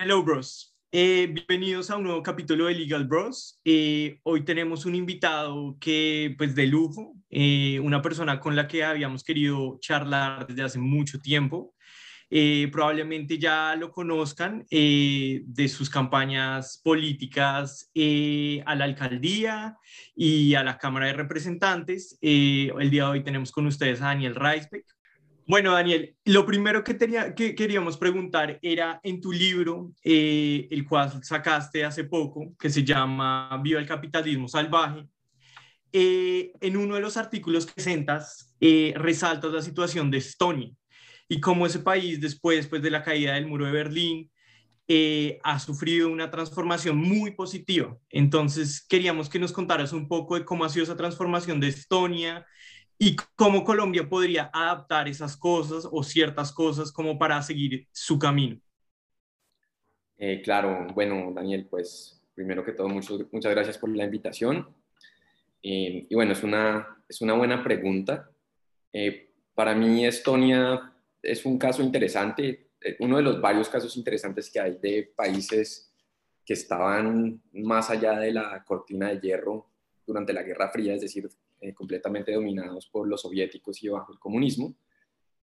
Hello, 0.00 0.22
bros. 0.22 0.76
Eh, 0.92 1.26
bienvenidos 1.26 1.90
a 1.90 1.96
un 1.96 2.04
nuevo 2.04 2.22
capítulo 2.22 2.66
de 2.66 2.74
Legal 2.76 3.04
Bros. 3.08 3.60
Eh, 3.64 4.20
hoy 4.22 4.44
tenemos 4.44 4.86
un 4.86 4.94
invitado 4.94 5.76
que, 5.80 6.36
pues, 6.38 6.54
de 6.54 6.68
lujo, 6.68 7.16
eh, 7.30 7.80
una 7.80 8.00
persona 8.00 8.38
con 8.38 8.54
la 8.54 8.68
que 8.68 8.84
habíamos 8.84 9.24
querido 9.24 9.76
charlar 9.80 10.46
desde 10.46 10.62
hace 10.62 10.78
mucho 10.78 11.18
tiempo. 11.18 11.74
probablemente 12.70 13.38
ya 13.38 13.74
lo 13.76 13.90
conozcan 13.90 14.64
de 14.70 15.68
sus 15.68 15.90
campañas 15.90 16.80
políticas 16.84 17.90
a 18.66 18.74
la 18.76 18.84
alcaldía 18.84 19.76
y 20.14 20.54
a 20.54 20.62
la 20.62 20.78
Cámara 20.78 21.06
de 21.06 21.14
Representantes. 21.14 22.18
el 22.20 22.90
día 22.90 23.04
de 23.04 23.10
hoy 23.10 23.24
tenemos 23.24 23.50
con 23.50 23.66
ustedes 23.66 24.00
a 24.00 24.06
Daniel 24.06 24.36
Reisbeck. 24.36 24.97
Bueno, 25.48 25.72
Daniel, 25.72 26.14
lo 26.26 26.44
primero 26.44 26.84
que, 26.84 27.54
queríamos 27.54 27.96
preguntar 27.96 28.58
era 28.60 29.00
en 29.02 29.18
tu 29.18 29.32
libro, 29.32 29.94
eh, 30.04 30.68
el 30.70 30.86
cual 30.86 31.24
sacaste 31.24 31.86
hace 31.86 32.04
poco, 32.04 32.54
que 32.58 32.68
se 32.68 32.84
llama 32.84 33.58
Viva 33.64 33.80
el 33.80 33.86
capitalismo 33.86 34.46
salvaje, 34.46 35.08
eh, 35.90 36.52
en 36.60 36.76
uno 36.76 36.96
de 36.96 37.00
los 37.00 37.16
artículos 37.16 37.64
que 37.64 37.72
presentas, 37.72 38.54
eh, 38.60 38.92
resaltas 38.94 39.50
la 39.50 39.62
situación 39.62 40.10
de 40.10 40.18
Estonia 40.18 40.70
y 41.30 41.40
cómo 41.40 41.64
ese 41.64 41.78
país, 41.78 42.20
después 42.20 42.66
pues, 42.66 42.82
de 42.82 42.90
la 42.90 43.02
caída 43.02 43.32
del 43.32 43.46
muro 43.46 43.64
de 43.64 43.72
Berlín, 43.72 44.30
ha 45.44 45.58
sufrido 45.60 46.10
una 46.10 46.30
transformación 46.30 46.96
muy 46.98 47.32
positiva. 47.32 47.96
Entonces, 48.10 48.84
queríamos 48.86 49.30
que 49.30 49.38
nos 49.38 49.52
contaras 49.52 49.94
un 49.94 50.08
poco 50.08 50.38
de 50.38 50.44
cómo 50.44 50.64
ha 50.64 50.68
sido 50.68 50.84
esa 50.84 50.96
transformación 50.96 51.58
de 51.58 51.68
Estonia 51.68 52.46
y 52.98 53.14
cómo 53.36 53.64
Colombia 53.64 54.08
podría 54.08 54.50
adaptar 54.52 55.06
esas 55.08 55.36
cosas 55.36 55.88
o 55.90 56.02
ciertas 56.02 56.52
cosas 56.52 56.90
como 56.90 57.18
para 57.18 57.40
seguir 57.42 57.86
su 57.92 58.18
camino. 58.18 58.60
Eh, 60.16 60.42
claro, 60.42 60.88
bueno, 60.94 61.32
Daniel, 61.32 61.66
pues 61.70 62.20
primero 62.34 62.64
que 62.64 62.72
todo, 62.72 62.88
muchas 62.88 63.52
gracias 63.52 63.78
por 63.78 63.88
la 63.90 64.04
invitación. 64.04 64.68
Eh, 65.62 66.06
y 66.10 66.14
bueno, 66.14 66.32
es 66.32 66.42
una, 66.42 67.02
es 67.08 67.20
una 67.20 67.34
buena 67.34 67.62
pregunta. 67.62 68.28
Eh, 68.92 69.30
para 69.54 69.74
mí, 69.74 70.04
Estonia 70.04 70.92
es 71.22 71.46
un 71.46 71.56
caso 71.56 71.82
interesante, 71.82 72.70
uno 73.00 73.16
de 73.16 73.22
los 73.22 73.40
varios 73.40 73.68
casos 73.68 73.96
interesantes 73.96 74.50
que 74.50 74.60
hay 74.60 74.78
de 74.78 75.12
países 75.16 75.92
que 76.44 76.54
estaban 76.54 77.40
más 77.52 77.90
allá 77.90 78.18
de 78.18 78.32
la 78.32 78.64
cortina 78.64 79.08
de 79.08 79.20
hierro 79.20 79.68
durante 80.06 80.32
la 80.32 80.42
Guerra 80.42 80.70
Fría, 80.70 80.94
es 80.94 81.02
decir, 81.02 81.28
eh, 81.60 81.74
completamente 81.74 82.32
dominados 82.32 82.86
por 82.86 83.08
los 83.08 83.22
soviéticos 83.22 83.82
y 83.82 83.88
bajo 83.88 84.12
el 84.12 84.18
comunismo. 84.18 84.76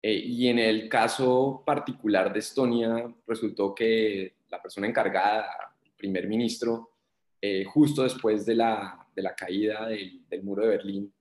Eh, 0.00 0.14
y 0.14 0.48
en 0.48 0.60
el 0.60 0.88
caso 0.88 1.62
particular 1.66 2.32
de 2.32 2.38
Estonia, 2.38 3.12
resultó 3.26 3.74
que 3.74 4.36
la 4.48 4.62
persona 4.62 4.86
encargada, 4.86 5.74
el 5.84 5.92
primer 5.92 6.28
ministro, 6.28 6.92
eh, 7.40 7.64
justo 7.64 8.04
después 8.04 8.46
de 8.46 8.54
la, 8.54 9.08
de 9.14 9.22
la 9.22 9.34
caída 9.34 9.88
del, 9.88 10.42
muro 10.42 10.62
de 10.62 10.68
Berlín, 10.68 11.12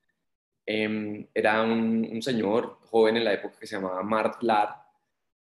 em, 0.66 1.28
era 1.34 1.64
un, 1.64 2.22
señor 2.22 2.80
joven 2.84 3.18
en 3.18 3.24
la 3.24 3.34
época 3.34 3.60
que 3.60 3.68
se 3.68 3.76
llamaba 3.78 4.04
Mart 4.04 4.44
Lahr, 4.44 4.76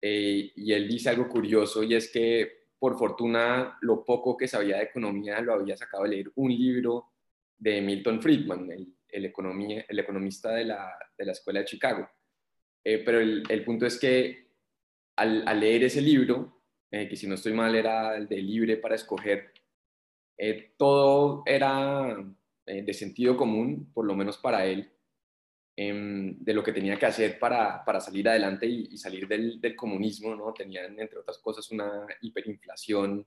y 0.03 0.71
él 0.73 0.87
dice 0.87 1.09
algo 1.09 1.29
curioso, 1.31 1.83
y 1.83 1.95
es 1.95 2.13
que 2.13 2.65
por 2.79 2.99
fortuna 2.99 3.79
lo 3.81 4.05
poco 4.05 4.37
que 4.37 4.47
sabía 4.47 4.77
de 4.77 4.83
economía 4.85 5.41
lo 5.41 5.55
había 5.55 5.75
sacado 5.75 6.03
de 6.03 6.11
leer 6.11 6.31
un 6.35 6.51
libro 6.51 7.13
de 7.57 7.81
Milton 7.81 8.21
Friedman, 8.21 8.71
el, 9.15 9.99
economista 9.99 10.53
de 10.53 10.65
la, 10.65 10.99
de 11.17 11.25
la, 11.25 11.33
Escuela 11.33 11.61
de 11.61 11.67
Chicago. 11.67 12.09
Eh, 12.83 13.03
pero 13.05 13.21
el, 13.21 13.43
el, 13.49 13.65
punto 13.65 13.87
es 13.87 13.99
que 13.99 14.49
al, 15.17 15.47
al 15.47 15.61
leer 15.61 15.85
ese 15.85 16.03
libro, 16.03 16.63
eh, 16.91 17.09
que 17.09 17.17
si 17.17 17.27
no 17.27 17.35
estoy 17.35 17.53
mal 17.53 17.75
era 17.75 18.17
el 18.17 18.29
de 18.29 18.37
libre 18.39 18.77
para 18.77 18.97
escoger, 18.97 19.53
eh, 20.37 20.75
todo 20.77 21.43
era 21.47 22.17
de 22.67 22.95
sentido 22.95 23.37
común, 23.37 23.93
por 23.93 24.07
lo 24.07 24.15
menos 24.15 24.39
para 24.39 24.65
él, 24.65 24.91
em, 25.77 26.39
de 26.39 26.55
lo 26.55 26.63
que 26.63 26.73
tenía 26.73 26.99
que 26.99 27.07
hacer 27.07 27.39
para, 27.39 27.85
para 27.85 28.01
salir 28.01 28.27
adelante 28.29 28.67
y, 28.67 28.89
y 28.91 28.97
salir 28.97 29.29
del, 29.29 29.61
del, 29.61 29.77
comunismo, 29.77 30.35
¿no? 30.35 30.53
Tenían, 30.55 30.99
entre 30.99 31.19
otras 31.19 31.39
cosas, 31.39 31.71
una 31.71 32.07
hiperinflación 32.23 33.27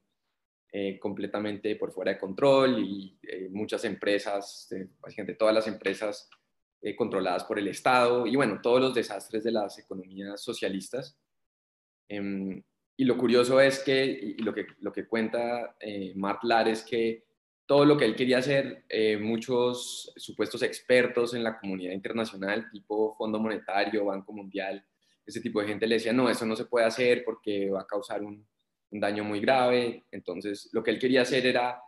eh, 0.69 0.99
completamente 0.99 1.77
por 1.77 1.93
fuera 1.93 2.11
de 2.11 2.19
control 2.19 2.79
y 2.79 3.17
eh, 3.23 3.47
muchas 3.49 3.85
empresas, 3.85 4.69
eh, 4.73 4.89
básicamente 4.99 5.35
todas 5.35 5.55
las 5.55 5.67
empresas 5.67 6.29
controladas 6.95 7.43
por 7.45 7.57
el 7.57 7.67
Estado 7.67 8.27
y 8.27 8.35
bueno, 8.35 8.59
todos 8.61 8.79
los 8.79 8.93
desastres 8.93 9.43
de 9.43 9.51
las 9.51 9.79
economías 9.79 10.41
socialistas. 10.41 11.17
Em, 12.07 12.63
y 12.95 13.03
lo 13.03 13.17
curioso 13.17 13.59
es 13.59 13.79
que, 13.79 14.05
y 14.05 14.41
lo 14.43 14.53
que, 14.53 14.67
lo 14.79 14.93
que 14.93 15.07
cuenta 15.07 15.75
Mark 16.15 16.39
Lar 16.43 16.67
es 16.67 16.83
que 16.83 17.25
todo 17.65 17.83
lo 17.83 17.97
que 17.97 18.05
él 18.05 18.15
quería 18.15 18.37
hacer, 18.37 18.85
muchos 19.19 20.13
supuestos 20.15 20.61
expertos 20.61 21.33
en 21.33 21.43
la 21.43 21.59
comunidad 21.59 21.93
internacional, 21.93 22.69
tipo 22.71 23.15
Fondo 23.15 23.39
Monetario, 23.39 24.05
Banco 24.05 24.31
Mundial, 24.31 24.85
ese 25.25 25.41
tipo 25.41 25.59
de 25.59 25.67
gente 25.67 25.87
le 25.87 25.95
decía, 25.95 26.13
no, 26.13 26.29
eso 26.29 26.45
no 26.45 26.55
se 26.55 26.65
puede 26.65 26.85
hacer 26.85 27.23
porque 27.25 27.69
va 27.69 27.81
a 27.81 27.87
causar 27.87 28.23
un, 28.23 28.47
un 28.91 28.99
daño 28.99 29.23
muy 29.23 29.39
grave. 29.39 30.05
Entonces, 30.11 30.69
lo 30.73 30.83
que 30.83 30.91
él 30.91 30.99
quería 30.99 31.21
hacer 31.21 31.45
era 31.45 31.81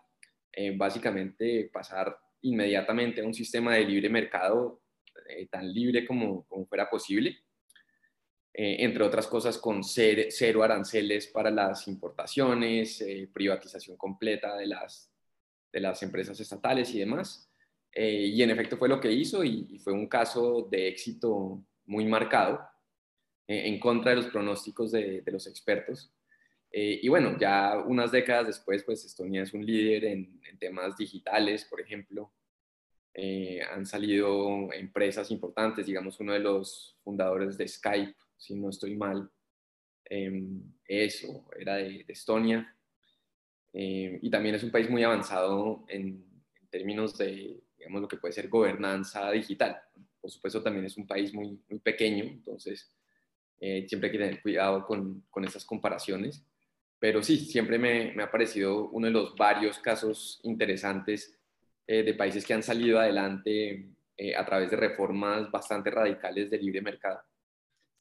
eh, 0.52 0.76
básicamente 0.76 1.70
pasar 1.72 2.18
inmediatamente 2.42 3.22
a 3.22 3.26
un 3.26 3.34
sistema 3.34 3.76
de 3.76 3.86
libre 3.86 4.10
mercado 4.10 4.82
eh, 5.28 5.48
tan 5.48 5.72
libre 5.72 6.06
como, 6.06 6.46
como 6.48 6.66
fuera 6.66 6.90
posible. 6.90 7.38
Eh, 8.54 8.78
entre 8.80 9.04
otras 9.04 9.28
cosas 9.28 9.58
con 9.58 9.84
cero 9.84 10.64
aranceles 10.64 11.28
para 11.28 11.52
las 11.52 11.88
importaciones, 11.88 13.04
privatización 13.32 13.96
completa 13.96 14.58
de 14.58 14.68
las, 14.68 15.12
de 15.72 15.80
las 15.80 16.02
empresas 16.04 16.40
estatales 16.40 16.94
y 16.94 17.00
demás. 17.00 17.50
y 17.96 18.42
en 18.42 18.50
efecto 18.50 18.78
fue 18.78 18.90
lo 18.90 19.00
que 19.00 19.12
hizo 19.12 19.44
y, 19.44 19.78
fue 19.80 19.94
un 19.94 20.08
caso 20.08 20.68
de 20.70 20.88
éxito 20.88 21.64
muy 21.86 22.06
marcado 22.06 22.59
en 23.48 23.80
contra 23.80 24.12
de 24.12 24.18
los 24.18 24.28
pronósticos 24.28 24.92
de, 24.92 25.22
de 25.22 25.32
los 25.32 25.48
expertos. 25.48 26.12
Eh, 26.72 27.00
y 27.02 27.07
bueno, 27.07 27.38
ya 27.40 27.80
unas 27.85 28.12
décadas 28.12 28.47
después, 28.47 28.84
pues 28.84 29.03
Estonia 29.03 29.44
es 29.44 29.53
un 29.53 29.66
líder 29.66 30.06
en, 30.06 30.40
temas 30.59 30.97
digitales, 30.97 31.66
por 31.66 31.80
ejemplo. 31.80 32.34
Eh, 33.13 33.62
han 33.72 33.85
salido 33.85 34.72
empresas 34.74 35.31
importantes, 35.31 35.85
digamos, 35.85 36.19
uno 36.19 36.34
de 36.34 36.40
los 36.40 36.97
fundadores 37.03 37.58
de 37.58 37.68
Skype, 37.68 38.16
si 38.38 38.56
no 38.56 38.69
estoy 38.69 38.96
mal, 38.96 39.31
em, 40.06 40.62
eso, 40.85 41.47
era 41.58 41.75
de, 41.75 42.06
Estonia. 42.08 42.75
Eh, 43.74 44.19
y 44.22 44.29
también 44.29 44.56
es 44.56 44.63
un 44.63 44.72
país 44.72 44.90
muy 44.90 45.03
avanzado 45.03 45.85
en, 45.88 46.28
términos 46.69 47.18
de, 47.18 47.63
digamos, 47.78 48.02
lo 48.02 48.08
que 48.08 48.18
puede 48.18 48.34
ser 48.34 48.47
gobernanza 48.47 49.31
digital. 49.31 49.81
Por 50.22 50.29
supuesto, 50.29 50.62
también 50.62 50.85
es 50.85 50.97
un 50.97 51.08
país 51.08 51.34
muy, 51.34 51.59
muy 51.68 51.79
pequeño, 51.79 52.25
entonces 52.25 52.94
siempre 53.59 54.08
hay 54.08 54.12
que 54.12 54.24
tener 54.24 54.41
cuidado 54.41 54.85
con, 54.85 55.25
con 55.29 55.44
estas 55.44 55.66
comparaciones 55.66 56.46
pero 57.00 57.24
sí, 57.24 57.38
siempre 57.38 57.80
me, 57.80 58.14
me, 58.14 58.24
ha 58.24 58.32
parecido 58.32 58.90
uno 58.90 59.08
de 59.08 59.14
los 59.14 59.36
varios 59.36 59.80
casos 59.80 60.40
interesantes 60.44 61.40
eh, 61.88 62.04
de 62.04 62.14
países 62.14 62.46
que 62.46 62.54
han 62.54 62.62
salido 62.62 63.00
adelante 63.00 63.90
eh, 64.18 64.36
a 64.36 64.46
través 64.46 64.70
de 64.70 64.78
reformas 64.78 65.50
bastante 65.50 65.90
radicales 65.90 66.50
de 66.50 66.58
libre 66.58 66.82
mercado. 66.82 67.22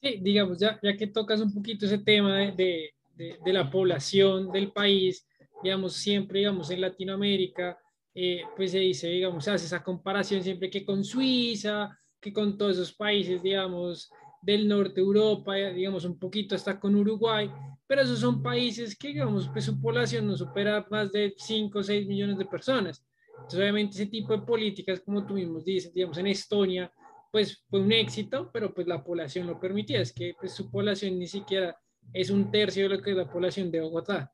Sí, 0.03 0.19
digamos, 0.21 0.59
ya, 0.59 0.79
ya 0.83 0.97
que 0.97 1.07
tocas 1.07 1.41
un 1.41 1.55
poquito 1.55 1.87
ese 1.87 1.99
tema 1.99 2.39
de, 2.39 2.93
de, 3.15 3.53
la 3.53 3.71
población 3.71 4.51
del 4.51 4.73
país, 4.73 5.27
digamos, 5.63 5.95
siempre, 5.95 6.41
digamos, 6.41 6.71
en 6.71 6.81
Latinoamérica, 6.81 7.79
eh, 8.15 8.43
pues 8.57 8.73
se 8.73 8.79
dice, 8.79 9.09
digamos, 9.09 9.47
hace 9.49 9.67
esa 9.67 9.83
comparación 9.83 10.43
siempre 10.43 10.71
que 10.71 10.85
con 10.85 11.05
Suiza, 11.05 11.97
que 12.21 12.33
con 12.33 12.59
todos 12.59 12.77
esos 12.77 12.93
países, 12.93 13.43
digamos, 13.43 14.11
del 14.43 14.69
norte 14.69 14.97
de 14.97 15.03
Europa, 15.03 15.55
digamos, 15.55 16.05
un 16.05 16.19
poquito 16.19 16.55
hasta 16.55 16.79
con 16.79 16.95
Uruguay, 16.95 17.51
pero 17.89 18.03
esos 18.03 18.21
son 18.21 18.43
países 18.43 18.97
que, 18.97 19.09
digamos, 19.09 19.49
pues 19.49 19.65
su 19.65 19.81
población 19.81 20.27
no 20.27 20.37
supera 20.37 20.87
más 20.91 21.11
de 21.11 21.35
5 21.37 21.79
o 21.79 21.83
6 21.83 22.07
millones 22.07 22.37
de 22.37 22.45
personas. 22.45 23.03
Entonces, 23.31 23.61
obviamente, 23.61 23.95
ese 23.95 24.07
tipo 24.07 24.37
de 24.37 24.45
políticas, 24.45 25.01
como 25.01 25.27
tú 25.27 25.35
mismo 25.35 25.59
dices, 25.61 25.93
digamos, 25.95 26.19
en 26.19 26.27
Estonia, 26.27 26.93
pues 27.33 27.65
fue 27.69 27.81
un 27.81 27.91
éxito, 27.91 28.51
pero 28.53 28.75
pues 28.75 28.87
la 28.87 29.03
población 29.03 29.47
lo 29.47 29.59
permitía, 29.59 30.03
es 30.03 30.13
que 30.13 30.35
pues, 30.39 30.53
su 30.53 30.71
población 30.71 31.19
ni 31.19 31.27
siquiera 31.27 31.77
es 32.13 32.29
un 32.29 32.51
tercio 32.51 32.89
de 32.89 32.97
lo 32.97 33.03
que 33.03 33.13
es 33.13 33.17
la 33.17 33.31
población 33.31 33.71
de 33.71 33.81
Bogotá. 33.81 34.33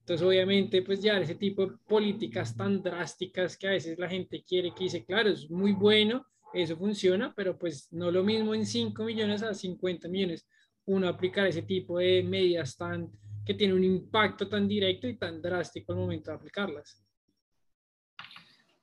Entonces, 0.00 0.26
obviamente, 0.26 0.82
pues 0.82 1.02
ya 1.02 1.18
ese 1.18 1.34
tipo 1.34 1.66
de 1.66 1.76
políticas 1.86 2.56
tan 2.56 2.82
drásticas 2.82 3.58
que 3.58 3.68
a 3.68 3.72
veces 3.72 3.98
la 3.98 4.08
gente 4.08 4.42
quiere, 4.42 4.72
que 4.74 4.84
dice, 4.84 5.04
claro, 5.04 5.28
es 5.28 5.50
muy 5.50 5.72
bueno, 5.72 6.26
eso 6.54 6.76
funciona, 6.76 7.34
pero 7.36 7.58
pues 7.58 7.88
no 7.90 8.10
lo 8.10 8.22
mismo 8.22 8.54
en 8.54 8.64
5 8.64 9.04
millones 9.04 9.42
a 9.42 9.52
50 9.52 10.08
millones 10.08 10.46
uno 10.86 11.08
aplicar 11.08 11.46
ese 11.46 11.62
tipo 11.62 11.98
de 11.98 12.22
medidas 12.22 12.76
tan 12.76 13.10
que 13.44 13.54
tiene 13.54 13.74
un 13.74 13.84
impacto 13.84 14.48
tan 14.48 14.66
directo 14.66 15.06
y 15.06 15.16
tan 15.16 15.42
drástico 15.42 15.92
al 15.92 15.98
momento 15.98 16.30
de 16.30 16.36
aplicarlas. 16.36 17.04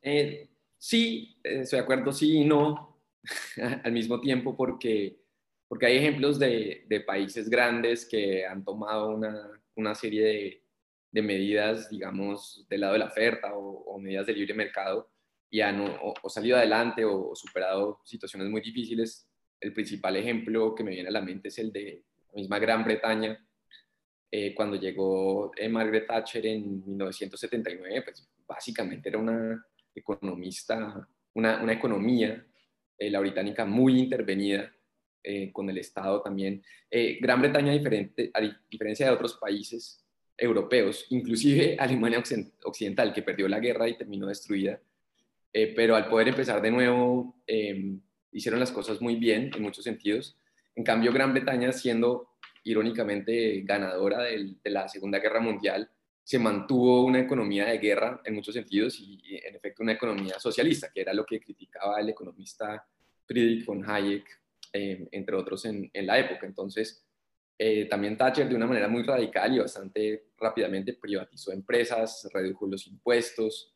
Eh, 0.04 0.50
sí, 0.78 1.40
eh, 1.44 1.62
estoy 1.62 1.78
de 1.78 1.84
acuerdo, 1.84 2.12
sí 2.12 2.38
y 2.38 2.46
no 2.46 3.04
al 3.84 3.92
mismo 3.92 4.20
tiempo 4.22 4.56
porque, 4.56 5.20
porque 5.68 5.88
hay 5.88 5.98
ejemplos 5.98 6.38
de, 6.38 6.86
de 6.88 7.02
países 7.02 7.50
grandes 7.50 8.06
que 8.06 8.46
han 8.46 8.64
tomado 8.64 9.16
una, 9.16 9.62
una 9.76 9.96
serie 9.96 10.24
de, 10.24 10.64
de 11.12 11.22
medidas, 11.22 11.90
digamos, 11.90 12.66
del 12.70 12.82
lado 12.82 12.94
de 12.94 13.00
la 13.00 13.06
oferta 13.06 13.54
o, 13.54 14.00
medidas 14.00 14.26
de 14.26 14.34
libre 14.34 14.54
mercado 14.54 15.12
y 15.50 15.60
han 15.60 15.82
o, 15.82 16.30
salido 16.30 16.58
adelante 16.58 17.04
o, 17.06 17.36
superado 17.36 18.00
situaciones 18.06 18.50
muy 18.50 18.62
difíciles. 18.62 19.30
El 19.62 19.74
principal 19.74 20.18
ejemplo 20.18 20.76
que 20.76 20.84
me 20.84 20.92
viene 20.92 21.08
a 21.08 21.14
la 21.14 21.22
mente 21.22 21.48
es 21.48 21.58
el 21.60 21.72
de 21.72 22.04
la 22.34 22.36
misma 22.36 22.60
Gran 22.60 22.84
Bretaña, 22.84 23.40
eh, 24.34 24.56
cuando 24.56 24.78
llegó 24.78 25.52
eh, 25.58 25.68
Margaret 25.68 26.08
Thatcher 26.08 26.46
en 26.46 26.86
1979, 26.86 28.02
pues 28.02 28.30
básicamente 28.48 29.10
era 29.10 29.18
una 29.18 29.66
economista, 29.94 31.06
una, 31.34 31.62
una 31.62 31.74
economía, 31.74 32.46
eh, 32.98 33.10
la 33.10 33.20
británica, 33.20 33.66
muy 33.66 34.00
intervenida 34.00 34.74
con 35.54 35.70
el 35.70 35.78
Estado 35.78 36.20
también. 36.24 36.64
Gran 36.90 37.40
Bretaña, 37.42 37.72
diferente, 37.74 38.32
a 38.34 38.42
diferencia 38.68 39.06
de 39.06 39.12
otros 39.12 39.38
países 39.38 40.04
europeos, 40.36 41.06
inclusive 41.10 41.76
Alemania 41.80 42.24
Occidental, 42.64 43.14
que 43.14 43.22
perdió 43.22 43.48
la 43.48 43.60
guerra 43.60 43.88
y 43.88 43.96
terminó 43.96 44.26
destruida, 44.26 44.82
pero 45.52 45.96
al 45.96 46.10
poder 46.10 46.30
empezar 46.30 46.60
de 46.60 46.72
nuevo, 46.72 47.36
hicieron 48.32 48.60
las 48.60 48.72
cosas 48.72 49.02
muy 49.02 49.16
bien 49.16 49.52
en 49.56 49.62
muchos 49.62 49.84
sentidos. 49.84 50.38
En 50.76 50.84
cambio, 50.84 51.12
Gran 51.12 51.34
Bretaña, 51.34 51.72
siendo 51.72 52.30
irónicamente 52.64 53.62
ganadora 53.62 54.24
de 54.24 54.56
la 54.66 54.88
Segunda 54.88 55.20
Guerra 55.20 55.40
Mundial, 55.40 55.90
se 56.24 56.40
mantuvo 56.40 57.04
una 57.04 57.20
economía 57.20 57.66
de 57.66 57.78
guerra 57.80 58.22
en 58.24 58.36
muchos 58.36 58.54
sentidos 58.54 58.98
y, 59.00 59.20
en 59.44 59.56
efecto 59.56 59.84
una 59.84 59.94
economía 59.94 60.40
socialista, 60.40 60.90
que 60.94 61.02
era 61.02 61.14
lo 61.14 61.26
que 61.26 61.42
criticaba 61.42 62.00
el 62.00 62.10
economista 62.10 62.88
Friedrich 63.26 63.66
von 63.66 63.84
Hayek, 63.90 64.26
eh, 64.72 65.08
entre 65.12 65.36
otros 65.36 65.66
en, 65.66 65.92
la 65.94 66.20
época. 66.20 66.46
Entonces, 66.46 67.06
eh, 67.58 67.86
también 67.86 68.18
Thatcher 68.18 68.48
de 68.48 68.56
una 68.56 68.68
manera 68.68 68.88
muy 68.88 69.04
radical 69.04 69.54
y 69.54 69.60
bastante 69.60 70.28
rápidamente 70.38 70.94
privatizó 70.94 71.52
empresas, 71.52 72.28
redujo 72.34 72.68
los 72.68 72.88
impuestos, 72.88 73.76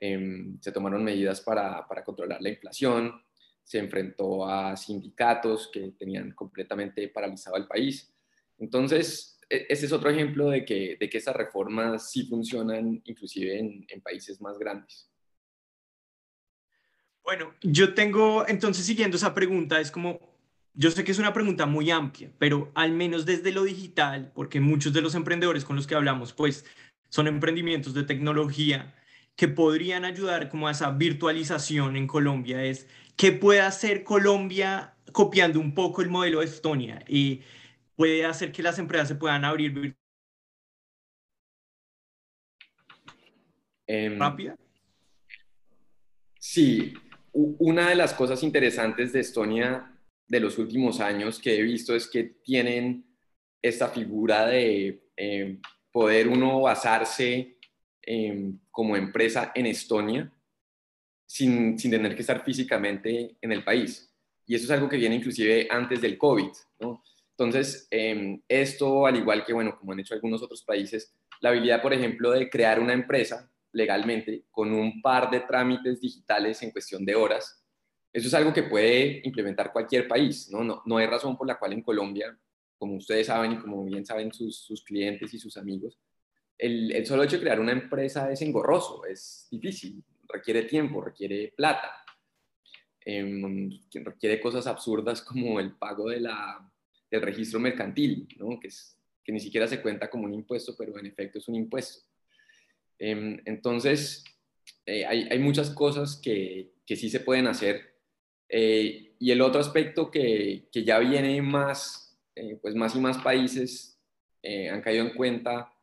em, 0.00 0.60
se 0.60 0.70
tomaron 0.70 1.02
medidas 1.02 1.40
para, 1.40 1.86
para 1.88 2.04
controlar 2.04 2.40
la 2.40 2.50
inflación, 2.50 3.23
se 3.64 3.78
enfrentó 3.78 4.46
a 4.46 4.76
sindicatos 4.76 5.70
que 5.72 5.92
tenían 5.98 6.32
completamente 6.32 7.08
paralizado 7.08 7.56
el 7.56 7.66
país. 7.66 8.14
Entonces, 8.58 9.40
e, 9.48 9.66
ese 9.68 9.86
es 9.86 9.92
otro 9.92 10.10
ejemplo 10.10 10.50
de 10.50 10.64
que, 10.64 10.96
de 11.00 11.10
que 11.10 11.18
esas 11.18 11.34
reformas 11.34 12.10
sí 12.10 12.26
funcionan 12.26 13.02
inclusive 13.04 13.58
en, 13.58 13.86
en 13.88 14.00
países 14.02 14.40
más 14.40 14.58
grandes. 14.58 15.10
Bueno, 17.22 17.54
yo 17.62 17.94
tengo, 17.94 18.46
entonces 18.46 18.84
siguiendo 18.84 19.16
esa 19.16 19.34
pregunta, 19.34 19.80
es 19.80 19.90
como, 19.90 20.20
yo 20.74 20.90
sé 20.90 21.04
que 21.04 21.12
es 21.12 21.18
una 21.18 21.32
pregunta 21.32 21.64
muy 21.64 21.90
amplia, 21.90 22.30
pero 22.38 22.70
al 22.74 22.92
menos 22.92 23.24
desde 23.24 23.50
lo 23.50 23.64
digital, 23.64 24.30
porque 24.34 24.60
muchos 24.60 24.92
de 24.92 25.00
los 25.00 25.14
emprendedores 25.14 25.64
con 25.64 25.74
los 25.74 25.86
que 25.86 25.94
hablamos, 25.94 26.34
pues 26.34 26.66
son 27.08 27.26
emprendimientos 27.26 27.94
de 27.94 28.02
tecnología 28.02 28.94
que 29.36 29.48
podrían 29.48 30.04
ayudar 30.04 30.48
como 30.48 30.68
a 30.68 30.70
esa 30.70 30.90
virtualización 30.90 31.96
en 31.96 32.06
Colombia, 32.06 32.62
es 32.64 32.86
¿Qué 33.16 33.32
puede 33.32 33.60
hacer 33.60 34.02
Colombia 34.02 34.94
copiando 35.12 35.60
un 35.60 35.74
poco 35.74 36.02
el 36.02 36.10
modelo 36.10 36.40
de 36.40 36.46
Estonia? 36.46 37.04
Y 37.08 37.42
puede 37.94 38.24
hacer 38.24 38.50
que 38.50 38.62
las 38.62 38.78
empresas 38.78 39.08
se 39.08 39.14
puedan 39.14 39.44
abrir 39.44 39.96
eh, 43.86 44.16
rápida. 44.18 44.56
Sí, 46.38 46.94
una 47.32 47.88
de 47.88 47.94
las 47.94 48.14
cosas 48.14 48.42
interesantes 48.42 49.12
de 49.12 49.20
Estonia 49.20 49.90
de 50.26 50.40
los 50.40 50.58
últimos 50.58 51.00
años 51.00 51.38
que 51.38 51.56
he 51.56 51.62
visto 51.62 51.94
es 51.94 52.08
que 52.08 52.24
tienen 52.42 53.04
esta 53.62 53.88
figura 53.88 54.46
de 54.46 55.08
em, 55.16 55.60
poder 55.92 56.28
uno 56.28 56.62
basarse 56.62 57.58
em, 58.06 58.58
como 58.70 58.96
empresa 58.96 59.52
en 59.54 59.66
Estonia 59.66 60.32
sin, 61.26 61.78
sin, 61.78 61.90
tener 61.90 62.14
que 62.14 62.20
estar 62.20 62.44
físicamente 62.44 63.36
en 63.40 63.52
el 63.52 63.64
país. 63.64 64.12
Y 64.46 64.54
eso 64.54 64.64
es 64.64 64.70
algo 64.70 64.88
que 64.88 64.96
viene 64.96 65.16
inclusive 65.16 65.68
antes 65.70 66.00
del 66.00 66.18
COVID. 66.18 66.50
Entonces, 67.36 67.88
em, 67.90 68.40
esto, 68.48 69.06
al 69.06 69.16
igual 69.16 69.44
que, 69.44 69.52
bueno, 69.52 69.76
como 69.78 69.92
han 69.92 70.00
hecho 70.00 70.14
algunos 70.14 70.42
otros 70.42 70.62
países, 70.62 71.12
la 71.40 71.50
habilidad, 71.50 71.82
por 71.82 71.92
ejemplo, 71.92 72.30
de 72.30 72.48
crear 72.48 72.78
una 72.78 72.92
empresa 72.92 73.50
legalmente 73.72 74.44
con 74.50 74.72
un 74.72 75.02
par 75.02 75.30
de 75.30 75.40
trámites 75.40 76.00
digitales 76.00 76.62
en 76.62 76.70
cuestión 76.70 77.04
de 77.04 77.16
horas, 77.16 77.64
eso 78.12 78.28
es 78.28 78.34
algo 78.34 78.52
que 78.52 78.62
puede 78.62 79.20
implementar 79.24 79.72
cualquier 79.72 80.06
país, 80.06 80.48
¿no? 80.48 80.62
No, 80.62 80.82
no 80.86 80.98
hay 80.98 81.06
razón 81.06 81.36
por 81.36 81.48
la 81.48 81.58
cual 81.58 81.72
en 81.72 81.82
Colombia, 81.82 82.38
como 82.78 82.94
ustedes 82.94 83.26
saben 83.26 83.52
y 83.52 83.58
como 83.58 83.84
bien 83.84 84.06
saben 84.06 84.32
sus, 84.32 84.56
sus 84.56 84.84
clientes 84.84 85.34
y 85.34 85.38
sus 85.40 85.56
amigos, 85.56 85.98
el, 86.58 87.06
solo 87.06 87.24
hecho 87.24 87.36
de 87.36 87.42
crear 87.42 87.60
una 87.60 87.72
empresa 87.72 88.30
es 88.30 88.40
engorroso, 88.42 89.04
es 89.04 89.48
difícil, 89.50 90.02
requiere 90.28 90.62
tiempo, 90.62 91.00
requiere 91.00 91.52
plata, 91.56 92.04
em, 93.04 93.70
requiere 93.92 94.40
cosas 94.40 94.66
absurdas 94.66 95.22
como 95.22 95.60
el 95.60 95.72
pago 95.76 96.08
de 96.08 96.20
la, 96.20 96.70
del 97.10 97.22
registro 97.22 97.60
mercantil, 97.60 98.28
que 99.24 99.32
ni 99.32 99.40
siquiera 99.40 99.66
se 99.66 99.80
cuenta 99.82 100.08
como 100.08 100.24
un 100.24 100.34
impuesto, 100.34 100.74
pero 100.76 100.98
en 100.98 101.06
efecto 101.06 101.38
es 101.38 101.48
un 101.48 101.56
impuesto. 101.56 102.06
Em, 102.98 103.40
entonces, 103.44 104.24
eh, 104.86 105.04
hay, 105.04 105.26
hay, 105.30 105.38
muchas 105.38 105.70
cosas 105.70 106.16
que, 106.16 106.74
que, 106.86 106.96
sí 106.96 107.10
se 107.10 107.20
pueden 107.20 107.46
hacer. 107.46 107.96
Eh, 108.48 109.16
y 109.18 109.30
el 109.30 109.40
otro 109.40 109.60
aspecto 109.60 110.10
que, 110.10 110.68
que 110.70 110.84
ya 110.84 110.98
viene 110.98 111.40
más, 111.42 112.18
eh, 112.36 112.56
pues 112.60 112.74
más 112.74 112.94
y 112.94 113.00
más 113.00 113.18
países 113.18 113.90
han 114.70 114.82
caído 114.82 115.06
en 115.06 115.14
cuenta 115.14 115.73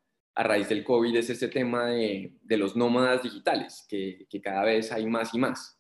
a 0.41 0.43
raíz 0.43 0.67
del 0.69 0.83
COVID 0.83 1.15
es 1.17 1.29
este 1.29 1.49
tema 1.49 1.89
de, 1.89 2.33
los 2.57 2.75
nómadas 2.75 3.21
digitales, 3.21 3.85
que, 3.87 4.27
cada 4.43 4.63
vez 4.63 4.91
hay 4.91 5.05
más 5.05 5.35
y 5.35 5.37
más. 5.37 5.79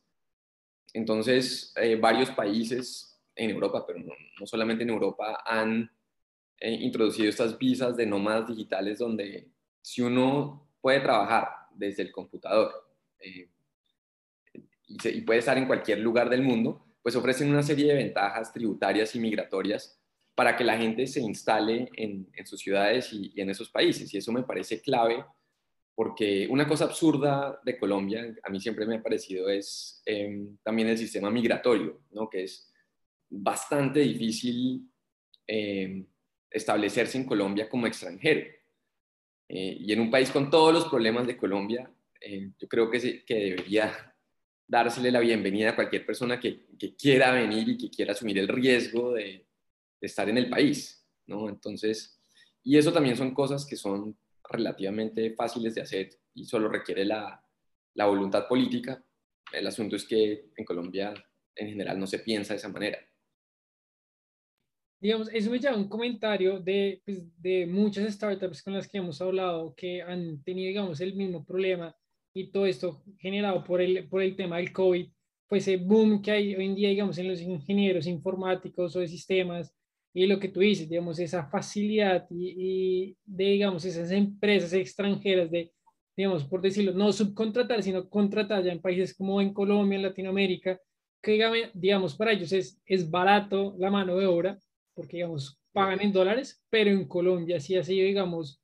Entonces, 0.93 1.73
eh, 1.77 1.95
varios 1.95 2.29
países 2.29 3.19
en 3.35 3.49
Europa, 3.49 3.83
pero 3.87 3.99
no, 3.99 4.45
solamente 4.45 4.83
en 4.83 4.91
Europa, 4.91 5.41
han 5.47 5.91
eh, 6.59 6.73
introducido 6.73 7.27
estas 7.27 7.57
visas 7.57 7.97
de 7.97 8.05
nómadas 8.05 8.49
digitales 8.49 8.99
donde 8.99 9.49
si 9.81 10.03
uno 10.03 10.69
puede 10.79 10.99
trabajar 10.99 11.49
desde 11.73 12.03
el 12.03 12.11
computador 12.11 12.71
eh, 13.19 13.49
y, 14.87 15.07
y 15.09 15.21
puede 15.21 15.39
estar 15.39 15.57
en 15.57 15.65
cualquier 15.65 15.99
lugar 16.01 16.29
del 16.29 16.43
mundo, 16.43 16.85
pues 17.01 17.15
ofrecen 17.15 17.49
una 17.49 17.63
serie 17.63 17.87
de 17.87 17.95
ventajas 17.95 18.53
tributarias 18.53 19.15
y 19.15 19.19
migratorias 19.19 19.99
para 20.35 20.55
que 20.55 20.63
la 20.63 20.77
gente 20.77 21.07
se 21.07 21.21
instale 21.21 21.89
en, 21.95 22.27
sus 22.45 22.59
ciudades 22.59 23.11
y, 23.13 23.33
en 23.39 23.49
esos 23.49 23.69
países. 23.69 24.13
Y 24.13 24.17
eso 24.17 24.31
me 24.31 24.43
parece 24.43 24.81
clave 24.81 25.23
porque 25.93 26.47
una 26.49 26.67
cosa 26.67 26.85
absurda 26.85 27.59
de 27.63 27.77
Colombia, 27.77 28.33
a 28.43 28.49
mí 28.49 28.59
siempre 28.59 28.85
me 28.85 28.95
ha 28.95 29.03
parecido, 29.03 29.49
es 29.49 30.01
em, 30.05 30.57
también 30.63 30.87
el 30.87 30.97
sistema 30.97 31.29
migratorio, 31.29 32.01
¿no? 32.11 32.29
que 32.29 32.43
es 32.43 32.71
bastante 33.29 33.99
difícil 33.99 34.89
em, 35.45 36.07
establecerse 36.49 37.17
en 37.17 37.25
Colombia 37.25 37.69
como 37.69 37.87
extranjero. 37.87 38.47
Eh, 39.49 39.77
y 39.81 39.91
en 39.91 39.99
un 39.99 40.09
país 40.09 40.31
con 40.31 40.49
todos 40.49 40.73
los 40.73 40.85
problemas 40.85 41.27
de 41.27 41.37
Colombia, 41.37 41.91
eh, 42.21 42.51
yo 42.57 42.67
creo 42.67 42.89
que, 42.89 43.23
que 43.25 43.35
debería 43.35 44.15
dársele 44.65 45.11
la 45.11 45.19
bienvenida 45.19 45.71
a 45.71 45.75
cualquier 45.75 46.05
persona 46.05 46.39
que 46.39 46.65
quiera 46.97 47.33
venir 47.33 47.67
y 47.67 47.77
que 47.77 47.89
quiera 47.89 48.13
asumir 48.13 48.37
el 48.37 48.47
riesgo 48.47 49.11
de, 49.11 49.45
estar 50.01 50.27
en 50.29 50.37
el 50.37 50.49
país, 50.49 51.07
¿no? 51.27 51.47
Entonces, 51.47 52.21
y 52.63 52.77
eso 52.77 52.91
también 52.91 53.15
son 53.15 53.33
cosas 53.33 53.65
que 53.65 53.75
son 53.75 54.17
relativamente 54.49 55.33
fáciles 55.35 55.75
de 55.75 55.81
hacer 55.81 56.09
y 56.33 56.45
solo 56.45 56.67
requiere 56.67 57.05
la, 57.05 57.43
la 57.93 58.05
voluntad 58.05 58.47
política. 58.47 59.03
El 59.53 59.67
asunto 59.67 59.95
es 59.95 60.05
que 60.05 60.51
en 60.55 60.65
Colombia 60.65 61.13
en 61.55 61.69
general 61.69 61.99
no 61.99 62.07
se 62.07 62.19
piensa 62.19 62.53
de 62.53 62.57
esa 62.57 62.69
manera. 62.69 62.99
Digamos, 64.99 65.29
eso 65.33 65.49
me 65.49 65.59
lleva 65.59 65.73
a 65.73 65.77
un 65.77 65.89
comentario 65.89 66.59
de, 66.59 67.01
pues, 67.03 67.23
de 67.41 67.65
muchas 67.65 68.13
startups 68.13 68.61
con 68.61 68.73
las 68.73 68.87
que 68.87 68.99
hemos 68.99 69.19
hablado 69.19 69.73
que 69.75 70.01
han 70.01 70.43
tenido, 70.43 70.67
digamos, 70.67 71.01
el 71.01 71.15
mismo 71.15 71.43
problema 71.43 71.95
y 72.33 72.51
todo 72.51 72.65
esto 72.67 73.03
generado 73.17 73.63
por 73.63 73.81
el, 73.81 74.07
por 74.07 74.21
el 74.21 74.35
tema 74.35 74.57
del 74.57 74.71
COVID, 74.71 75.07
pues 75.47 75.67
el 75.67 75.79
boom 75.79 76.21
que 76.21 76.31
hay 76.31 76.55
hoy 76.55 76.65
en 76.65 76.75
día, 76.75 76.89
digamos, 76.89 77.17
en 77.17 77.27
los 77.27 77.41
ingenieros 77.41 78.05
informáticos 78.05 78.95
o 78.95 78.99
de 78.99 79.07
sistemas, 79.07 79.75
y 80.13 80.27
lo 80.27 80.39
que 80.39 80.49
tú 80.49 80.59
dices, 80.59 80.89
digamos, 80.89 81.19
esa 81.19 81.45
facilidad 81.45 82.25
y, 82.29 83.15
de, 83.25 83.43
digamos, 83.45 83.85
esas 83.85 84.11
empresas 84.11 84.73
extranjeras 84.73 85.49
de, 85.49 85.71
digamos, 86.17 86.43
por 86.43 86.61
decirlo, 86.61 86.91
no 86.93 87.13
subcontratar, 87.13 87.81
sino 87.81 88.09
contratar 88.09 88.63
ya 88.63 88.73
en 88.73 88.81
países 88.81 89.15
como 89.15 89.39
en 89.41 89.53
Colombia, 89.53 89.95
en 89.95 90.03
Latinoamérica, 90.03 90.79
que, 91.21 91.71
digamos, 91.73 92.15
para 92.15 92.33
ellos 92.33 92.51
es, 92.51 92.81
es 92.85 93.09
barato 93.09 93.75
la 93.77 93.89
mano 93.89 94.17
de 94.17 94.25
obra, 94.25 94.59
porque, 94.93 95.17
digamos, 95.17 95.57
pagan 95.71 96.01
en 96.01 96.11
dólares, 96.11 96.61
pero 96.69 96.89
en 96.89 97.07
Colombia 97.07 97.59
sí 97.59 97.77
ha 97.77 97.83
sido, 97.83 98.05
digamos, 98.05 98.61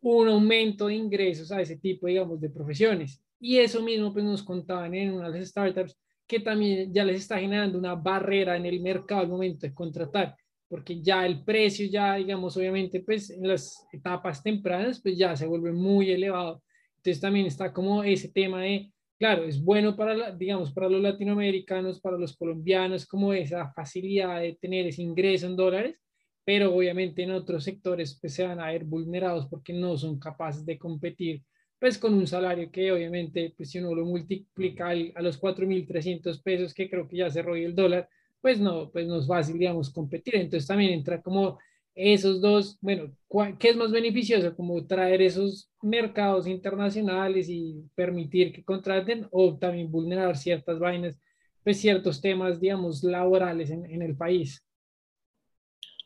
un 0.00 0.28
aumento 0.28 0.86
de 0.86 0.94
ingresos 0.94 1.50
a 1.50 1.60
ese 1.60 1.76
tipo, 1.76 2.06
digamos, 2.06 2.40
de 2.40 2.50
profesiones. 2.50 3.20
Y 3.40 3.58
eso 3.58 3.82
mismo, 3.82 4.12
pues, 4.12 4.24
nos 4.24 4.44
contaban 4.44 4.94
en 4.94 5.12
una 5.12 5.28
de 5.28 5.40
las 5.40 5.48
startups 5.48 5.98
que 6.24 6.38
también 6.38 6.92
ya 6.92 7.04
les 7.04 7.22
está 7.22 7.38
generando 7.38 7.78
una 7.78 7.96
barrera 7.96 8.56
en 8.56 8.66
el 8.66 8.80
mercado 8.80 9.22
al 9.22 9.28
momento 9.28 9.66
de 9.66 9.74
contratar 9.74 10.36
porque 10.68 11.00
ya 11.00 11.24
el 11.26 11.42
precio, 11.44 11.86
ya 11.86 12.16
digamos, 12.16 12.56
obviamente, 12.56 13.00
pues 13.00 13.30
en 13.30 13.48
las 13.48 13.86
etapas 13.92 14.42
tempranas, 14.42 15.00
pues 15.00 15.16
ya 15.16 15.34
se 15.34 15.46
vuelve 15.46 15.72
muy 15.72 16.10
elevado. 16.10 16.62
Entonces 16.96 17.20
también 17.20 17.46
está 17.46 17.72
como 17.72 18.04
ese 18.04 18.28
tema 18.30 18.62
de, 18.62 18.92
claro, 19.18 19.44
es 19.44 19.62
bueno 19.62 19.96
para, 19.96 20.32
digamos, 20.32 20.72
para 20.72 20.88
los 20.88 21.00
latinoamericanos, 21.00 22.00
para 22.00 22.18
los 22.18 22.36
colombianos, 22.36 23.06
como 23.06 23.32
esa 23.32 23.72
facilidad 23.72 24.40
de 24.40 24.58
tener 24.60 24.86
ese 24.86 25.02
ingreso 25.02 25.46
en 25.46 25.56
dólares, 25.56 25.96
pero 26.44 26.74
obviamente 26.74 27.22
en 27.22 27.32
otros 27.32 27.64
sectores 27.64 28.18
pues 28.20 28.34
se 28.34 28.46
van 28.46 28.60
a 28.60 28.68
ver 28.68 28.84
vulnerados 28.84 29.46
porque 29.48 29.72
no 29.72 29.96
son 29.96 30.18
capaces 30.18 30.64
de 30.64 30.78
competir 30.78 31.42
pues 31.78 31.98
con 31.98 32.14
un 32.14 32.26
salario 32.26 32.70
que 32.70 32.90
obviamente 32.90 33.54
pues 33.56 33.70
si 33.70 33.78
uno 33.78 33.94
lo 33.94 34.04
multiplica 34.04 34.88
a 34.88 35.22
los 35.22 35.40
4.300 35.40 36.42
pesos 36.42 36.74
que 36.74 36.90
creo 36.90 37.06
que 37.06 37.18
ya 37.18 37.30
se 37.30 37.42
roba 37.42 37.58
el 37.58 37.74
dólar, 37.74 38.08
pues 38.40 38.60
no, 38.60 38.90
pues 38.90 39.06
no 39.06 39.18
es 39.18 39.26
fácil, 39.26 39.58
digamos, 39.58 39.90
competir. 39.90 40.36
Entonces 40.36 40.66
también 40.66 40.92
entra 40.92 41.20
como 41.20 41.58
esos 41.94 42.40
dos, 42.40 42.78
bueno, 42.80 43.12
¿qué 43.58 43.70
es 43.70 43.76
más 43.76 43.90
beneficioso? 43.90 44.54
Como 44.54 44.86
traer 44.86 45.20
esos 45.20 45.68
mercados 45.82 46.46
internacionales 46.46 47.48
y 47.48 47.82
permitir 47.94 48.52
que 48.52 48.62
contraten 48.62 49.26
o 49.32 49.58
también 49.58 49.90
vulnerar 49.90 50.36
ciertas 50.36 50.78
vainas, 50.78 51.18
pues 51.64 51.80
ciertos 51.80 52.20
temas, 52.20 52.60
digamos, 52.60 53.02
laborales 53.02 53.70
en, 53.70 53.84
en 53.86 54.02
el 54.02 54.16
país. 54.16 54.64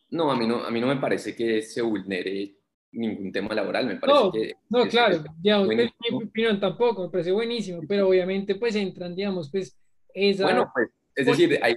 No, 0.09 0.31
a 0.31 0.37
mí 0.37 0.47
no, 0.47 0.65
a 0.65 0.71
mí 0.71 0.81
no 0.81 0.87
me 0.87 0.97
parece 0.97 1.37
que 1.37 1.61
se 1.63 1.83
vulnere 1.83 2.57
ningún 2.93 3.33
tema 3.33 3.55
laboral, 3.55 3.87
me 3.87 3.97
parece 3.97 4.19
no, 4.19 4.33
que... 4.33 4.55
No, 4.69 4.87
claro, 4.87 5.25
digamos, 5.39 5.69
mi 5.69 6.25
opinión 6.25 6.61
tampoco, 6.61 7.05
me 7.05 7.11
parece 7.11 7.33
buenísimo, 7.33 7.81
pero 7.89 8.09
obviamente 8.09 8.55
pues 8.55 8.77
entran, 8.77 9.15
digamos, 9.15 9.51
pues 9.51 9.79
esa... 10.15 10.45
Bueno, 10.45 10.71
pues 10.75 10.89
es 11.15 11.27
decir, 11.27 11.59
hay, 11.63 11.75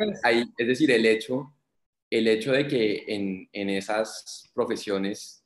es 0.58 0.68
decir 0.68 0.92
el, 0.92 1.06
hecho, 1.06 1.54
el 2.10 2.28
hecho 2.28 2.52
de 2.52 2.68
que 2.68 3.04
en, 3.08 3.50
en 3.52 3.70
esas 3.70 4.50
profesiones 4.54 5.44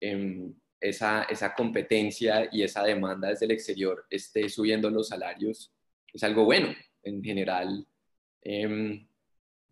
em, 0.00 0.54
esa, 0.80 1.24
esa 1.24 1.54
competencia 1.54 2.48
y 2.52 2.62
esa 2.62 2.82
demanda 2.84 3.28
desde 3.28 3.46
el 3.46 3.52
exterior 3.52 4.06
esté 4.10 4.48
subiendo 4.48 4.90
los 4.90 5.08
salarios 5.08 5.72
es 6.12 6.22
algo 6.22 6.44
bueno. 6.44 6.74
En 7.02 7.22
general, 7.22 7.86
em, 8.42 9.06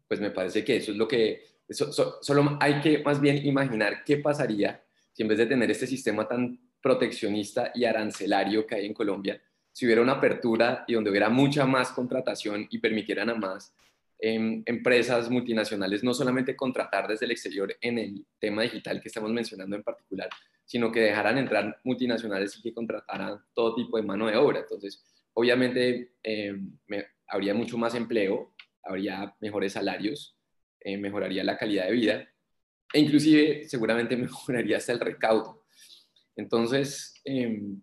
pues 0.07 0.21
me 0.21 0.31
parece 0.31 0.65
que 0.65 0.77
eso 0.77 0.93
es 0.93 0.99
lo 0.99 1.09
que... 1.09 1.43
solo 1.69 2.59
hay 2.61 2.81
que 2.81 2.99
más 3.03 3.21
bien 3.21 3.45
imaginar 3.45 4.05
qué 4.05 4.19
pasaría 4.19 4.85
si 5.13 5.23
en 5.23 5.29
vez 5.29 5.39
de 5.39 5.47
tener 5.47 5.71
este 5.71 5.87
sistema 5.87 6.27
tan 6.29 6.59
proteccionista 6.81 7.73
y 7.75 7.85
arancelario 7.85 8.67
que 8.67 8.75
hay 8.75 8.87
en 8.87 8.95
Colombia, 8.95 9.41
si 9.75 9.87
hubiera 9.87 10.03
una 10.03 10.13
apertura 10.13 10.85
y 10.87 10.95
donde 10.95 11.11
hubiera 11.11 11.29
mucha 11.29 11.67
más 11.67 11.91
contratación 11.91 12.69
y 12.71 12.79
permitieran 12.79 13.29
a 13.29 13.35
más 13.35 13.75
em, 14.21 14.63
empresas 14.67 15.29
multinacionales 15.29 16.05
no 16.05 16.15
solamente 16.15 16.55
contratar 16.55 17.09
desde 17.09 17.27
el 17.27 17.33
exterior 17.33 17.77
en 17.81 17.99
el 17.99 18.25
tema 18.39 18.63
digital 18.63 19.03
que 19.03 19.09
estamos 19.09 19.33
mencionando 19.33 19.75
en 19.75 19.83
particular, 19.83 20.31
sino 20.65 20.93
que 20.93 21.01
dejaran 21.01 21.39
entrar 21.39 21.81
multinacionales 21.83 22.57
y 22.57 22.63
que 22.63 22.73
contrataran 22.73 23.41
todo 23.53 23.75
tipo 23.75 23.97
de 23.97 24.05
mano 24.05 24.29
de 24.29 24.37
obra. 24.37 24.61
Entonces, 24.61 25.05
obviamente, 25.35 26.13
em, 26.23 26.79
habría 27.27 27.53
mucho 27.53 27.77
más 27.77 27.97
empleo, 27.97 28.55
habría 28.85 29.35
mejores 29.41 29.73
salarios, 29.73 30.39
eh, 30.79 30.97
mejoraría 30.97 31.43
la 31.43 31.59
calidad 31.59 31.87
de 31.87 31.93
vida 31.93 32.29
e 32.93 33.01
inclusive 33.01 33.65
seguramente 33.69 34.17
mejoraría 34.17 34.77
hasta 34.77 34.93
el 34.93 35.01
recaudo. 35.01 35.65
Entonces, 36.37 37.21
em, 37.25 37.83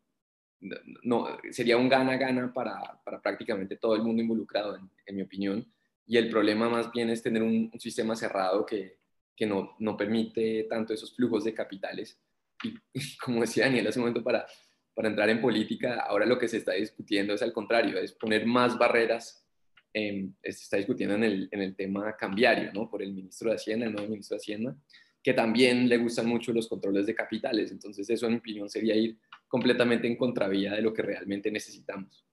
no, 1.03 1.27
sería 1.51 1.77
un 1.77 1.89
gana-gana 1.89 2.53
para, 2.53 3.00
para, 3.03 3.22
prácticamente 3.22 3.77
todo 3.77 3.96
el 3.96 4.03
mundo 4.03 4.22
involucrado, 4.22 4.77
en, 4.77 5.15
mi 5.15 5.22
opinión. 5.22 5.65
Y 6.06 6.18
el 6.18 6.30
problema 6.30 6.70
más 6.70 6.91
bien 6.91 7.10
es 7.10 7.22
tener 7.22 7.41
un, 7.41 7.72
sistema 7.80 8.15
cerrado 8.15 8.65
que, 8.65 8.98
que 9.36 9.46
no, 9.46 9.75
no, 9.80 9.98
permite 9.98 10.63
tanto 10.70 10.94
esos 10.94 11.15
flujos 11.15 11.44
de 11.44 11.53
capitales. 11.53 12.20
Y, 12.63 12.75
como 13.24 13.41
decía 13.41 13.65
Daniel 13.65 13.88
hace 13.88 14.00
un 14.00 14.03
momento, 14.03 14.24
para, 14.24 14.46
para 14.94 15.10
entrar 15.10 15.30
en 15.30 15.41
política, 15.41 16.01
ahora 16.01 16.25
lo 16.25 16.38
que 16.38 16.48
se 16.48 16.58
está 16.58 16.74
discutiendo 16.74 17.34
es 17.34 17.41
al 17.41 17.53
contrario, 17.53 17.98
es 17.98 18.13
poner 18.13 18.46
más 18.46 18.77
barreras. 18.77 19.46
se 19.94 20.34
está 20.44 20.77
discutiendo 20.77 21.15
en 21.15 21.24
el, 21.24 21.50
en 21.51 21.62
el 21.62 21.75
tema 21.75 22.15
cambiario, 22.15 22.72
¿no? 22.74 22.89
Por 22.89 23.01
el 23.01 23.13
ministro 23.13 23.50
de 23.50 23.56
Hacienda, 23.56 23.88
el 23.88 23.94
nuevo 23.94 24.10
ministro 24.10 24.36
de 24.36 24.41
Hacienda, 24.41 24.75
que 25.24 25.34
también 25.34 25.88
le 25.89 25.98
gustan 25.98 26.27
mucho 26.27 26.53
los 26.53 26.68
controles 26.68 27.06
de 27.06 27.15
capitales. 27.15 27.72
Entonces, 27.72 28.10
eso 28.10 28.25
en 28.25 28.34
mi 28.34 28.38
opinión 28.39 28.70
sería 28.70 28.96
ir 28.96 29.18
completamente 29.51 30.08
en 30.08 30.15
contravía 30.15 30.72
de 30.72 30.81
lo 30.81 30.93
que 30.93 31.01
realmente 31.01 31.51
necesitamos. 31.51 32.25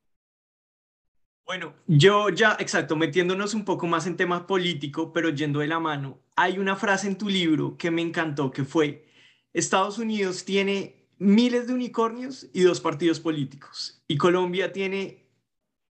Bueno, 1.45 1.75
yo 1.89 2.29
ya, 2.29 2.57
exacto, 2.61 2.95
metiéndonos 2.95 3.55
un 3.55 3.65
poco 3.65 3.89
más 3.89 4.07
en 4.07 4.17
tema 4.17 4.47
político, 4.47 5.13
pero 5.13 5.31
yendo 5.31 5.59
de 5.59 5.67
la 5.67 5.81
mano, 5.81 6.21
hay 6.37 6.59
una 6.59 6.77
frase 6.77 7.09
en 7.09 7.19
tu 7.19 7.29
libro 7.29 7.77
que 7.77 7.91
me 7.91 8.03
encantó, 8.03 8.53
que 8.53 8.65
fue, 8.65 9.09
Estados 9.53 9.99
Unidos 9.99 10.45
tiene 10.45 11.09
miles 11.19 11.67
de 11.67 11.75
unicornios 11.75 12.49
y 12.53 12.61
dos 12.61 12.81
partidos 12.81 13.19
políticos, 13.19 14.01
y 14.07 14.17
Colombia 14.17 14.73
tiene, 14.73 15.27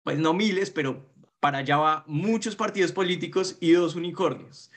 pues 0.03 0.19
no 0.19 0.33
miles, 0.33 0.69
pero 0.69 1.09
para 1.39 1.59
allá 1.59 1.77
va 1.77 2.03
muchos 2.05 2.55
partidos 2.55 2.91
políticos 2.91 3.57
y 3.61 3.71
dos 3.71 3.95
unicornios 3.95 4.69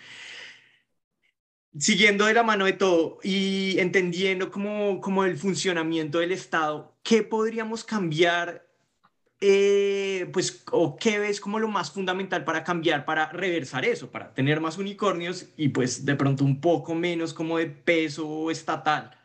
siguiendo 1.76 2.26
de 2.26 2.34
la 2.34 2.42
mano 2.42 2.64
de 2.64 2.72
todo 2.72 3.18
y 3.22 3.78
entendiendo 3.78 4.50
cómo, 4.50 5.25
el 5.25 5.37
funcionamiento 5.37 6.18
del 6.18 6.32
Estado, 6.32 6.96
¿qué 7.02 7.22
podríamos 7.22 7.84
cambiar? 7.84 8.66
Eh, 9.40 10.28
pues, 10.32 10.64
o 10.72 10.96
qué 10.96 11.20
ves 11.20 11.40
como 11.40 11.60
lo 11.60 11.68
más 11.68 11.92
fundamental 11.92 12.44
para 12.44 12.64
cambiar, 12.64 13.04
para 13.04 13.30
reversar 13.30 13.84
eso, 13.84 14.10
para 14.10 14.34
tener 14.34 14.60
más 14.60 14.78
unicornios 14.78 15.46
y 15.56 15.68
pues 15.68 16.04
de 16.04 16.16
pronto 16.16 16.44
un 16.44 16.60
poco 16.60 16.94
menos 16.94 17.32
como 17.32 17.58
de 17.58 17.66
peso 17.66 18.50
estatal. 18.50 19.16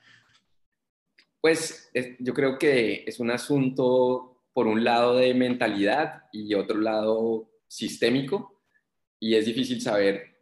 Pues 1.41 1.91
yo 2.19 2.33
creo 2.33 2.59
que 2.59 3.03
es 3.07 3.19
un 3.19 3.31
asunto, 3.31 4.43
por 4.53 4.67
un 4.67 4.83
lado, 4.83 5.15
de 5.15 5.33
mentalidad 5.33 6.23
y 6.31 6.53
otro 6.53 6.79
lado 6.79 7.49
sistémico, 7.67 8.61
y 9.19 9.35
es 9.35 9.45
difícil 9.45 9.81
saber 9.81 10.32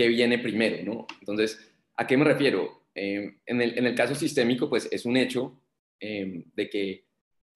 qué 0.00 0.08
viene 0.08 0.38
primero, 0.38 0.82
¿no? 0.82 1.06
Entonces, 1.20 1.60
¿a 1.94 2.06
qué 2.06 2.16
me 2.16 2.24
refiero? 2.24 2.84
Eh, 2.94 3.34
en, 3.44 3.60
el, 3.60 3.94
caso 3.94 4.14
sistémico, 4.14 4.70
pues 4.70 4.88
es 4.90 5.04
un 5.04 5.18
hecho 5.18 5.60
eh, 6.00 6.46
de 6.54 6.70
que 6.70 7.04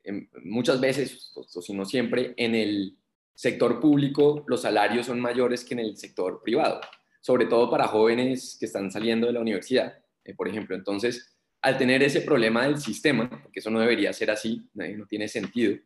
eh, 0.04 0.28
muchas 0.44 0.78
veces, 0.78 1.32
o, 1.34 1.42
si 1.62 1.72
no 1.72 1.86
siempre, 1.86 2.34
en 2.36 2.54
el 2.54 2.98
sector 3.34 3.80
público 3.80 4.44
los 4.46 4.60
salarios 4.60 5.06
son 5.06 5.20
mayores 5.20 5.64
que 5.64 5.72
en 5.72 5.80
el 5.80 5.96
sector 5.96 6.42
privado, 6.44 6.82
sobre 7.22 7.46
todo 7.46 7.70
para 7.70 7.88
jóvenes 7.88 8.58
que 8.60 8.66
están 8.66 8.90
saliendo 8.90 9.26
de 9.26 9.32
la 9.32 9.40
universidad, 9.40 10.04
por 10.36 10.46
ejemplo. 10.46 10.76
Entonces, 10.76 11.34
al 11.62 11.78
tener 11.78 12.02
ese 12.02 12.20
problema 12.20 12.66
del 12.66 12.76
sistema, 12.76 13.30
porque 13.42 13.60
eso 13.60 13.70
no 13.70 13.80
debería 13.80 14.12
ser 14.12 14.30
así, 14.30 14.68
no 14.74 15.06
tiene 15.06 15.28
sentido, 15.28 15.78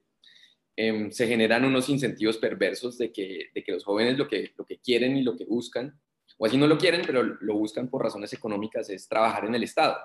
se 0.76 1.26
generan 1.28 1.64
unos 1.64 1.88
incentivos 1.88 2.36
perversos 2.36 2.98
de 2.98 3.12
que, 3.12 3.50
de 3.54 3.62
que 3.62 3.72
los 3.72 3.84
jóvenes 3.84 4.18
lo 4.18 4.26
que, 4.26 4.52
lo 4.58 4.66
que 4.66 4.78
quieren 4.78 5.16
y 5.16 5.22
lo 5.22 5.36
que 5.36 5.44
buscan 5.44 5.96
o 6.38 6.46
así 6.46 6.56
no 6.56 6.66
lo 6.66 6.78
quieren, 6.78 7.02
pero 7.04 7.22
lo 7.22 7.54
buscan 7.54 7.88
por 7.88 8.02
razones 8.02 8.32
económicas, 8.32 8.88
es 8.90 9.08
trabajar 9.08 9.44
en 9.44 9.54
el 9.54 9.64
Estado. 9.64 9.98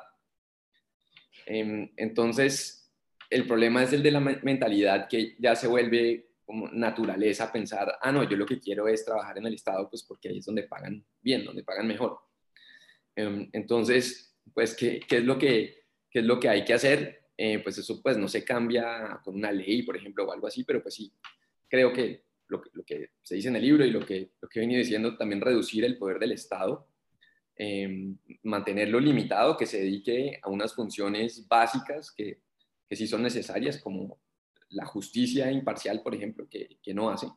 Em, 1.46 1.92
entonces, 1.96 2.92
el 3.30 3.48
problema 3.48 3.84
es 3.84 3.94
el 3.94 4.04
de 4.04 4.12
la 4.12 4.20
mentalidad 4.20 5.08
que 5.08 5.36
ya 5.40 5.56
se 5.56 5.68
vuelve 5.68 6.32
como 6.46 6.68
naturaleza 6.70 7.52
pensar, 7.52 7.98
ah, 8.02 8.12
no, 8.12 8.24
yo 8.24 8.36
lo 8.36 8.46
que 8.46 8.60
quiero 8.60 8.88
es 8.88 9.06
trabajar 9.06 9.38
en 9.38 9.46
el 9.46 9.54
Estado, 9.54 9.90
pues 9.90 10.04
porque 10.04 10.30
ahí 10.30 10.40
es 10.40 10.46
donde 10.46 10.64
pagan 10.64 11.06
bien, 11.22 11.46
donde 11.46 11.64
pagan 11.64 11.88
mejor. 11.88 12.20
Em, 13.16 13.50
entonces, 13.54 14.36
pues, 14.54 14.76
¿qué, 14.76 15.00
¿qué, 15.08 15.18
es 15.18 15.24
lo 15.24 15.38
que, 15.38 15.86
qué 16.10 16.20
es 16.20 16.26
lo 16.26 16.40
que 16.40 16.50
hay 16.50 16.66
que 16.66 16.74
hacer? 16.74 17.24
Eh, 17.38 17.60
pues 17.60 17.78
eso 17.78 18.02
pues 18.02 18.18
no 18.18 18.28
se 18.28 18.44
cambia 18.44 19.20
con 19.24 19.36
una 19.36 19.52
ley, 19.52 19.84
por 19.84 19.98
ejemplo, 19.98 20.26
o 20.26 20.32
algo 20.32 20.48
así, 20.48 20.64
pero 20.64 20.82
pues 20.82 20.96
sí, 20.96 21.12
creo 21.68 21.92
que 21.92 22.24
lo 22.74 22.84
que, 22.84 23.10
se 23.22 23.36
dice 23.36 23.48
en 23.48 23.56
el 23.56 23.64
libro 23.64 23.86
y 23.86 23.92
lo 23.92 24.06
que, 24.06 24.32
lo 24.42 24.50
que 24.50 24.60
he 24.60 24.62
venido 24.62 24.80
diciendo, 24.80 25.18
también 25.18 25.42
reducir 25.42 25.84
el 25.86 25.98
poder 25.98 26.20
del 26.20 26.32
Estado, 26.32 26.88
em, 27.56 28.18
mantenerlo 28.44 29.00
limitado, 29.00 29.58
que 29.58 29.66
se 29.66 29.80
dedique 29.80 30.40
a 30.42 30.50
unas 30.50 30.74
funciones 30.74 31.48
básicas 31.48 32.12
que, 32.12 32.42
que 32.88 32.96
sí 32.96 33.08
son 33.08 33.24
necesarias, 33.24 33.78
como 33.78 34.20
la 34.70 34.86
justicia 34.86 35.52
imparcial, 35.52 36.02
por 36.02 36.16
ejemplo, 36.16 36.48
que, 36.50 36.78
que 36.82 36.94
no 36.94 37.10
hace, 37.10 37.28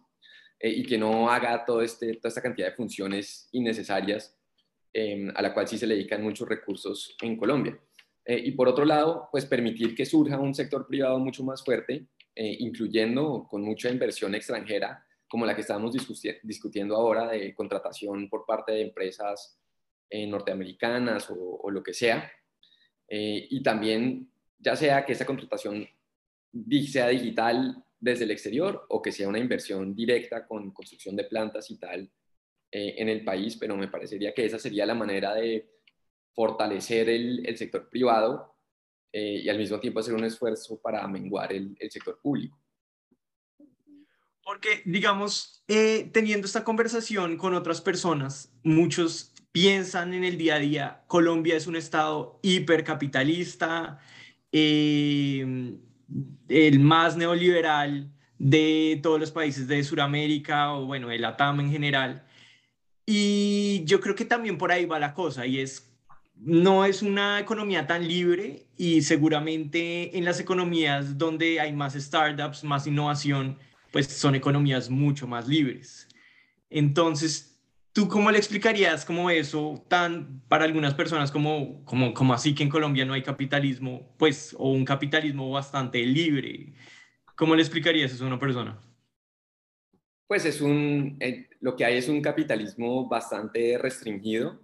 eh, 0.59 0.71
y 0.71 0.83
que 0.85 0.97
no 0.97 1.31
haga 1.31 1.65
todo 1.65 1.83
este, 1.83 2.15
toda 2.15 2.29
esta 2.29 2.43
cantidad 2.43 2.69
de 2.69 2.77
funciones 2.77 3.49
innecesarias 3.53 4.37
em, 4.93 5.31
a 5.35 5.43
la 5.43 5.53
cual 5.53 5.69
sí 5.69 5.77
se 5.77 5.87
le 5.87 5.95
dedican 5.95 6.23
muchos 6.23 6.49
recursos 6.49 7.15
en 7.21 7.37
Colombia. 7.37 7.79
Eh, 8.25 8.41
y 8.45 8.53
por 8.53 8.67
otro 8.67 8.85
lado, 8.85 9.29
pues 9.31 9.45
permitir 9.45 9.95
que 9.95 10.07
surja 10.07 10.39
un 10.39 10.55
sector 10.55 10.87
privado 10.87 11.19
mucho 11.19 11.45
más 11.45 11.63
fuerte, 11.63 12.07
eh, 12.35 12.57
incluyendo 12.59 13.47
con 13.49 13.63
mucha 13.63 13.91
inversión 13.91 14.35
extranjera 14.35 15.06
como 15.29 15.47
la 15.47 15.55
que 15.55 15.63
estamos 15.63 15.95
discutiendo 16.43 16.97
ahora 16.97 17.29
de 17.29 17.55
contratación 17.55 18.29
por 18.29 18.47
parte 18.47 18.73
de 18.73 18.83
empresas 18.83 19.59
eh, 20.09 20.27
norteamericanas 20.27 21.29
o, 21.31 21.71
lo 21.71 21.83
que 21.83 21.93
sea. 21.93 22.31
Eh, 23.09 23.47
y 23.51 23.63
también, 23.63 24.31
ya 24.59 24.77
sea 24.77 25.05
que 25.05 25.13
esa 25.13 25.27
contratación 25.27 25.89
sea 26.87 27.09
digital 27.09 27.85
desde 27.99 28.25
el 28.25 28.31
exterior 28.31 28.87
o 28.89 29.03
que 29.03 29.13
sea 29.13 29.29
una 29.29 29.39
inversión 29.39 29.95
directa 29.95 30.47
con 30.47 30.71
construcción 30.73 31.17
de 31.17 31.25
plantas 31.25 31.71
y 31.71 31.79
tal 31.79 32.11
eh, 32.71 32.95
en 32.99 33.09
el 33.09 33.25
país, 33.25 33.57
pero 33.57 33.77
me 33.77 33.89
parecería 33.89 34.33
que 34.33 34.45
esa 34.45 34.59
sería 34.59 34.87
la 34.87 34.95
manera 34.95 35.35
de 35.35 35.69
fortalecer 36.33 37.09
el, 37.09 37.57
sector 37.57 37.89
privado 37.89 38.55
y 39.13 39.49
al 39.49 39.57
mismo 39.57 39.81
tiempo 39.81 40.01
hacer 40.01 40.13
un 40.13 40.25
esfuerzo 40.25 40.79
para 40.79 41.07
menguar 41.09 41.51
el 41.51 41.75
sector 41.91 42.21
público. 42.21 42.59
Porque, 44.47 44.81
digamos, 44.85 45.65
eh, 45.67 46.09
teniendo 46.13 46.47
esta 46.47 46.63
conversación 46.63 47.37
con 47.37 47.53
otras 47.55 47.81
personas, 47.81 48.55
muchos 48.63 49.33
piensan 49.51 50.15
en 50.15 50.23
el 50.23 50.39
día 50.39 50.55
a 50.55 50.59
día, 50.61 51.03
Colombia 51.09 51.57
es 51.57 51.67
un 51.67 51.75
estado 51.75 52.39
hipercapitalista, 52.45 53.99
eh, 54.53 55.75
el 56.49 56.79
más 56.79 57.17
neoliberal 57.17 58.13
de 58.39 59.01
todos 59.03 59.19
los 59.19 59.33
países 59.33 59.67
de 59.67 59.83
Sudamérica 59.83 60.75
o 60.75 60.87
bueno, 60.87 61.11
el 61.11 61.25
ATAM 61.25 61.59
en 61.59 61.73
general. 61.73 62.25
Y 63.05 63.83
yo 63.85 64.01
creo 64.01 64.15
que 64.15 64.27
también 64.27 64.59
por 64.59 64.71
ahí 64.71 64.87
va 64.87 65.01
la 65.01 65.13
cosa 65.13 65.45
y 65.45 65.59
es, 65.59 65.93
no 66.37 66.85
es 66.85 67.03
una 67.03 67.41
economía 67.41 67.89
tan 67.89 68.07
libre 68.07 68.69
y 68.77 69.03
seguramente 69.03 70.17
en 70.17 70.25
las 70.25 70.39
economías 70.39 71.19
donde 71.19 71.59
hay 71.59 71.73
más 71.73 71.95
startups, 71.95 72.63
más 72.63 72.87
innovación, 72.87 73.59
pues 73.93 74.07
son 74.07 74.35
economías 74.35 74.91
mucho 74.91 75.27
más 75.27 75.49
libres. 75.49 76.09
Entonces, 76.71 77.59
¿tú 77.93 78.09
cómo 78.09 78.31
le 78.31 78.39
explicarías 78.39 79.05
como 79.05 79.31
eso 79.31 79.85
tan 79.89 80.43
para 80.49 80.65
algunas 80.65 80.95
personas 80.95 81.31
como, 81.31 81.85
como, 81.85 82.13
como 82.13 82.35
así 82.35 82.55
que 82.55 82.63
en 82.63 82.69
Colombia 82.69 83.05
no 83.05 83.15
hay 83.15 83.23
capitalismo, 83.23 84.15
pues, 84.19 84.55
o 84.59 84.71
un 84.71 84.85
capitalismo 84.85 85.51
bastante 85.51 86.05
libre? 86.05 86.75
¿Cómo 87.37 87.55
le 87.55 87.63
explicarías 87.63 88.13
eso 88.13 88.25
a 88.25 88.29
una 88.29 88.39
persona? 88.39 88.81
Pues 90.27 90.45
es 90.45 90.61
un, 90.61 91.17
eh, 91.21 91.49
lo 91.61 91.77
que 91.77 91.85
hay 91.85 91.99
es 91.99 92.09
un 92.09 92.21
capitalismo 92.21 93.09
bastante 93.09 93.79
restringido 93.79 94.61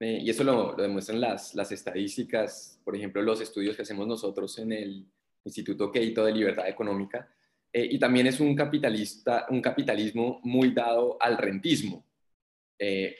eh, 0.00 0.20
y 0.22 0.30
eso 0.30 0.44
lo, 0.44 0.76
lo 0.76 0.82
demuestran 0.82 1.20
las, 1.20 1.54
las, 1.54 1.72
estadísticas, 1.72 2.80
por 2.84 2.94
ejemplo, 2.94 3.20
los 3.22 3.40
estudios 3.40 3.76
que 3.76 3.82
hacemos 3.82 4.06
nosotros 4.06 4.58
en 4.58 4.72
el 4.72 5.06
Instituto 5.44 5.90
Keito 5.90 6.24
de 6.24 6.32
Libertad 6.32 6.68
Económica. 6.68 7.28
Eh, 7.78 7.88
y 7.92 7.98
también 7.98 8.26
es 8.26 8.40
un, 8.40 8.54
capitalista, 8.54 9.46
un 9.50 9.60
capitalismo 9.60 10.40
muy 10.42 10.72
dado 10.72 11.16
al 11.20 11.36
rentismo. 11.38 12.04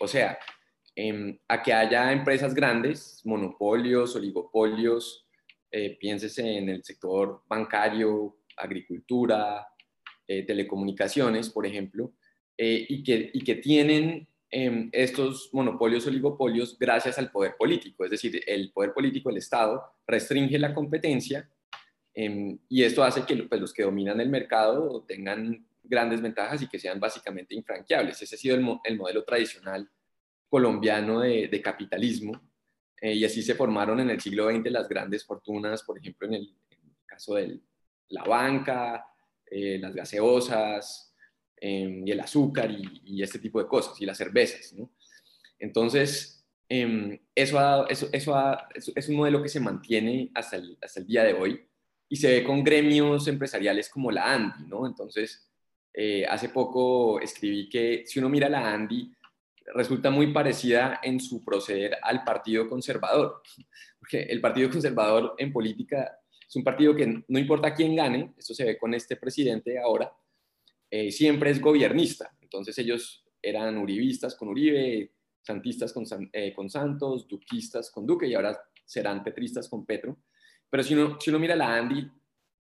o 0.01 0.07
sea, 0.07 0.39
em, 0.95 1.37
a 1.49 1.63
que 1.63 1.73
haya 1.73 2.13
empresas 2.13 2.55
grandes, 2.55 3.21
monopolios, 3.25 4.15
oligopolios, 4.17 5.27
piénsese 6.01 6.59
en 6.59 6.69
el 6.69 6.85
sector 6.85 7.43
bancario, 7.49 8.39
agricultura, 8.57 9.67
eh, 10.31 10.43
telecomunicaciones, 10.43 11.49
por 11.49 11.65
ejemplo, 11.65 12.13
eh, 12.57 12.85
y, 12.87 13.03
que, 13.03 13.31
y 13.33 13.41
que 13.41 13.55
tienen 13.55 14.29
em, 14.51 14.91
estos 14.93 15.49
monopolios 15.55 16.07
oligopolios 16.07 16.79
gracias 16.79 17.19
al 17.19 17.31
poder 17.31 17.55
político. 17.57 18.05
Es 18.05 18.11
decir, 18.11 18.43
el 18.47 18.71
poder 18.73 18.93
político, 18.93 19.31
el 19.31 19.39
Estado, 19.39 19.83
restringe 20.07 20.59
la 20.59 20.75
competencia 20.75 21.49
em, 22.25 22.59
y 22.69 22.83
esto 22.83 23.05
hace 23.05 23.25
que 23.25 23.37
pues, 23.45 23.61
los 23.61 23.73
que 23.73 23.85
dominan 23.85 24.21
el 24.21 24.29
mercado 24.29 25.05
tengan 25.07 25.65
grandes 25.85 26.21
ventajas 26.21 26.61
y 26.63 26.69
que 26.69 26.79
sean 26.79 27.01
básicamente 27.01 27.55
infranqueables. 27.55 28.21
Ese 28.21 28.35
ha 28.35 28.39
sido 28.39 28.57
el, 28.57 28.97
modelo 28.97 29.25
tradicional 29.25 29.89
colombiano 30.49 31.21
de, 31.21 31.63
capitalismo. 31.63 32.33
Eh, 33.01 33.15
y 33.15 33.25
así 33.25 33.43
se 33.43 33.55
formaron 33.55 34.01
en 34.01 34.11
el 34.11 34.21
siglo 34.21 34.51
XX 34.51 34.71
las 34.73 34.89
grandes 34.89 35.25
fortunas, 35.25 35.83
por 35.85 35.99
ejemplo, 35.99 36.27
en 36.27 36.35
el, 36.35 36.55
caso 37.07 37.37
de 37.37 37.61
la 38.09 38.25
banca, 38.25 39.07
eh, 39.51 39.79
las 39.79 39.95
gaseosas 39.95 41.15
em, 41.57 42.07
y 42.07 42.11
el 42.11 42.21
azúcar 42.21 42.71
y, 42.71 43.23
este 43.23 43.39
tipo 43.39 43.63
de 43.63 43.69
cosas, 43.69 44.01
y 44.01 44.07
las 44.07 44.19
cervezas. 44.19 44.75
Entonces, 45.59 46.45
em, 46.69 47.19
eso, 47.35 47.89
es 47.89 49.09
un 49.09 49.17
modelo 49.17 49.43
que 49.43 49.49
se 49.49 49.61
mantiene 49.61 50.31
hasta 50.35 50.57
el, 50.57 51.07
día 51.07 51.25
de 51.25 51.33
hoy 51.33 51.68
y 52.09 52.17
se 52.17 52.33
ve 52.33 52.45
con 52.45 52.65
gremios 52.65 53.29
empresariales 53.29 53.89
como 53.89 54.11
la 54.11 54.33
ANDI. 54.33 54.67
¿no? 54.67 54.87
Entonces, 54.87 55.49
eh, 55.93 56.25
hace 56.27 56.49
poco 56.49 57.21
escribí 57.21 57.69
que 57.69 58.05
si 58.07 58.19
uno 58.19 58.29
mira 58.29 58.49
la 58.49 58.73
ANDI, 58.73 59.13
resulta 59.75 60.11
muy 60.11 60.33
parecida 60.33 61.01
en 61.03 61.21
su 61.21 61.45
proceder 61.45 61.97
al 62.03 62.25
Partido 62.25 62.69
Conservador, 62.69 63.43
porque 63.99 64.23
el 64.23 64.41
Partido 64.41 64.71
Conservador 64.71 65.35
en 65.39 65.53
política 65.53 66.19
es 66.49 66.57
un 66.57 66.65
partido 66.65 66.97
que 66.97 67.25
no 67.29 67.39
importa 67.39 67.75
quién 67.75 67.95
gane, 67.95 68.33
esto 68.39 68.55
se 68.55 68.65
ve 68.65 68.79
con 68.79 68.95
este 68.95 69.17
presidente 69.17 69.79
ahora, 69.79 70.11
eh, 70.91 71.13
siempre 71.13 71.51
es 71.51 71.61
gobernista. 71.61 72.35
Entonces 72.41 72.79
ellos 72.79 73.23
eran 73.43 73.77
uribistas 73.77 74.35
con 74.35 74.49
Uribe, 74.49 75.13
santistas 75.43 75.93
con, 75.93 76.07
eh, 76.33 76.55
con 76.55 76.71
Santos, 76.71 77.29
duquistas 77.29 77.91
con 77.91 78.07
Duque 78.07 78.27
y 78.27 78.35
ahora 78.35 78.59
serán 78.85 79.23
petristas 79.23 79.69
con 79.69 79.85
Petro. 79.85 80.17
Pero 80.71 80.83
si 80.83 80.95
uno, 80.95 81.39
mira 81.39 81.57
la 81.57 81.77
Andy 81.77 82.11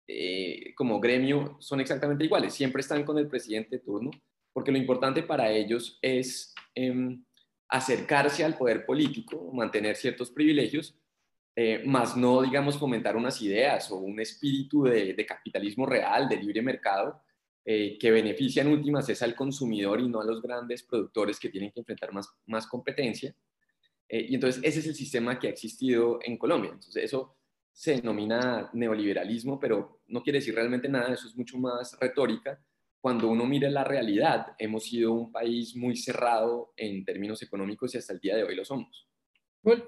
eh, 0.07 0.73
como 0.75 0.99
gremio, 0.99 1.57
son 1.59 1.81
exactamente 1.81 2.23
iguales. 2.23 2.53
Siempre 2.53 2.81
están 2.81 3.03
con 3.03 3.17
el 3.17 3.27
presidente 3.27 3.77
de 3.77 3.83
turno, 3.83 4.11
porque 4.53 4.71
lo 4.71 4.77
importante 4.77 5.23
para 5.23 5.51
ellos 5.51 5.99
es 6.01 6.53
em, 6.73 7.23
acercarse 7.69 8.43
al 8.43 8.57
poder 8.57 8.85
político, 8.85 9.51
mantener 9.53 9.95
ciertos 9.95 10.31
privilegios, 10.31 10.95
eh, 11.59 11.81
más 11.85 12.15
no, 12.15 12.43
digamos, 12.43 12.77
fomentar 12.77 13.15
unas 13.15 13.41
ideas 13.41 13.89
o 13.91 13.97
un 13.97 14.19
espíritu 14.19 14.83
de, 14.83 15.25
capitalismo 15.25 15.87
real, 15.87 16.29
de 16.29 16.37
libre 16.37 16.61
mercado, 16.61 17.23
eh, 17.65 17.97
que 17.99 18.11
beneficia 18.11 18.61
en 18.61 18.67
últimas 18.67 19.09
es 19.09 19.23
al 19.23 19.35
consumidor 19.35 19.99
y 19.99 20.07
no 20.07 20.21
a 20.21 20.23
los 20.23 20.39
grandes 20.39 20.83
productores 20.83 21.39
que 21.39 21.49
tienen 21.49 21.71
que 21.71 21.79
enfrentar 21.79 22.13
más, 22.13 22.29
más 22.45 22.67
competencia. 22.67 23.35
Eh, 24.07 24.27
y 24.29 24.35
entonces 24.35 24.61
ese 24.63 24.79
es 24.81 24.87
el 24.87 24.93
sistema 24.93 25.39
que 25.39 25.47
ha 25.47 25.49
existido 25.49 26.19
en 26.21 26.37
Colombia. 26.37 26.69
Entonces 26.73 27.03
eso 27.03 27.36
se 27.77 27.91
denomina 27.91 28.71
neoliberalismo, 28.73 29.59
pero 29.59 30.01
no 30.07 30.23
quiere 30.23 30.39
decir 30.39 30.55
realmente 30.55 30.89
nada, 30.89 31.13
eso 31.13 31.27
es 31.27 31.37
mucho 31.37 31.59
más 31.59 31.95
retórica. 31.99 32.59
Cuando 32.99 33.29
uno 33.29 33.45
mira 33.45 33.69
la 33.69 33.83
realidad, 33.83 34.47
hemos 34.57 34.85
sido 34.85 35.13
un 35.13 35.31
país 35.31 35.75
muy 35.75 35.95
cerrado 35.95 36.73
en 36.75 37.05
términos 37.05 37.39
económicos 37.43 37.93
y 37.93 37.99
hasta 37.99 38.13
el 38.13 38.19
día 38.19 38.35
de 38.35 38.43
hoy 38.43 38.55
lo 38.55 38.65
somos. 38.65 39.07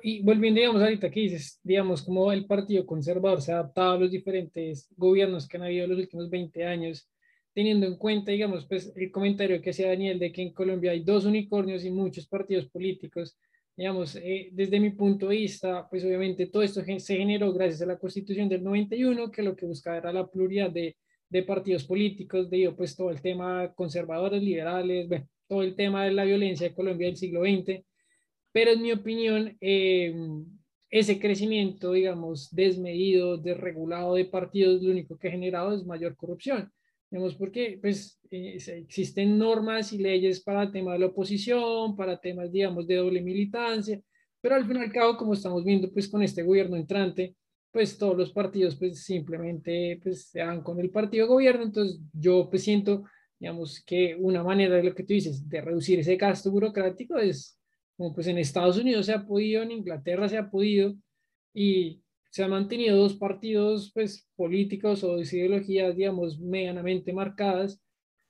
Y 0.04 0.21
volviendo, 0.21 0.60
digamos, 0.60 0.84
ahorita 0.84 1.10
que 1.10 1.21
dices, 1.21 1.60
digamos, 1.63 2.04
cómo 2.04 2.32
el 2.32 2.45
Partido 2.45 2.86
Conservador 2.86 3.41
se 3.41 3.54
ha 3.54 3.56
adaptado 3.56 3.93
a 3.93 3.97
los 3.97 4.12
diferentes 4.12 4.88
gobiernos 4.95 5.47
que 5.47 5.58
han 5.58 5.63
habido 5.63 5.86
en 5.86 5.89
los 5.89 5.99
últimos 5.99 6.30
20 6.30 6.65
años, 6.67 7.10
teniendo 7.56 7.88
en 7.88 7.95
cuenta, 7.95 8.32
digamos, 8.32 8.67
pues 8.67 8.93
el 8.95 9.12
comentario 9.12 9.60
que 9.63 9.71
hacía 9.71 9.88
Daniel 9.88 10.19
de 10.19 10.32
que 10.32 10.43
en 10.43 10.54
Colombia 10.54 10.91
hay 10.91 11.04
dos 11.04 11.25
unicornios 11.25 11.84
y 11.84 11.89
muchos 11.89 12.28
partidos 12.28 12.67
políticos, 12.67 13.36
digamos, 13.80 14.15
eh, 14.18 14.50
desde 14.52 14.80
mi 14.80 14.92
punto 14.92 15.28
de 15.30 15.38
vista, 15.38 15.88
pues 15.89 16.04
obviamente 16.04 16.48
todo 16.48 16.63
esto 16.63 16.82
se 16.84 17.18
generó 17.18 17.54
gracias 17.54 17.82
a 17.82 17.86
la 17.86 17.98
Constitución 17.98 18.50
del 18.50 18.63
91, 18.63 19.32
que 19.32 19.42
lo 19.42 19.56
que 19.56 19.65
buscaba 19.65 19.98
era 19.98 20.13
la 20.13 20.28
pluralidad 20.28 20.70
de, 20.72 20.98
de 21.30 21.44
partidos 21.44 21.86
políticos, 21.86 22.50
de 22.50 22.72
pues 22.76 22.96
todo 22.96 23.10
el 23.10 23.22
tema 23.22 23.74
conservadores, 23.74 24.44
liberales, 24.44 25.08
bueno, 25.08 25.28
todo 25.48 25.63
el 25.63 25.76
tema 25.76 26.06
de 26.06 26.12
la 26.12 26.26
violencia 26.26 26.68
de 26.68 26.76
Colombia 26.76 27.08
del 27.08 27.18
siglo 27.18 27.42
XX 27.42 27.84
pero 28.52 28.72
en 28.72 28.82
mi 28.82 28.92
opinión, 28.92 29.58
eh, 29.62 30.13
ese 30.89 31.20
crecimiento, 31.20 31.92
digamos, 31.92 32.50
desmedido, 32.52 33.38
desregulado 33.38 34.15
de 34.15 34.26
partidos, 34.26 34.82
lo 34.82 34.92
único 34.92 35.18
que 35.18 35.28
ha 35.28 35.32
generado 35.32 35.74
es 35.74 35.86
mayor 35.86 36.15
corrupción. 36.15 36.72
Digamos, 37.10 37.36
porque 37.36 37.80
pues, 37.82 38.19
eh, 38.30 38.58
existen 38.78 39.38
normas 39.38 39.93
y 39.93 39.98
leyes 39.98 40.41
para 40.41 40.63
el 40.63 40.72
tema 40.72 40.93
de 40.93 41.00
la 41.00 41.08
oposición, 41.08 41.95
para 41.95 42.19
temas, 42.19 42.52
digamos, 42.52 42.86
de 42.86 42.95
doble 42.95 43.22
militancia, 43.22 44.00
pero 44.41 44.56
al 44.56 44.65
fin 44.65 44.78
y 44.78 44.82
al 44.82 44.91
cabo, 44.91 45.17
como 45.17 45.34
estamos 45.34 45.63
viendo, 45.63 45.91
pues 45.91 46.08
con 46.08 46.22
este 46.22 46.43
gobierno 46.43 46.76
entrante, 46.78 47.36
pues 47.72 47.98
todos 47.98 48.17
los 48.17 48.32
partidos 48.32 48.76
pues 48.76 49.04
simplemente 49.04 50.00
pues 50.02 50.30
se 50.30 50.43
van 50.43 50.62
con 50.63 50.80
el 50.80 50.89
partido 50.89 51.28
gobierno, 51.28 51.63
entonces 51.63 52.00
yo 52.13 52.50
pues 52.50 52.63
siento, 52.63 53.04
digamos, 53.39 53.84
que 53.86 54.15
una 54.19 54.43
manera 54.43 54.76
de 54.76 54.84
lo 54.84 54.95
que 54.95 55.04
tú 55.04 55.13
dices, 55.13 55.48
de 55.48 55.62
reducir 55.62 56.00
ese 56.00 56.15
gasto 56.15 56.52
burocrático 56.52 57.17
es 57.17 57.60
como 57.98 58.13
pues 58.13 58.28
en 58.28 58.38
Estados 58.38 58.78
Unidos 58.78 59.08
se 59.08 59.13
ha 59.13 59.26
podido, 59.26 59.62
en 59.62 59.72
Inglaterra 59.72 60.30
se 60.30 60.38
ha 60.38 60.50
podido, 60.50 60.95
y 61.54 62.02
se 62.30 62.44
han 62.44 62.52
mantenido 62.52 62.98
dos 62.98 63.15
partidos 63.15 63.92
pues 63.94 64.28
políticos 64.36 65.04
o 65.04 65.18
de 65.18 65.24
ideologías, 65.24 65.96
digamos, 65.96 66.39
medianamente 66.39 67.12
marcadas, 67.12 67.82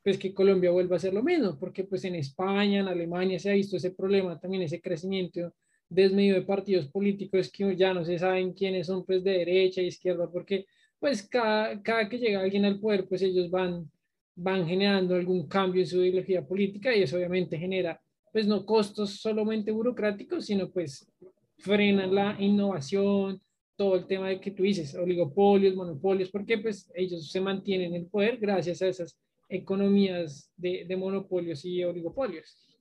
pues 0.04 0.18
que 0.18 0.34
Colombia 0.34 0.72
vuelva 0.72 0.96
a 0.96 0.98
hacer 0.98 1.14
lo 1.14 1.22
mismo, 1.22 1.58
porque 1.60 1.84
pues 1.84 2.06
en 2.06 2.16
España, 2.16 2.80
en 2.80 2.88
Alemania 2.88 3.40
se 3.40 3.52
ha 3.52 3.54
visto 3.54 3.78
ese 3.78 3.92
problema, 3.92 4.40
también 4.40 4.64
ese 4.64 4.82
crecimiento 4.82 5.54
desmedido 5.90 6.36
de 6.36 6.46
partidos 6.46 6.88
políticos 6.88 7.52
que 7.52 7.76
ya 7.76 7.94
no 7.94 8.06
se 8.06 8.18
saben 8.18 8.54
quiénes 8.54 8.88
son 8.88 9.06
pues 9.06 9.24
de 9.24 9.32
derecha 9.32 9.82
izquierda, 9.82 10.30
porque 10.32 10.66
pues 11.00 11.28
cada, 11.28 11.82
cada 11.82 12.08
que 12.08 12.18
llega 12.18 12.42
alguien 12.42 12.66
al 12.66 12.80
poder, 12.80 13.08
pues 13.08 13.22
ellos 13.22 13.50
van, 13.50 13.90
van 14.36 14.68
generando 14.68 15.16
algún 15.16 15.48
cambio 15.48 15.82
en 15.82 15.88
su 15.88 16.02
ideología 16.02 16.46
política 16.46 16.96
y 16.96 17.04
eso 17.04 17.18
obviamente 17.18 17.58
genera 17.58 18.00
pues 18.32 18.48
no 18.48 18.66
costos 18.66 19.20
solamente 19.20 19.72
burocráticos, 19.72 20.46
sino 20.46 20.70
pues 20.70 21.12
frenan 21.58 22.14
la 22.14 22.36
innovación, 22.40 23.42
todo 23.80 23.96
el 23.96 24.08
tema 24.08 24.28
de 24.28 24.42
que 24.42 24.52
tú 24.52 24.64
dices, 24.64 24.94
oligopolios, 24.94 25.74
monopolios, 25.74 26.30
porque 26.30 26.58
pues 26.58 26.92
ellos 26.94 27.32
se 27.32 27.40
mantienen 27.40 27.96
en 27.96 28.02
el 28.02 28.08
poder 28.08 28.38
gracias 28.38 28.82
a 28.82 28.88
esas 28.88 29.18
economías 29.48 30.52
de, 30.58 30.84
de 30.86 30.98
monopolios 30.98 31.64
y 31.64 31.82
oligopolios. 31.86 32.78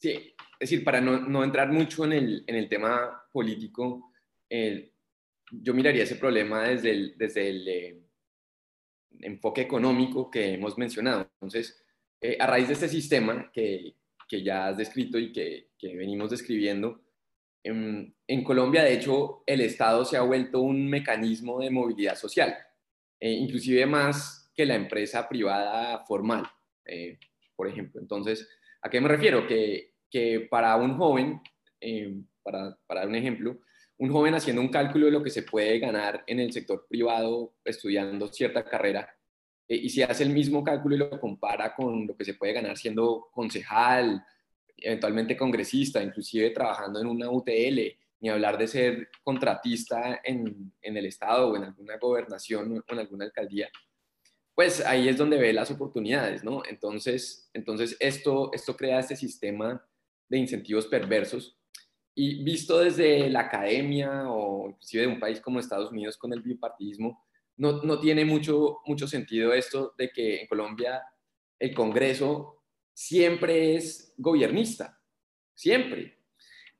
Sí, 0.00 0.10
es 0.10 0.34
decir, 0.58 0.82
para 0.82 1.00
no, 1.00 1.20
no 1.20 1.44
entrar 1.44 1.70
mucho 1.70 2.04
en 2.04 2.12
el, 2.12 2.44
en 2.48 2.56
el 2.56 2.68
tema 2.68 3.22
político, 3.32 4.10
yo 5.52 5.74
miraría 5.74 6.02
ese 6.02 6.16
problema 6.16 6.64
desde 6.64 6.90
el, 6.90 7.14
desde 7.16 7.48
el 7.48 7.68
eh, 7.68 8.02
enfoque 9.20 9.60
económico 9.60 10.28
que 10.28 10.54
hemos 10.54 10.76
mencionado. 10.76 11.30
Entonces, 11.34 11.80
eh, 12.20 12.36
a 12.40 12.48
raíz 12.48 12.66
de 12.66 12.74
este 12.74 12.88
sistema 12.88 13.48
que, 13.52 13.94
que 14.28 14.42
ya 14.42 14.66
has 14.66 14.76
descrito 14.76 15.20
y 15.20 15.30
que, 15.30 15.68
que 15.78 15.94
venimos 15.96 16.30
describiendo, 16.30 17.00
en, 17.68 18.14
en, 18.26 18.44
Colombia, 18.44 18.82
de 18.82 18.94
hecho, 18.94 19.42
el 19.46 19.60
Estado 19.60 20.04
se 20.04 20.16
ha 20.16 20.22
vuelto 20.22 20.60
un 20.60 20.88
mecanismo 20.88 21.60
de 21.60 21.70
movilidad 21.70 22.16
social, 22.16 22.56
eh, 23.20 23.30
inclusive 23.30 23.86
más 23.86 24.50
que 24.54 24.66
la 24.66 24.74
empresa 24.74 25.28
privada 25.28 26.04
formal, 26.04 26.44
por 27.54 27.68
ejemplo. 27.68 28.00
Entonces, 28.00 28.48
¿a 28.82 28.90
qué 28.90 29.00
me 29.00 29.08
refiero? 29.08 29.46
Que, 29.46 29.94
que 30.10 30.48
para 30.50 30.74
un 30.76 30.96
joven, 30.96 31.40
para, 32.42 32.76
para 32.86 33.00
dar 33.00 33.08
un 33.08 33.14
ejemplo, 33.14 33.60
un 33.98 34.10
joven 34.10 34.34
haciendo 34.34 34.62
un 34.62 34.68
cálculo 34.68 35.06
de 35.06 35.12
lo 35.12 35.22
que 35.22 35.30
se 35.30 35.42
puede 35.42 35.78
ganar 35.78 36.24
en 36.26 36.40
el 36.40 36.52
sector 36.52 36.86
privado 36.88 37.54
estudiando 37.64 38.28
cierta 38.28 38.64
carrera, 38.64 39.08
eh, 39.68 39.76
y 39.76 39.90
si 39.90 40.02
hace 40.02 40.24
el 40.24 40.30
mismo 40.30 40.64
cálculo 40.64 40.94
y 40.94 40.98
lo 40.98 41.20
compara 41.20 41.74
con 41.74 42.06
lo 42.06 42.16
que 42.16 42.24
se 42.24 42.34
puede 42.34 42.54
ganar 42.54 42.76
siendo 42.76 43.28
concejal, 43.32 44.24
eventualmente 44.78 45.36
congresista, 45.36 46.02
inclusive 46.02 46.50
trabajando 46.50 47.00
en 47.00 47.06
una 47.06 47.30
UTL, 47.30 47.80
ni 48.20 48.28
hablar 48.28 48.58
de 48.58 48.66
ser 48.66 49.08
contratista 49.22 50.20
en, 50.24 50.72
en 50.82 50.96
el 50.96 51.06
Estado 51.06 51.48
o 51.48 51.56
en 51.56 51.64
alguna 51.64 51.96
gobernación 51.98 52.78
o 52.78 52.92
en 52.92 52.98
alguna 52.98 53.24
alcaldía, 53.26 53.68
pues 54.54 54.84
ahí 54.84 55.08
es 55.08 55.16
donde 55.16 55.38
ve 55.38 55.52
las 55.52 55.70
oportunidades, 55.70 56.42
¿no? 56.42 56.62
Entonces, 56.68 57.48
entonces 57.54 57.96
esto, 58.00 58.50
esto 58.52 58.76
crea 58.76 58.98
este 58.98 59.14
sistema 59.14 59.86
de 60.28 60.38
incentivos 60.38 60.86
perversos 60.86 61.56
y 62.12 62.42
visto 62.42 62.80
desde 62.80 63.30
la 63.30 63.42
academia 63.42 64.24
o 64.28 64.70
inclusive 64.70 65.04
de 65.04 65.12
un 65.12 65.20
país 65.20 65.40
como 65.40 65.60
Estados 65.60 65.92
Unidos 65.92 66.16
con 66.16 66.32
el 66.32 66.42
bipartidismo, 66.42 67.24
no, 67.56 67.82
no 67.82 68.00
tiene 68.00 68.24
mucho, 68.24 68.78
mucho 68.86 69.06
sentido 69.06 69.52
esto 69.52 69.94
de 69.96 70.10
que 70.10 70.40
en 70.40 70.48
Colombia 70.48 71.04
el 71.60 71.72
Congreso 71.72 72.57
siempre 72.98 73.76
es 73.76 74.12
gobernista, 74.16 75.00
siempre. 75.54 76.18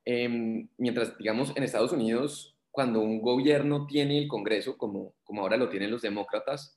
Em, 0.05 0.69
mientras, 0.77 1.17
digamos, 1.17 1.57
en 1.57 1.63
Estados 1.63 1.93
Unidos, 1.93 2.59
cuando 2.73 3.01
un 3.01 3.23
gobierno 3.23 3.87
tiene 3.87 4.19
el 4.19 4.27
Congreso, 4.27 4.77
como, 4.77 5.15
como 5.23 5.43
ahora 5.43 5.57
lo 5.57 5.69
tienen 5.69 5.93
los 5.93 6.03
demócratas, 6.03 6.77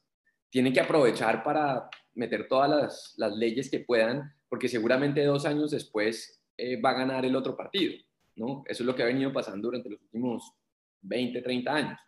tiene 0.51 0.71
que 0.71 0.79
aprovechar 0.79 1.43
para 1.43 1.89
meter 2.13 2.47
todas 2.47 2.69
las, 2.69 3.13
las 3.17 3.35
leyes 3.35 3.71
que 3.71 3.79
puedan, 3.79 4.31
porque 4.47 4.67
seguramente 4.67 5.25
dos 5.25 5.47
años 5.47 5.71
después 5.71 6.43
eh, 6.57 6.79
va 6.79 6.91
a 6.91 6.99
ganar 6.99 7.25
el 7.25 7.35
otro 7.35 7.57
partido. 7.57 7.95
Eso 8.35 8.83
es 8.83 8.85
lo 8.85 8.95
que 8.95 9.01
ha 9.01 9.07
venido 9.07 9.33
pasando 9.33 9.69
durante 9.69 9.89
los 9.89 10.01
últimos 10.01 10.53
20, 11.01 11.41
30 11.41 11.73
años. 11.73 11.99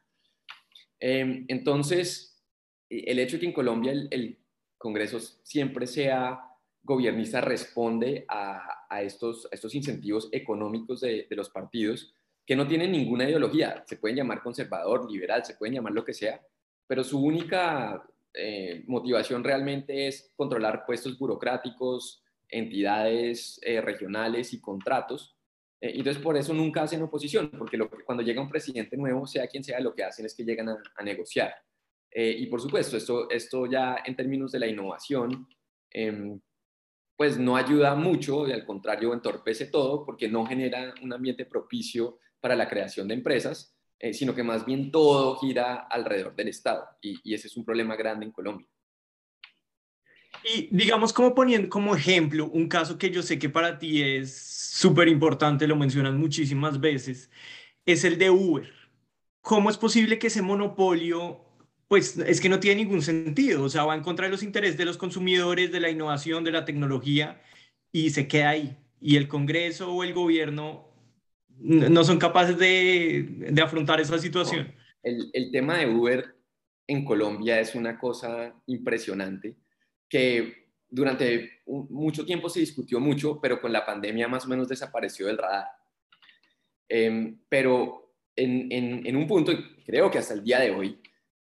Em, 1.00 1.46
entonces, 1.48 2.46
el 2.90 3.18
hecho 3.18 3.38
de 3.38 3.40
que 3.40 3.46
en 3.48 3.54
Colombia 3.54 3.92
el, 3.92 4.40
Congreso 4.78 5.20
siempre 5.20 5.88
sea 5.88 6.53
gobernista 6.84 7.42
responde 7.42 8.26
a, 8.28 9.02
estos, 9.02 9.48
estos 9.52 9.74
incentivos 9.74 10.30
económicos 10.32 11.02
de, 11.02 11.26
los 11.32 11.50
partidos 11.50 12.14
que 12.46 12.56
no 12.56 12.68
tienen 12.68 12.92
ninguna 12.92 13.28
ideología. 13.28 13.84
Se 13.88 13.98
pueden 13.98 14.18
llamar 14.18 14.44
conservador, 14.44 15.10
liberal, 15.10 15.44
se 15.44 15.56
pueden 15.56 15.76
llamar 15.76 15.94
lo 15.94 16.06
que 16.06 16.14
sea, 16.14 16.40
pero 16.86 17.04
su 17.04 17.20
única 17.20 18.04
eh, 18.34 18.84
motivación 18.88 19.44
realmente 19.44 20.08
es 20.08 20.32
controlar 20.36 20.86
puestos 20.86 21.18
burocráticos, 21.18 22.24
entidades 22.50 23.60
eh, 23.64 23.82
regionales 23.82 24.54
y 24.54 24.62
contratos 24.62 25.38
eh, 25.84 25.92
entonces 25.98 26.24
por 26.24 26.38
eso 26.38 26.54
nunca 26.54 26.84
hacen 26.84 27.02
oposición, 27.02 27.52
porque 27.58 27.76
lo 27.76 27.90
cuando 28.06 28.24
llega 28.24 28.42
un 28.42 28.48
presidente 28.48 28.96
nuevo, 28.96 29.28
sea 29.28 29.48
quien 29.48 29.66
sea, 29.66 29.82
lo 29.82 29.94
que 29.94 30.06
hacen 30.06 30.26
es 30.26 30.34
que 30.34 30.46
llegan 30.46 30.70
a, 30.70 31.04
negociar. 31.04 31.54
Eh, 32.10 32.34
y 32.40 32.46
por 32.46 32.62
supuesto, 32.62 32.96
esto, 32.96 33.30
esto 33.30 33.66
ya 33.66 33.98
en 34.06 34.16
términos 34.16 34.54
de 34.54 34.60
la 34.60 34.68
innovación, 34.68 35.46
em, 35.92 36.40
pues 37.16 37.38
no 37.38 37.56
ayuda 37.56 37.96
mucho, 37.96 38.48
y 38.48 38.52
al 38.52 38.66
contrario 38.66 39.14
entorpece 39.14 39.68
todo, 39.68 40.06
porque 40.06 40.28
no 40.28 40.46
genera 40.46 40.94
un 41.02 41.14
ambiente 41.14 41.46
propicio 41.46 42.20
para 42.40 42.56
la 42.56 42.68
creación 42.68 43.08
de 43.08 43.14
empresas, 43.14 43.76
eh, 44.00 44.14
sino 44.14 44.36
que 44.36 44.44
más 44.44 44.66
bien 44.66 44.92
todo 44.92 45.38
gira 45.38 45.76
alrededor 45.76 46.36
del 46.36 46.50
Estado. 46.50 46.86
Y, 47.02 47.20
y 47.24 47.34
ese 47.34 47.48
es 47.48 47.56
un 47.56 47.66
problema 47.66 47.96
grande 47.96 48.26
en 48.26 48.32
Colombia. 48.32 48.68
Y 50.44 50.68
digamos, 50.76 51.14
como 51.14 51.34
poniendo 51.34 51.70
como 51.70 51.96
ejemplo 51.96 52.50
un 52.52 52.68
caso 52.68 52.98
que 52.98 53.10
yo 53.10 53.22
sé 53.22 53.40
que 53.40 53.50
para 53.50 53.78
ti 53.78 54.02
es 54.02 54.36
súper 54.36 55.08
importante, 55.08 55.68
lo 55.68 55.76
mencionan 55.76 56.18
muchísimas 56.18 56.80
veces, 56.80 57.30
es 57.86 58.04
el 58.04 58.18
de 58.18 58.30
Uber. 58.30 58.70
¿Cómo 59.42 59.70
es 59.70 59.78
posible 59.78 60.20
que 60.20 60.28
ese 60.28 60.42
monopolio, 60.42 61.43
pues 61.94 62.18
es 62.18 62.42
que 62.42 62.50
no 62.50 62.60
tiene 62.60 62.84
ningún 62.84 63.04
sentido? 63.04 63.62
O 63.62 63.70
sea, 63.70 63.84
va 63.84 63.94
en 63.94 64.02
contra 64.02 64.26
de 64.26 64.32
los 64.32 64.42
intereses 64.42 64.78
de 64.78 64.86
los 64.86 64.98
consumidores, 64.98 65.72
de 65.72 65.80
la 65.80 65.92
innovación, 65.92 66.44
de 66.44 66.50
la 66.50 66.66
tecnología, 66.66 67.40
y 67.92 68.10
se 68.10 68.28
queda 68.28 68.50
ahí. 68.50 68.76
Y 69.00 69.16
el 69.16 69.28
Congreso 69.28 69.94
o 69.94 70.04
el 70.04 70.12
gobierno 70.12 70.90
no 71.60 72.04
son 72.04 72.18
capaces 72.18 72.58
de, 72.58 73.54
afrontar 73.64 74.02
esa 74.02 74.18
situación. 74.18 74.74
El, 75.04 75.30
el 75.34 75.52
tema 75.52 75.78
de 75.78 75.88
Uber 75.88 76.36
en 76.88 77.06
Colombia 77.06 77.60
es 77.60 77.76
una 77.76 78.00
cosa 78.00 78.56
impresionante 78.66 79.56
que 80.10 80.72
durante 80.90 81.62
mucho 81.68 82.26
tiempo 82.26 82.50
se 82.50 82.62
discutió 82.62 83.00
mucho, 83.00 83.40
pero 83.40 83.62
con 83.62 83.72
la 83.72 83.86
pandemia 83.86 84.28
más 84.28 84.46
o 84.46 84.48
menos 84.48 84.68
desapareció 84.68 85.28
del 85.28 85.38
radar. 85.38 85.68
Em, 86.90 87.38
pero 87.48 88.16
en, 88.36 89.16
un 89.16 89.28
punto, 89.28 89.52
creo 89.86 90.10
que 90.10 90.18
hasta 90.18 90.34
el 90.34 90.44
día 90.44 90.60
de 90.60 90.72
hoy, 90.72 91.00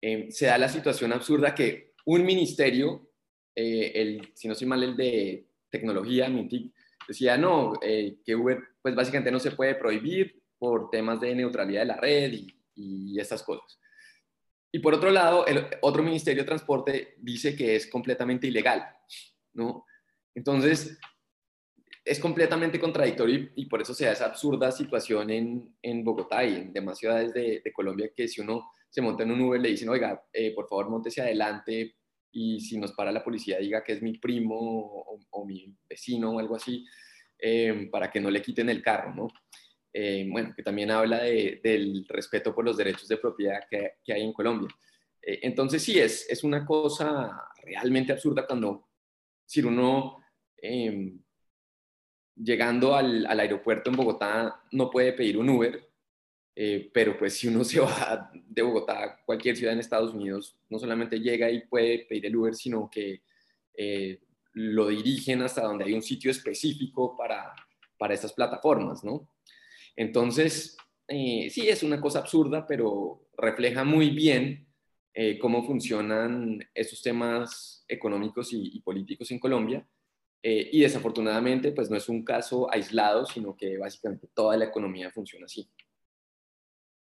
em, 0.01 0.31
se 0.31 0.47
da 0.47 0.59
la 0.59 0.69
situación 0.69 1.13
absurda 1.13 1.55
que 1.55 1.95
un 2.07 2.25
ministerio, 2.25 3.11
eh, 3.55 3.93
el, 3.95 4.33
si 4.35 4.49
no 4.49 4.55
soy 4.55 4.67
mal, 4.67 4.83
el 4.83 4.97
de 4.97 5.47
tecnología, 5.71 6.29
Mintic, 6.29 6.73
decía, 7.07 7.37
no, 7.37 7.75
eh, 7.83 8.17
que 8.25 8.35
Uber 8.35 8.59
pues 8.83 8.95
básicamente 8.95 9.31
no 9.31 9.39
se 9.39 9.53
puede 9.53 9.75
prohibir 9.75 10.43
por 10.59 10.91
temas 10.91 11.21
de 11.21 11.35
neutralidad 11.35 11.83
de 11.83 11.87
la 11.87 11.97
red 11.97 12.33
y, 12.33 12.55
y 12.75 13.21
estas 13.21 13.43
cosas. 13.43 13.79
Y 14.73 14.79
por 14.79 14.95
otro 14.95 15.11
lado, 15.11 15.47
el 15.47 15.67
otro 15.83 16.03
Ministerio 16.03 16.43
de 16.43 16.49
Transporte 16.49 17.15
dice 17.19 17.57
que 17.57 17.75
es 17.75 17.87
completamente 17.89 18.47
ilegal. 18.47 18.87
¿no? 19.55 19.85
Entonces, 20.35 20.99
es 22.05 22.19
completamente 22.19 22.81
contradictorio 22.81 23.51
y, 23.55 23.67
por 23.67 23.83
eso 23.83 23.95
se 23.95 24.07
da 24.07 24.13
esa 24.13 24.27
absurda 24.27 24.73
situación 24.73 25.31
en, 25.31 25.77
en 25.83 26.05
Bogotá 26.05 26.45
y 26.45 26.57
en 26.57 26.73
demás 26.73 26.99
ciudades 26.99 27.33
de, 27.35 27.63
Colombia 27.75 28.11
que 28.15 28.27
si 28.27 28.41
uno 28.41 28.71
se 28.91 29.01
monta 29.01 29.23
en 29.23 29.31
un 29.31 29.41
Uber 29.41 29.61
le 29.61 29.71
dicen, 29.71 29.89
oiga, 29.89 30.23
eh, 30.33 30.53
por 30.55 30.69
favor, 30.69 30.91
montese 30.91 31.23
adelante 31.23 31.97
y 32.33 32.61
si 32.61 32.79
nos 32.79 32.93
para 32.93 33.13
la 33.13 33.25
policía 33.25 33.59
diga 33.59 33.83
que 33.83 33.93
es 33.93 34.03
mi 34.03 34.19
primo 34.19 34.57
o, 35.31 35.45
mi 35.47 35.75
vecino 35.89 36.33
o 36.33 36.39
algo 36.39 36.57
así, 36.57 36.85
eh, 37.39 37.89
para 37.91 38.11
que 38.11 38.21
no 38.21 38.31
le 38.31 38.43
quiten 38.43 38.69
el 38.69 38.83
carro, 38.83 39.15
¿no? 39.15 39.29
Eh, 39.93 40.27
bueno, 40.31 40.53
que 40.55 40.63
también 40.63 40.91
habla 40.91 41.23
del 41.23 42.05
respeto 42.09 42.55
por 42.55 42.65
los 42.65 42.77
derechos 42.77 43.09
de 43.09 43.17
propiedad 43.17 43.61
que, 43.69 43.95
que 44.05 44.13
hay 44.13 44.23
en 44.23 44.33
Colombia. 44.33 44.69
entonces 45.23 45.83
sí, 45.83 45.99
es, 45.99 46.29
es 46.31 46.45
una 46.45 46.65
cosa 46.65 47.51
realmente 47.65 48.13
absurda 48.13 48.47
cuando 48.47 48.89
si 49.45 49.61
uno 49.63 50.23
em, 50.57 51.21
llegando 52.37 52.95
al, 52.95 53.27
aeropuerto 53.27 53.91
en 53.91 53.97
Bogotá 53.97 54.63
no 54.73 54.91
puede 54.91 55.13
pedir 55.13 55.39
un 55.39 55.49
Uber, 55.49 55.90
eh, 56.55 56.91
pero 56.93 57.17
pues 57.19 57.35
si 57.35 57.49
uno 57.49 57.65
se 57.65 57.81
va 57.81 58.31
de 58.33 58.63
Bogotá 58.63 59.05
a 59.05 59.25
cualquier 59.25 59.57
ciudad 59.57 59.73
en 59.73 59.81
Estados 59.81 60.15
Unidos, 60.15 60.57
no 60.69 60.79
solamente 60.79 61.21
llega 61.21 61.51
y 61.51 61.67
puede 61.67 62.07
pedir 62.09 62.27
el 62.27 62.37
Uber, 62.37 62.55
sino 62.55 62.91
que 62.91 63.23
eh, 63.75 64.21
lo 64.53 64.89
dirigen 64.89 65.43
hasta 65.43 65.63
donde 65.63 65.85
hay 65.85 65.95
un 65.95 66.03
sitio 66.03 66.31
específico 66.31 67.17
para, 67.17 67.55
para 67.99 68.15
estas 68.15 68.33
plataformas, 68.33 69.05
¿no? 69.05 69.29
Entonces, 69.97 70.77
eh, 71.09 71.49
sí, 71.51 71.69
es 71.69 71.83
una 71.83 72.01
cosa 72.01 72.21
absurda, 72.21 72.67
pero 72.67 73.29
refleja 73.37 73.85
muy 73.85 74.11
bien 74.11 74.67
cómo 75.39 75.67
funcionan 75.67 76.61
esos 76.73 77.03
temas 77.03 77.81
económicos 77.91 78.53
y, 78.53 78.81
políticos 78.81 79.31
en 79.31 79.39
Colombia. 79.39 79.87
Eh, 80.43 80.71
y 80.73 80.81
desafortunadamente, 80.81 81.73
pues 81.73 81.91
no 81.91 81.97
es 81.97 82.09
un 82.09 82.25
caso 82.25 82.73
aislado, 82.73 83.27
sino 83.27 83.57
que 83.57 83.77
básicamente 83.77 84.29
toda 84.33 84.57
la 84.57 84.67
economía 84.67 85.11
funciona 85.11 85.45
así. 85.47 85.69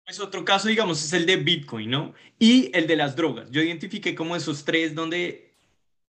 Pues 0.08 0.20
otro 0.20 0.42
caso, 0.42 0.68
digamos, 0.68 1.04
es 1.04 1.12
el 1.12 1.26
de 1.26 1.36
Bitcoin, 1.36 1.90
¿no? 1.90 2.14
Y 2.38 2.70
el 2.74 2.86
de 2.86 2.96
las 2.96 3.14
drogas. 3.14 3.50
Yo 3.50 3.60
identifiqué 3.60 4.14
como 4.14 4.36
esos 4.36 4.64
tres 4.64 4.94
donde, 4.94 5.52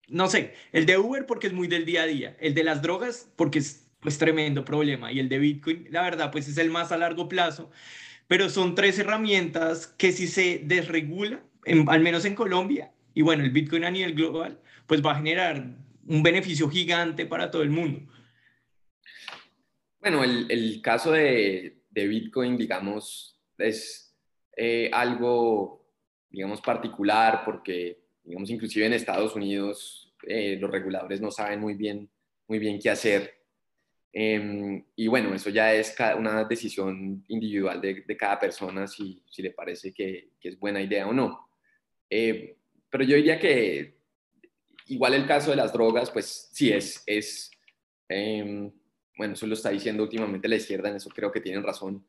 no 0.08 0.28
sé, 0.28 0.54
el 0.72 0.86
de 0.86 0.96
Uber 0.96 1.26
porque 1.26 1.48
es 1.48 1.52
muy 1.52 1.68
del 1.68 1.84
día 1.84 2.04
a 2.04 2.06
día, 2.06 2.34
el 2.40 2.54
de 2.54 2.64
las 2.64 2.80
drogas 2.80 3.30
porque 3.36 3.58
es 3.58 3.86
pues 4.00 4.16
tremendo 4.16 4.64
problema 4.64 5.12
y 5.12 5.20
el 5.20 5.28
de 5.28 5.38
Bitcoin, 5.38 5.88
la 5.90 6.00
verdad, 6.00 6.30
pues 6.32 6.48
es 6.48 6.56
el 6.56 6.70
más 6.70 6.90
a 6.90 6.96
largo 6.96 7.28
plazo, 7.28 7.70
pero 8.28 8.48
son 8.48 8.74
tres 8.74 8.98
herramientas 8.98 9.88
que 9.88 10.10
si 10.12 10.26
se 10.26 10.62
desregula, 10.64 11.42
al 11.88 12.00
menos 12.00 12.24
en 12.24 12.34
Colombia, 12.34 12.92
y 13.12 13.20
bueno, 13.20 13.44
el 13.44 13.50
Bitcoin 13.50 13.84
a 13.84 13.90
nivel 13.90 14.14
global, 14.14 14.58
pues 14.86 15.04
va 15.04 15.12
a 15.12 15.16
generar 15.16 15.66
un 16.06 16.22
beneficio 16.22 16.70
gigante 16.70 17.26
para 17.26 17.50
todo 17.50 17.62
el 17.62 17.68
mundo. 17.68 18.10
Bueno, 20.00 20.24
el, 20.24 20.80
caso 20.80 21.12
de, 21.12 21.76
Bitcoin, 21.90 22.56
digamos, 22.56 23.32
es 23.62 24.14
eh, 24.56 24.90
algo, 24.92 25.86
digamos, 26.28 26.60
particular 26.60 27.42
porque, 27.44 27.98
digamos, 28.24 28.50
inclusive 28.50 28.86
en 28.86 28.92
Estados 28.92 29.34
Unidos 29.34 30.12
eh, 30.26 30.56
los 30.60 30.70
reguladores 30.70 31.20
no 31.20 31.30
saben 31.30 31.60
muy 31.60 31.74
bien, 31.74 32.08
muy 32.46 32.58
bien 32.58 32.78
qué 32.78 32.90
hacer. 32.90 33.34
Em, 34.12 34.84
y 34.94 35.06
bueno, 35.06 35.34
eso 35.34 35.48
ya 35.48 35.72
es 35.72 35.96
una 36.18 36.44
decisión 36.44 37.24
individual 37.28 37.80
de, 37.80 38.04
cada 38.16 38.38
persona 38.38 38.86
si, 38.86 39.22
si 39.30 39.42
le 39.42 39.52
parece 39.52 39.92
que, 39.92 40.32
que, 40.38 40.50
es 40.50 40.58
buena 40.58 40.82
idea 40.82 41.08
o 41.08 41.12
no. 41.12 41.48
Eh, 42.10 42.56
pero 42.90 43.04
yo 43.04 43.16
diría 43.16 43.38
que 43.38 43.96
igual 44.86 45.14
el 45.14 45.26
caso 45.26 45.50
de 45.50 45.56
las 45.56 45.72
drogas, 45.72 46.10
pues 46.10 46.50
sí 46.52 46.70
es, 46.70 47.02
es 47.06 47.50
em, 48.08 48.70
bueno, 49.16 49.34
eso 49.34 49.46
lo 49.46 49.54
está 49.54 49.70
diciendo 49.70 50.02
últimamente 50.02 50.48
la 50.48 50.56
izquierda, 50.56 50.90
en 50.90 50.96
eso 50.96 51.08
creo 51.10 51.32
que 51.32 51.40
tienen 51.40 51.62
razón, 51.62 52.04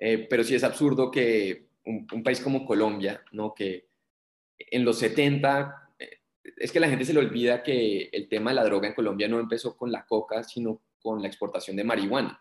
eh, 0.00 0.26
pero 0.28 0.44
sí 0.44 0.54
es 0.54 0.64
absurdo 0.64 1.10
que 1.10 1.68
un, 1.84 2.06
país 2.22 2.40
como 2.40 2.66
Colombia, 2.66 3.22
¿no? 3.32 3.54
que 3.54 3.88
en 4.58 4.84
los 4.84 4.98
70, 4.98 5.94
eh, 5.98 6.20
es 6.56 6.70
que 6.70 6.80
la 6.80 6.88
gente 6.88 7.04
se 7.04 7.12
le 7.12 7.20
olvida 7.20 7.62
que 7.62 8.10
el 8.12 8.28
tema 8.28 8.50
de 8.50 8.56
la 8.56 8.64
droga 8.64 8.88
en 8.88 8.94
Colombia 8.94 9.28
no 9.28 9.40
empezó 9.40 9.76
con 9.76 9.90
la 9.90 10.04
coca, 10.06 10.42
sino 10.42 10.82
con 11.00 11.22
la 11.22 11.28
exportación 11.28 11.76
de 11.76 11.84
marihuana, 11.84 12.40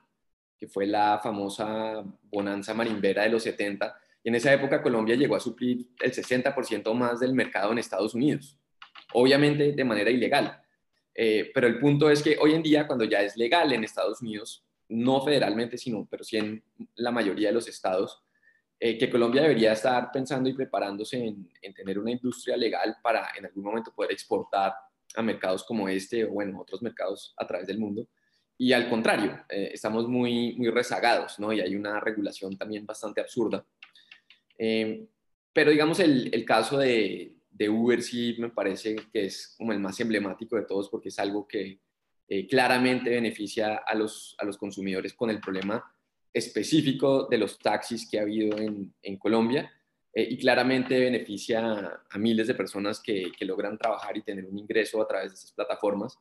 que 0.57 0.67
fue 0.67 0.85
la 0.87 1.19
famosa 1.21 2.03
bonanza 2.23 2.73
marimbera 2.73 3.23
de 3.23 3.29
los 3.29 3.43
70, 3.43 3.95
y 4.23 4.29
en 4.29 4.35
esa 4.35 4.53
época 4.53 4.81
Colombia 4.81 5.15
llegó 5.15 5.35
a 5.35 5.39
suplir 5.39 5.89
el 6.01 6.11
60% 6.11 6.93
más 6.93 7.19
del 7.19 7.33
mercado 7.33 7.71
en 7.71 7.77
Estados 7.77 8.13
Unidos, 8.13 8.57
obviamente 9.13 9.71
de 9.71 9.83
manera 9.83 10.09
ilegal 10.09 10.61
eh, 11.19 11.49
pero 11.51 11.65
el 11.65 11.79
punto 11.79 12.11
es 12.11 12.21
que 12.21 12.37
hoy 12.39 12.53
en 12.53 12.61
día, 12.61 12.85
cuando 12.85 13.03
ya 13.03 13.21
es 13.23 13.35
legal 13.35 13.73
en 13.73 13.83
Estados 13.83 14.21
Unidos, 14.21 14.63
no 14.89 15.21
federalmente, 15.21 15.77
sino, 15.77 16.07
pero 16.09 16.23
sí 16.23 16.37
en 16.37 16.63
la 16.95 17.11
mayoría 17.11 17.49
de 17.49 17.53
los 17.53 17.67
estados, 17.67 18.23
eh, 18.79 18.97
que 18.97 19.09
Colombia 19.09 19.41
debería 19.41 19.73
estar 19.73 20.11
pensando 20.11 20.49
y 20.49 20.53
preparándose 20.53 21.17
en, 21.17 21.73
tener 21.73 21.97
una 21.99 22.11
industria 22.11 22.55
legal 22.55 22.97
para 23.01 23.29
en 23.37 23.45
algún 23.45 23.63
momento 23.63 23.91
poder 23.93 24.11
exportar 24.11 24.73
a 25.15 25.21
mercados 25.21 25.63
como 25.63 25.89
este 25.89 26.25
o, 26.25 26.31
bueno, 26.31 26.61
otros 26.61 26.81
mercados 26.81 27.33
a 27.37 27.47
través 27.47 27.67
del 27.67 27.79
mundo. 27.79 28.07
Y 28.57 28.73
al 28.73 28.89
contrario, 28.89 29.39
eh, 29.49 29.71
estamos 29.73 30.07
muy, 30.07 30.55
muy 30.57 30.69
rezagados, 30.69 31.39
¿no? 31.39 31.51
Y 31.53 31.59
hay 31.61 31.75
una 31.75 31.99
regulación 31.99 32.57
también 32.57 32.85
bastante 32.85 33.21
absurda. 33.21 33.65
pero 35.53 35.71
digamos, 35.71 35.99
el, 35.99 36.33
el 36.33 36.45
caso 36.45 36.77
de, 36.77 37.37
de 37.57 37.69
Uber 37.69 38.01
sí 38.03 38.35
me 38.37 38.49
parece 38.49 38.95
que 39.11 39.25
es 39.25 39.55
como 39.57 39.73
el 39.73 39.79
más 39.79 39.99
emblemático 39.99 40.55
de 40.55 40.63
todos 40.63 40.89
porque 40.89 41.09
es 41.09 41.17
algo 41.17 41.47
que 41.47 41.79
eh, 42.29 42.47
claramente 42.47 43.09
beneficia 43.09 43.77
a 43.77 43.95
los, 43.95 44.35
a 44.37 44.45
los 44.45 44.57
consumidores 44.57 45.13
con 45.13 45.29
el 45.29 45.39
problema 45.39 45.83
específico 46.33 47.27
de 47.29 47.37
los 47.37 47.57
taxis 47.57 48.07
que 48.09 48.19
ha 48.19 48.23
habido 48.23 48.57
en, 48.57 49.17
Colombia 49.17 49.71
eh, 50.13 50.27
y 50.29 50.37
claramente 50.37 50.99
beneficia 50.99 52.01
a, 52.09 52.17
miles 52.17 52.47
de 52.47 52.53
personas 52.53 53.01
que, 53.01 53.31
que, 53.37 53.45
logran 53.45 53.77
trabajar 53.77 54.17
y 54.17 54.23
tener 54.23 54.45
un 54.45 54.57
ingreso 54.57 55.01
a 55.01 55.07
través 55.07 55.31
de 55.31 55.35
esas 55.35 55.53
plataformas. 55.53 56.17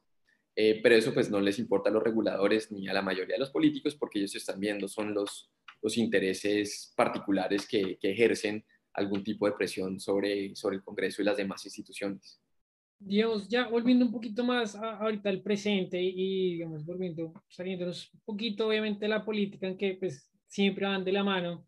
Eh, 0.54 0.80
pero 0.82 0.94
eso 0.94 1.12
pues 1.12 1.28
no 1.28 1.38
les 1.40 1.58
importa 1.58 1.90
a 1.90 1.92
los 1.92 2.02
reguladores 2.02 2.72
ni 2.72 2.88
a 2.88 2.94
la 2.94 3.02
mayoría 3.02 3.34
de 3.34 3.40
los 3.40 3.50
políticos 3.50 3.94
porque 3.94 4.20
ellos 4.20 4.34
están 4.34 4.58
viendo 4.58 4.88
son 4.88 5.12
los, 5.12 5.50
los 5.82 5.98
intereses 5.98 6.94
particulares 6.96 7.66
que, 7.66 7.98
que 7.98 8.12
ejercen 8.12 8.64
algún 8.94 9.22
tipo 9.22 9.46
de 9.46 9.52
presión 9.52 10.00
sobre, 10.00 10.56
sobre 10.56 10.76
el 10.76 10.82
Congreso 10.82 11.20
y 11.20 11.26
las 11.26 11.36
demás 11.36 11.64
instituciones. 11.66 12.40
Digamos, 12.98 13.48
ya 13.48 13.68
volviendo 13.68 14.06
un 14.06 14.12
poquito 14.12 14.42
más 14.42 14.74
ahorita 14.74 15.28
al 15.28 15.42
presente 15.42 16.00
y, 16.02 16.54
digamos, 16.54 16.85
volviendo, 16.85 17.32
saliéndonos 17.48 18.12
un 18.14 18.20
poquito, 18.24 18.68
obviamente, 18.68 19.04
de 19.04 19.09
la 19.11 19.24
política, 19.24 19.66
en 19.68 19.76
que 19.76 19.96
pues 20.00 20.30
siempre 20.46 20.87
van 20.87 21.04
de 21.04 21.12
la 21.12 21.22
mano, 21.22 21.66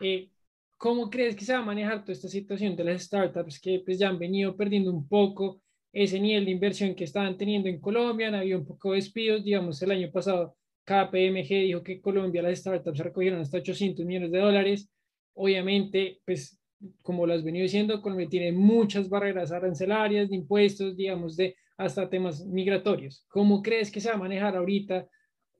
eh, 0.00 0.30
¿cómo 0.76 1.08
crees 1.10 1.34
que 1.34 1.44
se 1.44 1.54
va 1.54 1.60
a 1.60 1.64
manejar 1.64 2.02
toda 2.02 2.12
esta 2.12 2.28
situación 2.28 2.76
de 2.76 2.84
las 2.84 3.02
startups 3.02 3.60
que 3.60 3.82
pues 3.84 3.98
ya 3.98 4.08
han 4.08 4.18
venido 4.18 4.56
perdiendo 4.56 4.92
un 4.92 5.08
poco 5.08 5.62
ese 5.92 6.20
nivel 6.20 6.44
de 6.44 6.50
inversión 6.50 6.94
que 6.94 7.04
estaban 7.04 7.36
teniendo 7.38 7.68
en 7.68 7.80
Colombia? 7.80 8.28
Han 8.28 8.34
habido 8.36 8.58
un 8.58 8.66
poco 8.66 8.90
de 8.90 8.96
despidos, 8.96 9.44
digamos, 9.44 9.80
el 9.82 9.90
año 9.90 10.10
pasado 10.12 10.56
KPMG 10.84 11.48
dijo 11.48 11.82
que 11.82 12.00
Colombia 12.00 12.42
las 12.42 12.58
startups 12.60 12.98
recogieron 12.98 13.40
hasta 13.40 13.58
800 13.58 14.06
millones 14.06 14.30
de 14.30 14.38
dólares. 14.38 14.90
Obviamente, 15.34 16.20
pues 16.24 16.60
como 17.02 17.26
lo 17.26 17.34
has 17.34 17.44
venido 17.44 17.62
diciendo, 17.62 18.00
Colombia 18.02 18.28
tiene 18.28 18.52
muchas 18.52 19.08
barreras 19.08 19.52
arancelarias, 19.52 20.28
de 20.28 20.36
impuestos, 20.36 20.96
digamos, 20.96 21.36
de 21.36 21.56
hasta 21.76 22.08
temas 22.08 22.44
migratorios. 22.46 23.24
¿Cómo 23.28 23.62
crees 23.62 23.90
que 23.90 24.00
se 24.00 24.08
va 24.08 24.14
a 24.14 24.18
manejar 24.18 24.56
ahorita 24.56 25.08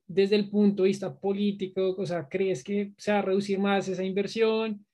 desde 0.06 0.36
el 0.36 0.48
punto 0.48 0.82
de 0.82 0.88
vista 0.88 1.18
político? 1.18 1.94
O 1.98 2.06
sea, 2.06 2.28
¿crees 2.28 2.62
que 2.62 2.92
se 2.96 3.12
va 3.12 3.18
a 3.18 3.22
reducir 3.22 3.58
más 3.58 3.88
esa 3.88 4.04
inversión? 4.04 4.84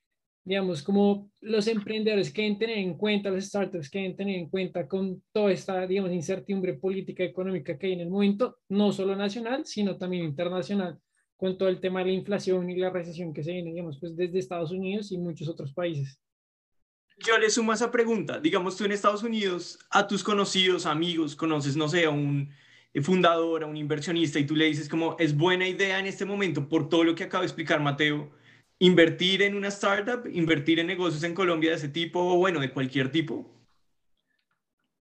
Digamos, 0.45 0.83
como 0.83 1.31
los 1.39 1.67
emprendedores 1.67 2.31
que 2.31 2.41
deben 2.41 2.57
tener 2.57 2.77
en 2.77 2.97
cuenta, 2.97 3.29
los 3.29 3.45
startups 3.45 3.89
que 3.89 3.99
deben 3.99 4.15
tener 4.17 4.35
en 4.35 4.49
cuenta 4.49 4.87
con 4.87 5.23
toda 5.31 5.51
esta, 5.51 5.87
digamos, 5.87 6.11
incertidumbre 6.11 6.73
política 6.73 7.23
económica 7.23 7.77
que 7.77 7.87
hay 7.87 7.93
en 7.93 8.01
el 8.01 8.09
momento, 8.09 8.57
no 8.67 8.91
solo 8.91 9.15
nacional, 9.15 9.65
sino 9.65 9.97
también 9.97 10.25
internacional 10.25 10.99
con 11.43 11.57
todo 11.57 11.67
el 11.67 11.81
tema 11.81 11.99
de 11.99 12.05
la 12.05 12.11
inflación 12.13 12.69
y 12.69 12.77
la 12.77 12.89
recesión 12.89 13.33
que 13.33 13.43
se 13.43 13.51
viene, 13.51 13.71
digamos, 13.71 13.99
pues 13.99 14.15
desde 14.15 14.39
Estados 14.39 14.71
Unidos 14.71 15.11
y 15.11 15.17
muchos 15.17 15.49
otros 15.49 15.73
países. 15.73 16.17
Yo 17.17 17.37
le 17.37 17.49
sumo 17.49 17.73
a 17.73 17.75
esa 17.75 17.91
pregunta, 17.91 18.39
digamos 18.39 18.77
tú 18.77 18.85
en 18.85 18.93
Estados 18.93 19.23
Unidos, 19.23 19.77
a 19.89 20.07
tus 20.07 20.23
conocidos, 20.23 20.85
amigos, 20.85 21.35
conoces, 21.35 21.75
no 21.75 21.89
sé, 21.89 22.05
a 22.05 22.11
un 22.11 22.49
fundador, 23.01 23.63
a 23.63 23.65
un 23.65 23.75
inversionista 23.75 24.39
y 24.39 24.45
tú 24.45 24.55
le 24.55 24.67
dices 24.67 24.87
como, 24.87 25.17
es 25.19 25.35
buena 25.35 25.67
idea 25.67 25.99
en 25.99 26.05
este 26.05 26.23
momento, 26.23 26.69
por 26.69 26.87
todo 26.87 27.03
lo 27.03 27.13
que 27.13 27.25
acaba 27.25 27.41
de 27.41 27.47
explicar 27.47 27.81
Mateo, 27.81 28.31
invertir 28.79 29.41
en 29.41 29.55
una 29.55 29.67
startup, 29.67 30.25
invertir 30.31 30.79
en 30.79 30.87
negocios 30.87 31.23
en 31.23 31.33
Colombia 31.33 31.71
de 31.71 31.75
ese 31.75 31.89
tipo 31.89 32.21
o 32.21 32.37
bueno, 32.37 32.61
de 32.61 32.71
cualquier 32.71 33.11
tipo. 33.11 33.53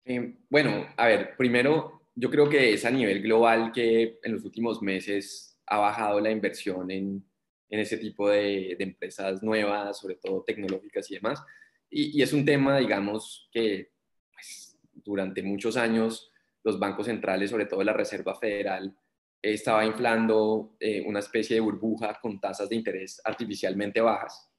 Eh, 0.05 0.37
bueno, 0.49 0.87
a 0.95 1.07
ver, 1.07 1.35
primero, 1.35 2.03
yo 2.15 2.29
creo 2.29 2.47
que 2.47 2.71
es 2.71 2.85
a 2.85 2.89
nivel 2.89 3.21
global 3.21 3.73
que 3.73 4.17
en 4.23 4.31
los 4.31 4.45
últimos 4.45 4.81
meses 4.81 5.50
ha 5.71 5.77
bajado 5.77 6.19
la 6.19 6.29
inversión 6.29 6.91
en, 6.91 7.23
en 7.69 7.79
ese 7.79 7.97
tipo 7.97 8.29
de, 8.29 8.75
empresas 8.77 9.41
nuevas, 9.41 9.97
sobre 9.97 10.15
todo 10.15 10.43
tecnológicas 10.43 11.09
y 11.09 11.15
demás. 11.15 11.41
Y, 11.89 12.21
es 12.21 12.33
un 12.33 12.43
tema, 12.43 12.77
digamos, 12.77 13.49
que 13.53 13.89
pues, 14.33 14.77
durante 14.93 15.41
muchos 15.41 15.77
años 15.77 16.29
los 16.63 16.77
bancos 16.77 17.05
centrales, 17.05 17.49
sobre 17.49 17.67
todo 17.67 17.81
la 17.83 17.93
Reserva 17.93 18.35
Federal, 18.35 18.93
estaba 19.41 19.85
inflando 19.85 20.75
eh, 20.77 21.03
una 21.07 21.19
especie 21.19 21.55
de 21.55 21.61
burbuja 21.61 22.19
con 22.21 22.39
tasas 22.41 22.67
de 22.67 22.75
interés 22.75 23.21
artificialmente 23.23 24.01
bajas, 24.01 24.51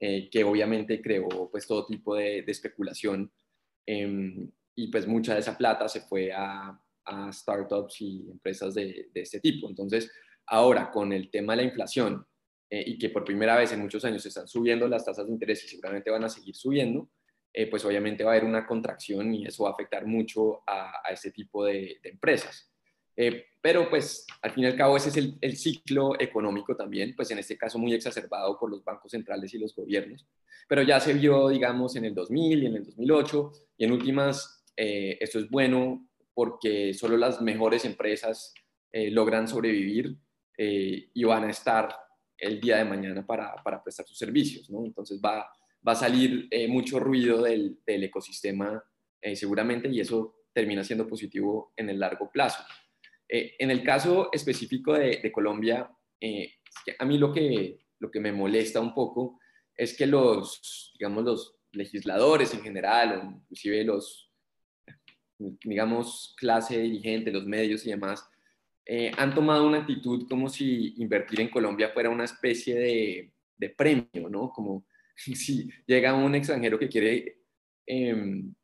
eh, 0.00 0.28
que 0.28 0.42
obviamente 0.42 1.00
creó 1.00 1.48
pues 1.52 1.68
todo 1.68 1.86
tipo 1.86 2.16
de, 2.16 2.40
especulación 2.40 3.32
em, 3.86 4.50
y 4.74 4.88
pues 4.88 5.06
mucha 5.06 5.34
de 5.34 5.40
esa 5.40 5.56
plata 5.56 5.88
se 5.88 6.00
fue 6.00 6.32
a, 6.32 6.78
a 7.04 7.32
startups 7.32 8.00
y 8.00 8.28
empresas 8.28 8.74
de, 8.74 9.08
de, 9.14 9.20
este 9.20 9.40
tipo. 9.40 9.68
Entonces, 9.68 10.10
Ahora, 10.50 10.90
con 10.90 11.12
el 11.12 11.30
tema 11.30 11.52
de 11.52 11.58
la 11.58 11.68
inflación 11.68 12.26
eh, 12.70 12.82
y 12.86 12.98
que 12.98 13.10
por 13.10 13.24
primera 13.24 13.56
vez 13.56 13.72
en 13.72 13.80
muchos 13.80 14.04
años 14.04 14.22
se 14.22 14.28
están 14.28 14.48
subiendo 14.48 14.88
las 14.88 15.04
tasas 15.04 15.26
de 15.26 15.32
interés 15.32 15.62
y 15.64 15.68
seguramente 15.68 16.10
van 16.10 16.24
a 16.24 16.28
seguir 16.28 16.54
subiendo, 16.54 17.10
eh, 17.52 17.66
pues 17.68 17.84
obviamente 17.84 18.24
va 18.24 18.30
a 18.30 18.34
haber 18.34 18.48
una 18.48 18.66
contracción 18.66 19.34
y 19.34 19.46
eso 19.46 19.64
va 19.64 19.70
a 19.70 19.72
afectar 19.72 20.06
mucho 20.06 20.62
a, 20.66 21.02
este 21.10 21.30
tipo 21.30 21.64
de, 21.64 21.98
empresas. 22.02 22.70
Eh, 23.14 23.46
pero 23.60 23.90
pues 23.90 24.26
al 24.42 24.52
fin 24.52 24.64
y 24.64 24.66
al 24.68 24.76
cabo 24.76 24.96
ese 24.96 25.08
es 25.08 25.16
el, 25.16 25.36
el, 25.40 25.56
ciclo 25.56 26.18
económico 26.20 26.76
también, 26.76 27.14
pues 27.16 27.30
en 27.30 27.38
este 27.38 27.58
caso 27.58 27.78
muy 27.78 27.92
exacerbado 27.92 28.58
por 28.58 28.70
los 28.70 28.84
bancos 28.84 29.10
centrales 29.10 29.52
y 29.52 29.58
los 29.58 29.74
gobiernos, 29.74 30.24
pero 30.68 30.82
ya 30.82 31.00
se 31.00 31.14
vio, 31.14 31.48
digamos, 31.48 31.96
en 31.96 32.04
el 32.04 32.14
2000 32.14 32.62
y 32.62 32.66
en 32.66 32.76
el 32.76 32.84
2008 32.84 33.52
y 33.76 33.84
en 33.84 33.92
últimas, 33.92 34.64
esto 34.76 35.40
es 35.40 35.50
bueno 35.50 36.08
porque 36.32 36.94
solo 36.94 37.16
las 37.16 37.42
mejores 37.42 37.84
empresas 37.84 38.54
logran 38.92 39.48
sobrevivir 39.48 40.16
eh, 40.60 41.10
y 41.14 41.22
van 41.22 41.44
a 41.44 41.50
estar 41.50 41.88
el 42.36 42.60
día 42.60 42.78
de 42.78 42.84
mañana 42.84 43.24
para, 43.24 43.54
para 43.62 43.80
prestar 43.80 44.04
sus 44.06 44.18
servicios. 44.18 44.68
¿no? 44.68 44.84
Entonces 44.84 45.20
va, 45.24 45.48
va 45.86 45.92
a 45.92 45.94
salir 45.94 46.48
eh, 46.50 46.66
mucho 46.66 46.98
ruido 46.98 47.42
del, 47.42 47.78
del 47.86 48.02
ecosistema 48.02 48.82
eh, 49.20 49.36
seguramente 49.36 49.88
y 49.88 50.00
eso 50.00 50.34
termina 50.52 50.82
siendo 50.82 51.06
positivo 51.06 51.72
en 51.76 51.90
el 51.90 52.00
largo 52.00 52.28
plazo. 52.32 52.64
en 53.28 53.70
el 53.70 53.84
caso 53.84 54.30
específico 54.32 54.94
de, 54.94 55.20
de 55.22 55.30
Colombia, 55.30 55.88
a 56.98 57.04
mí 57.04 57.18
lo 57.18 57.32
que, 57.32 57.78
lo 58.00 58.10
que 58.10 58.18
me 58.18 58.32
molesta 58.32 58.80
un 58.80 58.92
poco 58.92 59.38
es 59.76 59.96
que 59.96 60.06
los, 60.06 60.92
digamos, 60.98 61.24
los 61.24 61.56
legisladores 61.70 62.52
en 62.54 62.62
general, 62.62 63.12
o 63.12 63.30
inclusive 63.36 63.84
los, 63.84 64.32
digamos, 65.38 66.34
clase 66.36 66.78
dirigente, 66.80 67.30
los 67.30 67.46
medios 67.46 67.86
y 67.86 67.90
demás, 67.90 68.28
eh, 68.90 69.12
han 69.18 69.34
tomado 69.34 69.66
una 69.66 69.80
actitud 69.80 70.26
como 70.26 70.48
si 70.48 70.94
invertir 70.96 71.42
en 71.42 71.50
Colombia 71.50 71.90
fuera 71.90 72.08
una 72.08 72.24
especie 72.24 72.74
de, 72.74 73.32
de 73.58 73.68
premio, 73.68 74.30
¿no? 74.30 74.50
Como 74.50 74.86
si 75.14 75.68
llega 75.86 76.14
un 76.14 76.34
extranjero 76.34 76.78
que 76.78 76.88
quiere 76.88 77.42
em, 77.84 78.54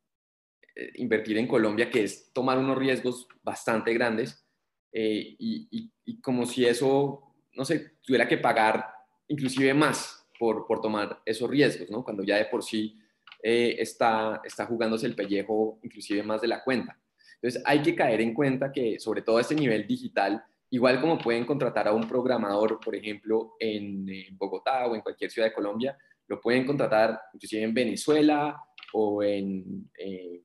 eh, 0.75 0.93
invertir 0.95 1.37
en 1.37 1.47
Colombia, 1.47 1.91
que 1.91 2.05
es 2.05 2.33
tomar 2.33 2.57
unos 2.59 2.79
riesgos 2.79 3.29
bastante 3.43 3.93
grandes, 3.93 4.49
eh, 4.93 5.37
y, 5.39 5.91
como 6.23 6.47
si 6.47 6.65
eso, 6.65 7.35
no 7.53 7.67
sé, 7.67 7.99
tuviera 8.01 8.27
que 8.27 8.39
pagar 8.39 8.87
inclusive 9.29 9.75
más 9.75 10.27
por, 10.39 10.67
por 10.67 10.81
tomar 10.81 11.21
esos 11.27 11.51
riesgos, 11.51 11.91
¿no? 11.91 12.03
Cuando 12.03 12.23
ya 12.23 12.37
de 12.37 12.47
por 12.47 12.63
sí 12.63 12.99
eh, 13.43 13.77
está, 13.79 14.41
está 14.43 14.65
jugándose 14.65 15.07
el 15.07 15.15
pellejo 15.15 15.79
inclusive 15.83 16.23
más 16.23 16.41
de 16.41 16.49
la 16.49 16.65
cuenta. 16.65 16.99
Entonces 17.45 17.63
hay 17.67 17.83
que 17.83 17.95
caer 17.95 18.23
en 18.23 18.33
cuenta 18.33 18.73
que 18.73 18.99
sobre 18.99 19.21
todo 19.21 19.37
a 19.37 19.43
este 19.43 19.55
nivel 19.55 19.87
digital, 19.87 20.43
igual 20.71 20.99
como 20.99 21.19
pueden 21.19 21.45
contratar 21.45 21.87
a 21.87 21.93
un 21.93 22.09
programador, 22.09 22.81
por 22.81 22.97
ejemplo, 22.97 23.53
en, 23.61 24.07
Bogotá 24.39 24.87
o 24.87 24.95
en 24.95 25.03
cualquier 25.03 25.31
ciudad 25.31 25.49
de 25.49 25.53
Colombia, 25.53 25.95
lo 26.27 26.41
pueden 26.41 26.65
contratar 26.65 27.21
inclusive 27.35 27.63
en 27.63 27.75
Venezuela 27.75 28.59
o 28.95 29.23
en 29.23 29.91
eh, 29.99 30.41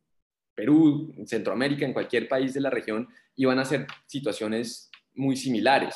Perú, 0.53 1.13
en 1.15 1.25
Centroamérica, 1.25 1.85
en 1.85 1.93
cualquier 1.93 2.27
país 2.27 2.53
de 2.53 2.59
la 2.59 2.69
región, 2.69 3.07
y 3.33 3.45
van 3.45 3.59
a 3.59 3.63
ser 3.63 3.87
situaciones 4.05 4.91
muy 5.13 5.37
similares. 5.37 5.95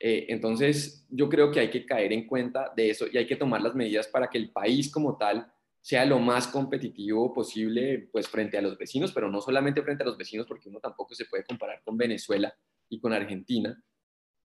Eh, 0.00 0.24
entonces, 0.30 1.06
yo 1.10 1.28
creo 1.28 1.50
que 1.50 1.60
hay 1.60 1.68
que 1.68 1.84
caer 1.84 2.10
en 2.14 2.26
cuenta 2.26 2.72
de 2.74 2.88
eso 2.88 3.04
y 3.12 3.18
hay 3.18 3.26
que 3.26 3.36
tomar 3.36 3.60
las 3.60 3.74
medidas 3.74 4.08
para 4.08 4.30
que 4.30 4.38
el 4.38 4.50
país 4.50 4.90
como 4.90 5.18
tal 5.18 5.52
sea 5.82 6.06
lo 6.06 6.20
más 6.20 6.46
competitivo 6.46 7.34
posible 7.34 8.08
pues 8.12 8.28
frente 8.28 8.56
a 8.56 8.62
los 8.62 8.78
vecinos, 8.78 9.12
pero 9.12 9.28
no 9.28 9.40
solamente 9.40 9.82
frente 9.82 10.04
a 10.04 10.06
los 10.06 10.16
vecinos, 10.16 10.46
porque 10.46 10.68
uno 10.68 10.78
tampoco 10.78 11.12
se 11.14 11.24
puede 11.24 11.44
comparar 11.44 11.82
con 11.82 11.96
Venezuela 11.96 12.54
y 12.88 13.00
con 13.00 13.12
Argentina, 13.12 13.76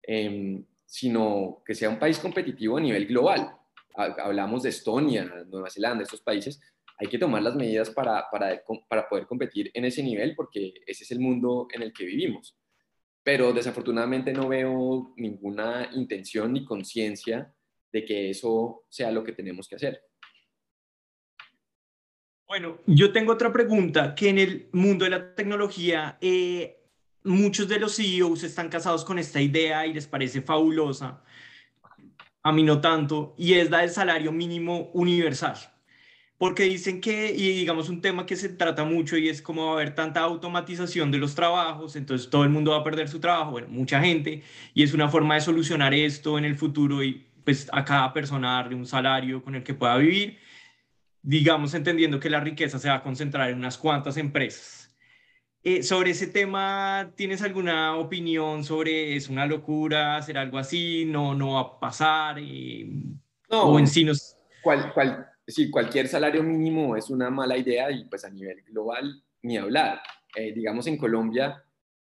em, 0.02 0.62
sino 0.84 1.62
que 1.64 1.74
sea 1.74 1.88
un 1.88 1.98
país 1.98 2.18
competitivo 2.18 2.76
a 2.76 2.82
nivel 2.82 3.06
global. 3.06 3.50
Hablamos 3.94 4.62
de 4.62 4.68
Estonia, 4.68 5.24
Nueva 5.48 5.70
Zelanda, 5.70 6.02
estos 6.02 6.20
países, 6.20 6.60
hay 6.98 7.08
que 7.08 7.18
tomar 7.18 7.42
las 7.42 7.56
medidas 7.56 7.88
para, 7.88 8.26
para, 8.30 8.62
para 8.86 9.08
poder 9.08 9.26
competir 9.26 9.70
en 9.72 9.86
ese 9.86 10.02
nivel, 10.02 10.34
porque 10.36 10.74
ese 10.86 11.04
es 11.04 11.10
el 11.12 11.20
mundo 11.20 11.66
en 11.72 11.80
el 11.82 11.94
que 11.94 12.04
vivimos. 12.04 12.58
Pero 13.22 13.54
desafortunadamente 13.54 14.34
no 14.34 14.48
veo 14.48 15.14
ninguna 15.16 15.88
intención 15.94 16.52
ni 16.52 16.64
conciencia 16.66 17.54
de 17.90 18.04
que 18.04 18.30
eso 18.30 18.84
sea 18.90 19.10
lo 19.10 19.24
que 19.24 19.32
tenemos 19.32 19.66
que 19.66 19.76
hacer. 19.76 20.11
Bueno, 22.52 22.76
yo 22.84 23.12
tengo 23.12 23.32
otra 23.32 23.50
pregunta, 23.50 24.14
que 24.14 24.28
en 24.28 24.38
el 24.38 24.68
mundo 24.72 25.06
de 25.06 25.10
la 25.10 25.34
tecnología, 25.34 26.18
eh, 26.20 26.82
muchos 27.24 27.66
de 27.66 27.80
los 27.80 27.96
CEOs 27.96 28.42
están 28.42 28.68
casados 28.68 29.06
con 29.06 29.18
esta 29.18 29.40
idea 29.40 29.86
y 29.86 29.94
les 29.94 30.06
parece 30.06 30.42
fabulosa, 30.42 31.22
a 32.42 32.52
mí 32.52 32.62
no 32.62 32.78
tanto, 32.82 33.34
y 33.38 33.54
es 33.54 33.70
la 33.70 33.78
del 33.78 33.88
salario 33.88 34.32
mínimo 34.32 34.90
universal. 34.92 35.56
Porque 36.36 36.64
dicen 36.64 37.00
que, 37.00 37.32
y 37.34 37.56
digamos 37.56 37.88
un 37.88 38.02
tema 38.02 38.26
que 38.26 38.36
se 38.36 38.50
trata 38.50 38.84
mucho 38.84 39.16
y 39.16 39.30
es 39.30 39.40
como 39.40 39.64
va 39.64 39.70
a 39.70 39.74
haber 39.76 39.94
tanta 39.94 40.20
automatización 40.20 41.10
de 41.10 41.16
los 41.16 41.34
trabajos, 41.34 41.96
entonces 41.96 42.28
todo 42.28 42.44
el 42.44 42.50
mundo 42.50 42.72
va 42.72 42.80
a 42.80 42.84
perder 42.84 43.08
su 43.08 43.18
trabajo, 43.18 43.52
bueno, 43.52 43.68
mucha 43.70 43.98
gente, 44.02 44.42
y 44.74 44.82
es 44.82 44.92
una 44.92 45.08
forma 45.08 45.36
de 45.36 45.40
solucionar 45.40 45.94
esto 45.94 46.36
en 46.36 46.44
el 46.44 46.56
futuro 46.58 47.02
y 47.02 47.26
pues 47.44 47.70
a 47.72 47.82
cada 47.82 48.12
persona 48.12 48.56
darle 48.56 48.74
un 48.74 48.84
salario 48.84 49.42
con 49.42 49.54
el 49.54 49.62
que 49.62 49.72
pueda 49.72 49.96
vivir 49.96 50.51
digamos, 51.22 51.74
entendiendo 51.74 52.18
que 52.20 52.30
la 52.30 52.40
riqueza 52.40 52.78
se 52.78 52.88
va 52.88 52.96
a 52.96 53.02
concentrar 53.02 53.50
en 53.50 53.58
unas 53.58 53.78
cuantas 53.78 54.16
empresas. 54.16 54.94
Eh, 55.64 55.84
sobre 55.84 56.10
ese 56.10 56.26
tema, 56.26 57.12
¿tienes 57.14 57.40
alguna 57.40 57.96
opinión 57.96 58.64
sobre 58.64 59.14
es 59.14 59.28
una 59.28 59.46
locura 59.46 60.16
hacer 60.16 60.36
algo 60.36 60.58
así? 60.58 61.04
¿No, 61.04 61.34
no 61.34 61.54
va 61.54 61.60
a 61.60 61.80
pasar? 61.80 62.38
Eh, 62.40 62.90
no, 63.48 63.62
o 63.62 63.78
en 63.78 63.86
sí, 63.86 64.04
cual, 64.60 64.92
cual, 64.92 65.28
sí, 65.46 65.70
cualquier 65.70 66.08
salario 66.08 66.42
mínimo 66.42 66.96
es 66.96 67.10
una 67.10 67.30
mala 67.30 67.56
idea 67.56 67.92
y 67.92 68.04
pues 68.06 68.24
a 68.24 68.30
nivel 68.30 68.60
global 68.62 69.22
ni 69.42 69.56
hablar. 69.56 70.02
Eh, 70.34 70.52
digamos 70.52 70.86
en 70.88 70.96
Colombia 70.96 71.62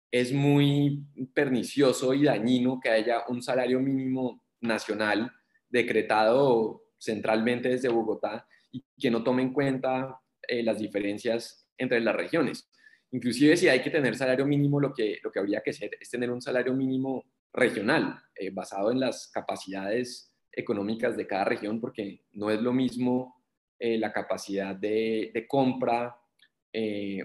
es 0.10 0.32
muy 0.32 1.04
pernicioso 1.34 2.14
y 2.14 2.24
dañino 2.24 2.80
que 2.80 2.90
haya 2.90 3.26
un 3.28 3.44
salario 3.44 3.80
mínimo 3.80 4.42
nacional 4.62 5.32
decretado 5.70 6.86
centralmente 6.98 7.70
desde 7.70 7.90
Bogotá 7.90 8.48
y 8.76 9.02
que 9.02 9.12
no 9.12 9.24
tome 9.24 9.42
en 9.42 9.54
cuenta 9.54 10.20
eh, 10.48 10.64
las 10.64 10.80
diferencias 10.80 11.68
entre 11.78 12.00
las 12.02 12.16
regiones. 12.16 12.70
Inclusive 13.12 13.56
si 13.56 13.68
hay 13.68 13.82
que 13.82 13.90
tener 13.90 14.16
salario 14.16 14.46
mínimo, 14.46 14.80
lo 14.80 14.94
que, 14.94 15.20
lo 15.24 15.32
que 15.32 15.40
habría 15.40 15.62
que 15.62 15.70
hacer 15.70 15.92
es 16.00 16.10
tener 16.10 16.32
un 16.32 16.42
salario 16.42 16.74
mínimo 16.74 17.24
regional, 17.54 18.20
eh, 18.36 18.50
basado 18.50 18.92
en 18.92 19.00
las 19.00 19.30
capacidades 19.34 20.34
económicas 20.52 21.16
de 21.16 21.28
cada 21.28 21.46
región, 21.46 21.80
porque 21.80 22.26
no 22.34 22.50
es 22.50 22.62
lo 22.62 22.74
mismo 22.74 23.44
eh, 23.80 23.98
la 23.98 24.12
capacidad 24.12 24.76
de, 24.76 25.32
de 25.34 25.48
compra 25.48 26.16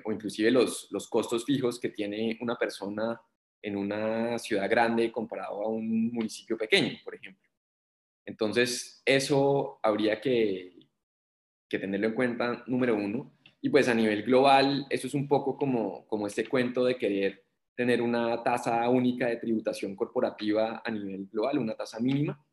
o 0.05 0.13
inclusive 0.13 0.49
los, 0.53 0.87
los 0.93 1.09
costos 1.09 1.45
fijos 1.45 1.81
que 1.81 1.89
tiene 1.89 2.39
una 2.41 2.55
persona 2.55 3.21
en 3.61 3.77
una 3.77 4.39
ciudad 4.39 4.71
grande 4.71 5.11
comparado 5.11 5.63
a 5.63 5.69
un 5.69 6.13
municipio 6.13 6.57
pequeño, 6.57 6.99
por 7.03 7.17
ejemplo. 7.17 7.51
Entonces, 8.25 9.03
eso 9.05 9.81
habría 9.83 10.21
que, 10.21 10.80
que 11.71 11.79
tenerlo 11.79 12.09
en 12.09 12.15
cuenta, 12.15 12.65
número 12.67 12.95
uno. 12.97 13.33
Y 13.63 13.71
pues 13.71 13.89
a 13.89 13.95
nivel 13.95 14.25
global, 14.25 14.87
eso 14.91 15.07
es 15.07 15.15
un 15.15 15.29
poco 15.29 15.57
como, 15.57 16.07
como 16.07 16.27
este 16.27 16.47
cuento 16.47 16.85
de 16.85 16.99
querer 16.99 17.45
tener 17.75 18.03
una 18.03 18.43
tasa 18.43 18.87
única 18.91 19.27
de 19.29 19.37
tributación 19.37 19.95
corporativa 19.97 20.83
a 20.85 20.91
nivel 20.91 21.29
global, 21.29 21.59
una 21.59 21.75
tasa 21.75 22.01
mínima. 22.01 22.45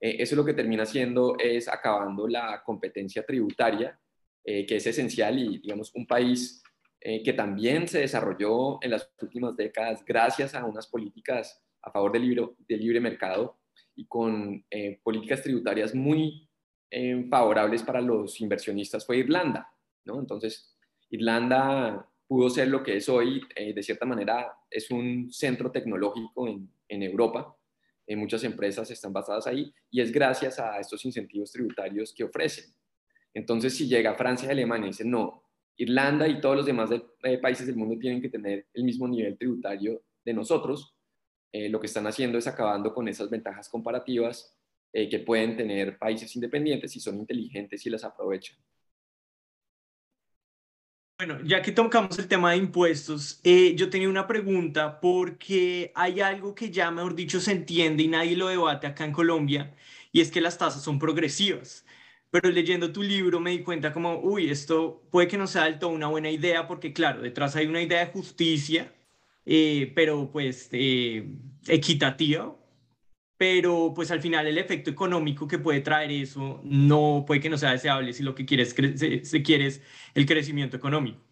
Eh, 0.00 0.16
eso 0.20 0.36
lo 0.36 0.44
que 0.44 0.54
termina 0.54 0.84
haciendo 0.84 1.36
es 1.38 1.68
acabando 1.68 2.28
la 2.28 2.62
competencia 2.62 3.24
tributaria, 3.24 3.98
eh, 4.44 4.66
que 4.66 4.76
es 4.76 4.86
esencial 4.86 5.38
y, 5.38 5.58
digamos, 5.58 5.92
un 5.94 6.06
país 6.06 6.62
eh, 7.00 7.22
que 7.22 7.32
también 7.32 7.88
se 7.88 8.00
desarrolló 8.00 8.78
en 8.82 8.92
las 8.92 9.10
últimas 9.20 9.56
décadas 9.56 10.04
gracias 10.04 10.54
a 10.54 10.64
unas 10.64 10.86
políticas 10.86 11.62
a 11.82 11.90
favor 11.90 12.12
del 12.12 12.22
libre, 12.22 12.48
del 12.68 12.80
libre 12.80 13.00
mercado 13.00 13.58
y 13.94 14.06
con 14.06 14.64
políticas 15.02 15.42
tributarias 15.42 15.94
muy 15.94 16.47
favorables 17.28 17.82
para 17.82 18.00
los 18.00 18.40
inversionistas 18.40 19.04
fue 19.04 19.18
Irlanda, 19.18 19.70
¿no? 20.04 20.18
Entonces, 20.18 20.74
Irlanda 21.10 22.08
pudo 22.28 22.50
ser 22.50 22.68
lo 22.68 22.82
que 22.82 22.96
es 22.96 23.08
hoy, 23.08 23.42
eh, 23.56 23.72
de 23.72 23.82
cierta 23.82 24.04
manera, 24.04 24.52
es 24.70 24.90
un 24.90 25.32
centro 25.32 25.70
tecnológico 25.70 26.46
en, 26.46 27.02
Europa. 27.02 27.56
Eh, 28.06 28.16
muchas 28.16 28.44
empresas 28.44 28.90
están 28.90 29.12
basadas 29.12 29.46
ahí 29.46 29.72
y 29.90 30.00
es 30.00 30.12
gracias 30.12 30.58
a 30.58 30.78
estos 30.78 31.04
incentivos 31.04 31.50
tributarios 31.50 32.12
que 32.14 32.24
ofrecen. 32.24 32.66
Entonces, 33.32 33.74
si 33.74 33.88
llega 33.88 34.14
Francia 34.14 34.48
y 34.48 34.52
Alemania 34.52 34.86
y 34.86 34.90
dicen, 34.90 35.10
no, 35.10 35.42
Irlanda 35.76 36.28
y 36.28 36.40
todos 36.40 36.56
los 36.56 36.66
demás 36.66 36.90
eh, 37.22 37.38
países 37.38 37.66
del 37.66 37.76
mundo 37.76 37.98
tienen 37.98 38.20
que 38.20 38.28
tener 38.28 38.66
el 38.74 38.84
mismo 38.84 39.08
nivel 39.08 39.36
tributario 39.38 40.02
de 40.24 40.34
nosotros, 40.34 40.94
lo 41.50 41.80
que 41.80 41.86
están 41.86 42.06
haciendo 42.06 42.36
es 42.36 42.46
acabando 42.46 42.92
con 42.92 43.08
esas 43.08 43.30
ventajas 43.30 43.70
comparativas 43.70 44.57
eh, 44.92 45.08
que 45.08 45.18
pueden 45.20 45.56
tener 45.56 45.98
países 45.98 46.34
independientes 46.34 46.92
si 46.92 47.00
son 47.00 47.18
inteligentes 47.18 47.84
y 47.86 47.90
las 47.90 48.04
aprovechan. 48.04 48.56
Bueno, 51.18 51.40
ya 51.44 51.60
que 51.62 51.72
tocamos 51.72 52.16
el 52.20 52.28
tema 52.28 52.52
de 52.52 52.58
impuestos, 52.58 53.40
eh, 53.42 53.74
yo 53.74 53.90
tenía 53.90 54.08
una 54.08 54.28
pregunta 54.28 55.00
porque 55.00 55.90
hay 55.96 56.20
algo 56.20 56.54
que 56.54 56.70
ya, 56.70 56.92
mejor 56.92 57.16
dicho, 57.16 57.40
se 57.40 57.50
entiende 57.50 58.04
y 58.04 58.08
nadie 58.08 58.36
lo 58.36 58.46
debate 58.46 58.86
acá 58.86 59.04
en 59.04 59.12
Colombia, 59.12 59.74
y 60.12 60.20
es 60.20 60.30
que 60.30 60.40
las 60.40 60.56
tasas 60.58 60.82
son 60.84 61.00
progresivas. 61.00 61.84
Pero 62.30 62.50
leyendo 62.50 62.92
tu 62.92 63.02
libro 63.02 63.40
me 63.40 63.50
di 63.50 63.62
cuenta 63.64 63.92
como, 63.92 64.20
uy, 64.20 64.48
esto 64.50 65.02
puede 65.10 65.26
que 65.28 65.38
no 65.38 65.46
sea 65.48 65.64
del 65.64 65.78
todo 65.80 65.90
una 65.90 66.06
buena 66.06 66.30
idea 66.30 66.68
porque, 66.68 66.92
claro, 66.92 67.20
detrás 67.22 67.56
hay 67.56 67.66
una 67.66 67.82
idea 67.82 68.00
de 68.00 68.12
justicia, 68.12 68.94
eh, 69.44 69.92
pero 69.96 70.30
pues 70.30 70.70
equitativa, 71.66 72.54
pero 73.38 73.92
pues 73.94 74.10
al 74.10 74.20
final 74.20 74.48
el 74.48 74.58
efecto 74.58 74.90
económico 74.90 75.46
que 75.46 75.60
puede 75.60 75.80
traer 75.80 76.10
eso 76.10 76.60
no 76.64 77.24
puede 77.24 77.40
que 77.40 77.48
no 77.48 77.56
sea 77.56 77.70
deseable 77.70 78.12
si 78.12 78.24
lo 78.24 78.34
que 78.34 78.44
quieres 78.44 78.70
se, 78.70 79.24
se 79.24 79.42
quiere 79.42 79.66
es 79.66 79.80
el 80.14 80.26
crecimiento 80.26 80.76
económico. 80.76 81.22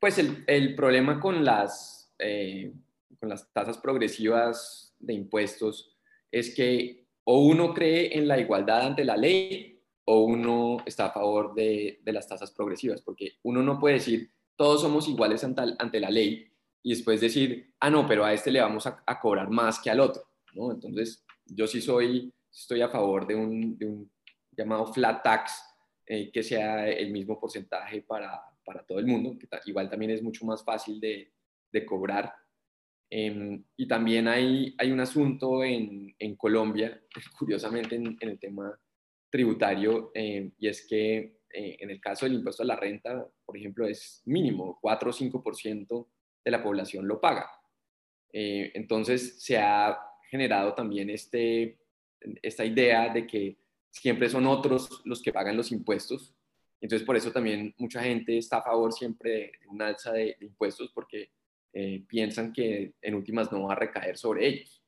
Pues 0.00 0.18
el, 0.18 0.44
el 0.48 0.74
problema 0.74 1.20
con 1.20 1.44
las, 1.44 2.12
eh, 2.18 2.72
con 3.18 3.28
las 3.28 3.52
tasas 3.52 3.78
progresivas 3.78 4.96
de 4.98 5.14
impuestos 5.14 5.96
es 6.32 6.52
que 6.54 7.06
o 7.24 7.44
uno 7.44 7.72
cree 7.72 8.18
en 8.18 8.26
la 8.26 8.40
igualdad 8.40 8.86
ante 8.86 9.04
la 9.04 9.16
ley 9.16 9.80
o 10.06 10.24
uno 10.24 10.78
está 10.84 11.06
a 11.06 11.12
favor 11.12 11.54
de, 11.54 12.00
de 12.02 12.12
las 12.12 12.26
tasas 12.26 12.50
progresivas, 12.50 13.02
porque 13.02 13.34
uno 13.42 13.62
no 13.62 13.78
puede 13.78 13.96
decir 13.96 14.32
todos 14.56 14.80
somos 14.80 15.06
iguales 15.06 15.44
ante, 15.44 15.62
ante 15.78 16.00
la 16.00 16.10
ley 16.10 16.50
y 16.82 16.90
después 16.90 17.20
decir, 17.20 17.74
ah, 17.78 17.90
no, 17.90 18.08
pero 18.08 18.24
a 18.24 18.32
este 18.32 18.50
le 18.50 18.60
vamos 18.60 18.86
a, 18.86 19.02
a 19.06 19.20
cobrar 19.20 19.48
más 19.50 19.78
que 19.78 19.90
al 19.90 20.00
otro 20.00 20.29
entonces, 20.54 21.24
yo 21.46 21.66
sí 21.66 21.80
soy, 21.80 22.32
estoy 22.52 22.82
a 22.82 22.88
favor 22.88 23.26
de 23.26 23.34
un, 23.34 24.10
llamado 24.56 24.92
flat 24.92 25.22
tax, 25.22 25.62
eh, 26.06 26.30
que 26.30 26.42
sea 26.42 26.88
el 26.88 27.12
mismo 27.12 27.38
porcentaje 27.38 28.02
para, 28.02 28.42
todo 28.86 29.00
el 29.00 29.06
mundo, 29.06 29.36
que 29.36 29.48
igual 29.66 29.90
también 29.90 30.12
es 30.12 30.22
mucho 30.22 30.44
más 30.44 30.64
fácil 30.64 31.00
de, 31.00 31.32
cobrar. 31.86 32.32
Em, 33.08 33.64
y 33.76 33.88
también 33.88 34.28
hay, 34.28 34.74
hay 34.78 34.92
un 34.92 35.00
asunto 35.00 35.64
en, 35.64 36.14
Colombia, 36.36 37.00
curiosamente 37.38 37.96
en, 37.96 38.16
el 38.20 38.38
tema 38.38 38.78
tributario, 39.28 40.12
em, 40.14 40.52
y 40.58 40.68
es 40.68 40.86
que 40.86 41.40
eh, 41.52 41.76
en 41.80 41.90
el 41.90 42.00
caso 42.00 42.26
del 42.26 42.36
impuesto 42.36 42.62
a 42.62 42.66
la 42.66 42.76
renta, 42.76 43.26
por 43.44 43.56
ejemplo, 43.56 43.86
es 43.86 44.22
mínimo, 44.26 44.78
4 44.80 45.10
o 45.10 45.12
5% 45.12 46.06
de 46.44 46.50
la 46.50 46.62
población 46.62 47.08
lo 47.08 47.20
paga. 47.20 47.50
Eh, 48.32 48.70
entonces 48.74 49.42
se 49.42 49.58
ha 49.58 49.98
generado 50.30 50.72
también 50.74 51.10
este, 51.10 51.78
esta 52.42 52.64
idea 52.64 53.12
de 53.12 53.26
que 53.26 53.58
siempre 53.90 54.28
son 54.28 54.46
otros 54.46 55.02
los 55.04 55.20
que 55.20 55.32
pagan 55.32 55.56
los 55.56 55.72
impuestos. 55.72 56.34
Entonces 56.80 57.04
por 57.04 57.16
eso 57.16 57.32
también 57.32 57.74
mucha 57.76 58.02
gente 58.02 58.38
está 58.38 58.58
a 58.58 58.62
favor 58.62 58.92
siempre 58.92 59.52
de 59.60 59.66
una 59.68 59.88
alza 59.88 60.12
de, 60.12 60.36
impuestos 60.40 60.90
porque 60.94 61.32
eh, 61.72 62.04
piensan 62.06 62.52
que 62.52 62.94
en 63.02 63.14
últimas 63.14 63.50
no 63.52 63.64
va 63.64 63.72
a 63.72 63.76
recaer 63.76 64.16
sobre 64.16 64.46
ellos. 64.46 64.82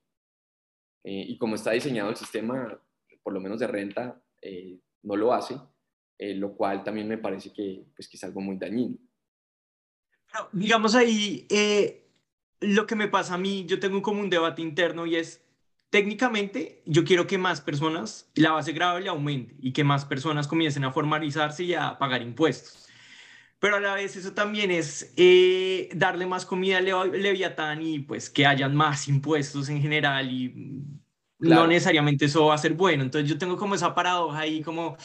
Eh, 1.04 1.24
y 1.28 1.36
como 1.36 1.56
está 1.56 1.72
diseñado 1.72 2.10
el 2.10 2.16
sistema, 2.16 2.80
por 3.22 3.32
lo 3.32 3.40
menos 3.40 3.58
de 3.58 3.66
renta, 3.66 4.22
no 5.02 5.16
lo 5.16 5.32
hace, 5.32 5.56
lo 6.18 6.56
cual 6.56 6.82
también 6.82 7.08
me 7.08 7.18
parece 7.18 7.52
que, 7.52 7.84
pues, 7.94 8.08
que 8.08 8.16
es 8.16 8.24
algo 8.24 8.40
muy 8.40 8.56
dañino. 8.56 8.96
digamos 10.52 10.94
ahí, 10.94 11.46
lo 12.62 12.86
que 12.86 12.94
me 12.94 13.08
pasa 13.08 13.34
a 13.34 13.38
mí, 13.38 13.66
yo 13.66 13.80
tengo 13.80 14.02
como 14.02 14.20
un 14.20 14.30
debate 14.30 14.62
interno 14.62 15.06
y 15.06 15.16
es, 15.16 15.42
técnicamente, 15.90 16.82
yo 16.86 17.04
quiero 17.04 17.26
que 17.26 17.38
más 17.38 17.60
personas, 17.60 18.30
la 18.34 18.52
base 18.52 18.72
grave 18.72 19.08
aumente 19.08 19.54
y 19.60 19.72
que 19.72 19.84
más 19.84 20.04
personas 20.04 20.48
comiencen 20.48 20.84
a 20.84 20.92
formalizarse 20.92 21.64
y 21.64 21.74
a 21.74 21.98
pagar 21.98 22.22
impuestos. 22.22 22.88
Pero 23.58 23.76
a 23.76 23.80
la 23.80 23.94
vez 23.94 24.16
eso 24.16 24.32
también 24.32 24.72
es 24.72 25.12
eh, 25.16 25.88
darle 25.94 26.26
más 26.26 26.44
comida 26.44 26.78
al 26.78 27.12
Leviatán 27.12 27.80
y 27.82 28.00
pues 28.00 28.28
que 28.28 28.44
hayan 28.44 28.74
más 28.74 29.06
impuestos 29.06 29.68
en 29.68 29.80
general 29.80 30.28
y 30.32 30.82
no 31.38 31.66
necesariamente 31.66 32.24
eso 32.24 32.46
va 32.46 32.54
a 32.54 32.58
ser 32.58 32.72
bueno. 32.72 33.04
Entonces 33.04 33.30
yo 33.30 33.38
tengo 33.38 33.56
como 33.56 33.74
esa 33.76 33.94
paradoja 33.94 34.40
ahí 34.40 34.62
como... 34.62 34.96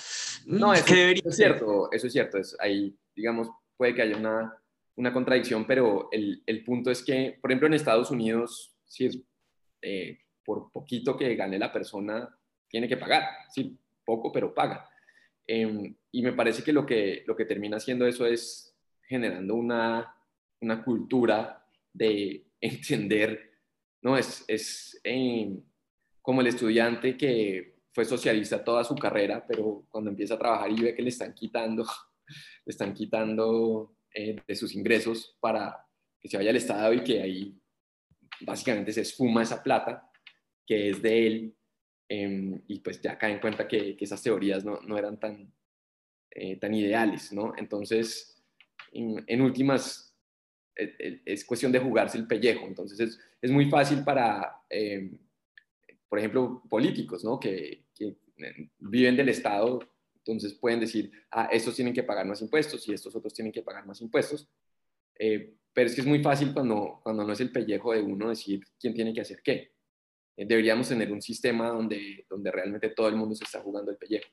No, 0.45 0.73
eso, 0.73 0.85
que 0.85 0.95
debería 0.95 1.23
es 1.25 1.35
cierto, 1.35 1.89
eso 1.91 2.07
es 2.07 2.13
cierto. 2.13 2.37
Es, 2.37 2.55
ahí, 2.59 2.97
digamos, 3.15 3.49
puede 3.75 3.93
que 3.93 4.01
haya 4.01 4.17
una 4.17 4.57
una 4.97 5.13
contradicción, 5.13 5.65
pero 5.65 6.09
el, 6.11 6.43
el, 6.45 6.63
punto 6.63 6.91
es 6.91 7.03
que, 7.03 7.37
por 7.39 7.51
ejemplo, 7.51 7.67
en 7.67 7.75
Estados 7.75 8.11
Unidos, 8.11 8.75
si 8.85 9.05
es 9.05 9.19
eh, 9.81 10.19
por 10.43 10.71
poquito 10.71 11.15
que 11.15 11.35
gane 11.35 11.59
la 11.59 11.71
persona, 11.71 12.27
tiene 12.67 12.87
que 12.87 12.97
pagar, 12.97 13.23
sí, 13.49 13.77
poco, 14.03 14.31
pero 14.31 14.53
paga. 14.53 14.89
Em, 15.45 15.95
y 16.11 16.21
me 16.23 16.33
parece 16.33 16.63
que 16.63 16.73
lo, 16.73 16.85
que 16.85 17.23
lo 17.27 17.35
que 17.35 17.45
termina 17.45 17.77
haciendo 17.77 18.07
eso 18.07 18.25
es 18.25 18.75
generando 19.03 19.55
una, 19.55 20.15
una 20.61 20.83
cultura 20.83 21.65
de 21.93 22.47
entender, 22.61 23.51
¿no? 24.01 24.17
Es, 24.17 24.43
es 24.47 24.99
em, 25.03 25.61
como 26.21 26.41
el 26.41 26.47
estudiante 26.47 27.15
que 27.15 27.77
fue 27.91 28.03
socialista 28.03 28.63
toda 28.63 28.83
su 28.83 28.95
carrera, 28.95 29.45
pero 29.47 29.85
cuando 29.89 30.09
empieza 30.09 30.35
a 30.35 30.39
trabajar 30.39 30.71
y 30.71 30.81
ve 30.81 30.95
que 30.95 31.03
le 31.03 31.09
están 31.09 31.33
quitando, 31.33 31.83
le 32.65 32.71
están 32.71 32.93
quitando 32.93 33.96
eh, 34.19 34.35
de 34.47 34.55
sus 34.55 34.73
ingresos 34.73 35.37
para 35.39 35.85
que 36.19 36.27
se 36.27 36.37
vaya 36.37 36.49
al 36.49 36.55
Estado 36.55 36.91
y 36.91 37.03
que 37.03 37.21
ahí 37.21 37.55
básicamente 38.41 38.91
se 38.91 39.01
esfuma 39.01 39.43
esa 39.43 39.61
plata 39.61 40.09
que 40.65 40.89
es 40.89 41.03
de 41.03 41.27
él 41.27 41.55
em, 42.09 42.59
y 42.67 42.79
pues 42.79 42.99
ya 42.99 43.15
cae 43.15 43.33
en 43.33 43.39
cuenta 43.39 43.67
que, 43.67 43.95
esas 43.99 44.23
teorías 44.23 44.65
no, 44.65 44.81
no 44.81 44.97
eran 44.97 45.19
tan, 45.19 45.53
eh, 46.31 46.55
tan 46.55 46.73
ideales, 46.73 47.31
¿no? 47.31 47.53
Entonces, 47.57 48.43
en, 48.91 49.39
últimas, 49.39 50.17
e, 50.75 50.95
e, 50.97 51.21
es, 51.23 51.45
cuestión 51.45 51.71
de 51.71 51.79
jugarse 51.79 52.17
el 52.17 52.25
pellejo, 52.25 52.65
entonces 52.65 52.99
es, 52.99 53.19
es 53.39 53.51
muy 53.51 53.69
fácil 53.69 54.03
para, 54.03 54.63
em, 54.67 55.15
por 56.09 56.17
ejemplo, 56.17 56.63
políticos, 56.67 57.23
¿no? 57.23 57.39
Que, 57.39 57.83
que 57.93 58.17
eh, 58.37 58.69
viven 58.79 59.15
del 59.15 59.29
Estado 59.29 59.79
entonces 60.27 60.57
pueden 60.59 60.79
decir, 60.79 61.11
ah, 61.31 61.49
estos 61.51 61.75
tienen 61.75 61.93
que 61.93 62.03
pagar 62.03 62.25
más 62.25 62.41
impuestos 62.41 62.87
y 62.87 62.93
estos 62.93 63.15
otros 63.15 63.33
tienen 63.33 63.51
que 63.51 63.61
pagar 63.61 63.85
más 63.85 64.01
impuestos. 64.01 64.47
Eh, 65.19 65.53
pero 65.73 65.87
es 65.87 65.95
que 65.95 66.01
es 66.01 66.07
muy 66.07 66.21
fácil 66.21 66.53
cuando, 66.53 66.99
cuando 67.03 67.23
no 67.23 67.33
es 67.33 67.39
el 67.39 67.51
pellejo 67.51 67.93
de 67.93 68.01
uno 68.01 68.29
decir 68.29 68.61
quién 68.79 68.93
tiene 68.93 69.13
que 69.13 69.21
hacer 69.21 69.41
qué. 69.43 69.71
Eh, 70.35 70.45
deberíamos 70.45 70.89
tener 70.89 71.11
un 71.11 71.21
sistema 71.21 71.69
donde, 71.69 72.25
donde 72.29 72.51
realmente 72.51 72.89
todo 72.89 73.07
el 73.07 73.15
mundo 73.15 73.35
se 73.35 73.43
está 73.43 73.61
jugando 73.61 73.91
el 73.91 73.97
pellejo. 73.97 74.29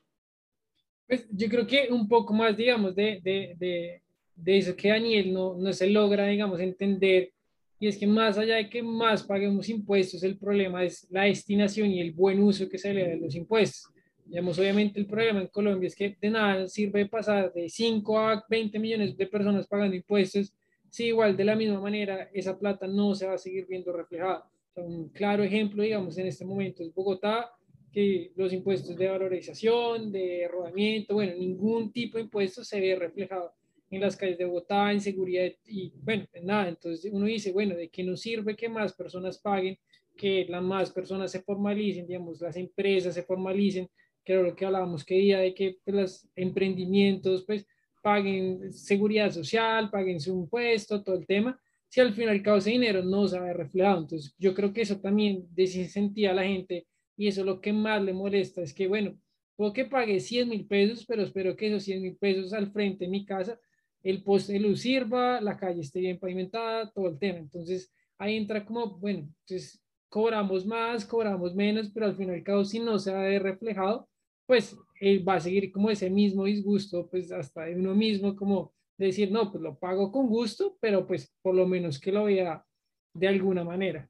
Pues 1.07 1.27
yo 1.31 1.47
creo 1.49 1.67
que 1.67 1.87
un 1.91 2.07
poco 2.07 2.33
más, 2.33 2.57
digamos, 2.57 2.95
de, 2.95 3.21
de, 3.23 3.55
de, 3.57 4.01
de 4.35 4.57
eso 4.57 4.75
que 4.75 4.89
Daniel 4.89 5.31
no, 5.33 5.55
no 5.55 5.71
se 5.71 5.87
logra, 5.87 6.27
digamos, 6.27 6.59
entender, 6.59 7.31
y 7.79 7.87
es 7.87 7.97
que 7.97 8.07
más 8.07 8.37
allá 8.37 8.55
de 8.55 8.69
que 8.69 8.81
más 8.81 9.23
paguemos 9.23 9.69
impuestos, 9.69 10.23
el 10.23 10.37
problema 10.37 10.83
es 10.83 11.07
la 11.09 11.23
destinación 11.23 11.91
y 11.91 12.01
el 12.01 12.13
buen 12.13 12.41
uso 12.41 12.69
que 12.69 12.77
se 12.77 12.93
le 12.93 13.01
da 13.01 13.09
de 13.09 13.17
los 13.17 13.35
impuestos. 13.35 13.91
Digamos, 14.25 14.57
obviamente 14.57 14.99
el 14.99 15.05
problema 15.05 15.41
en 15.41 15.47
Colombia 15.47 15.87
es 15.87 15.95
que 15.95 16.17
de 16.19 16.29
nada 16.29 16.67
sirve 16.67 17.05
pasar 17.05 17.53
de 17.53 17.69
5 17.69 18.19
a 18.19 18.45
20 18.49 18.79
millones 18.79 19.15
de 19.15 19.27
personas 19.27 19.67
pagando 19.67 19.95
impuestos, 19.95 20.51
si 20.89 21.05
igual 21.05 21.37
de 21.37 21.45
la 21.45 21.55
misma 21.55 21.79
manera 21.79 22.29
esa 22.33 22.57
plata 22.57 22.87
no 22.87 23.13
se 23.13 23.27
va 23.27 23.33
a 23.33 23.37
seguir 23.37 23.67
viendo 23.67 23.91
reflejada. 23.91 24.49
un 24.77 25.09
claro 25.09 25.43
ejemplo, 25.43 25.83
digamos, 25.83 26.17
en 26.17 26.27
este 26.27 26.43
momento 26.43 26.83
es 26.83 26.93
Bogotá, 26.93 27.51
que 27.91 28.31
los 28.35 28.51
impuestos 28.51 28.95
de 28.97 29.07
valorización, 29.07 30.11
de 30.11 30.49
rodamiento, 30.51 31.13
bueno, 31.13 31.33
ningún 31.37 31.93
tipo 31.93 32.17
de 32.17 32.23
impuesto 32.23 32.63
se 32.63 32.81
ve 32.81 32.95
reflejado 32.95 33.53
en 33.89 34.01
las 34.01 34.17
calles 34.17 34.37
de 34.37 34.45
Bogotá, 34.45 34.91
en 34.91 34.99
seguridad 34.99 35.49
y 35.65 35.93
bueno, 36.01 36.25
nada. 36.43 36.67
Entonces 36.67 37.09
uno 37.13 37.25
dice, 37.25 37.51
bueno, 37.51 37.75
¿de 37.75 37.89
qué 37.89 38.03
nos 38.03 38.21
sirve 38.21 38.55
que 38.55 38.67
más 38.67 38.93
personas 38.93 39.37
paguen, 39.37 39.77
que 40.17 40.45
las 40.49 40.63
más 40.63 40.91
personas 40.91 41.31
se 41.31 41.41
formalicen, 41.41 42.07
digamos, 42.07 42.41
las 42.41 42.57
empresas 42.57 43.13
se 43.13 43.23
formalicen, 43.23 43.89
que 44.25 44.35
lo 44.35 44.55
que 44.55 44.65
hablábamos 44.65 45.05
que 45.05 45.15
día 45.15 45.39
de 45.39 45.53
que 45.53 45.77
pues, 45.85 45.95
los 45.95 46.29
emprendimientos 46.35 47.45
pues 47.45 47.65
paguen 48.01 48.73
seguridad 48.73 49.31
social, 49.31 49.89
paguen 49.89 50.19
su 50.19 50.33
impuesto, 50.33 51.03
todo 51.03 51.15
el 51.15 51.25
tema, 51.25 51.59
si 51.87 52.01
al 52.01 52.13
final 52.13 52.35
y 52.35 52.39
al 52.39 52.43
cabo 52.43 52.57
ese 52.57 52.71
dinero 52.71 53.03
no 53.03 53.27
se 53.27 53.39
ve 53.39 53.53
reflejado. 53.53 54.01
Entonces 54.01 54.35
yo 54.37 54.53
creo 54.53 54.73
que 54.73 54.81
eso 54.81 54.99
también 54.99 55.47
desincentiva 55.51 56.31
a 56.31 56.35
la 56.35 56.43
gente 56.43 56.87
y 57.15 57.27
eso 57.27 57.41
es 57.41 57.45
lo 57.47 57.61
que 57.61 57.71
más 57.71 58.03
le 58.03 58.13
molesta, 58.13 58.61
es 58.61 58.73
que 58.73 58.87
bueno, 58.87 59.17
puedo 59.55 59.73
que 59.73 59.85
pague 59.85 60.19
100 60.19 60.49
mil 60.49 60.67
pesos, 60.67 61.05
pero 61.07 61.23
espero 61.23 61.55
que 61.55 61.67
esos 61.67 61.83
100 61.83 62.01
mil 62.01 62.17
pesos 62.17 62.53
al 62.53 62.71
frente 62.71 63.05
de 63.05 63.11
mi 63.11 63.25
casa, 63.25 63.59
el 64.03 64.21
poste 64.23 64.59
luz 64.59 64.81
sirva, 64.81 65.39
la 65.41 65.57
calle 65.57 65.81
esté 65.81 65.99
bien 65.99 66.19
pavimentada, 66.19 66.91
todo 66.91 67.07
el 67.07 67.17
tema. 67.17 67.39
Entonces 67.39 67.91
ahí 68.17 68.35
entra 68.35 68.65
como, 68.65 68.97
bueno, 68.97 69.29
entonces 69.41 69.81
cobramos 70.09 70.65
más, 70.65 71.05
cobramos 71.05 71.55
menos, 71.55 71.89
pero 71.91 72.05
al 72.05 72.15
final 72.15 72.35
y 72.35 72.39
al 72.39 72.43
cabo 72.43 72.65
si 72.65 72.79
no 72.79 72.99
se 72.99 73.13
ve 73.13 73.39
reflejado, 73.39 74.07
pues 74.45 74.77
él 74.99 75.27
va 75.27 75.35
a 75.35 75.39
seguir 75.39 75.71
como 75.71 75.89
ese 75.89 76.09
mismo 76.09 76.45
disgusto, 76.45 77.07
pues 77.09 77.31
hasta 77.31 77.63
de 77.63 77.75
uno 77.75 77.93
mismo, 77.95 78.35
como 78.35 78.73
decir, 78.97 79.31
no, 79.31 79.51
pues 79.51 79.61
lo 79.61 79.77
pago 79.77 80.11
con 80.11 80.27
gusto, 80.27 80.77
pero 80.79 81.05
pues 81.05 81.33
por 81.41 81.55
lo 81.55 81.67
menos 81.67 81.99
que 81.99 82.11
lo 82.11 82.25
vea 82.25 82.65
de 83.13 83.27
alguna 83.27 83.63
manera. 83.63 84.09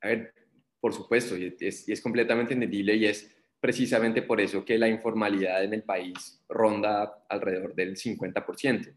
a 0.00 0.06
ver, 0.06 0.34
por 0.80 0.92
supuesto, 0.92 1.36
y 1.36 1.56
es, 1.58 1.88
es, 1.88 2.00
completamente 2.00 2.54
entendible 2.54 2.94
y 2.94 3.06
es 3.06 3.34
precisamente 3.60 4.22
por 4.22 4.40
eso 4.40 4.64
que 4.64 4.78
la 4.78 4.88
informalidad 4.88 5.64
en 5.64 5.74
el 5.74 5.82
país 5.82 6.44
ronda 6.48 7.24
alrededor 7.28 7.74
del 7.74 7.96
50%. 7.96 8.94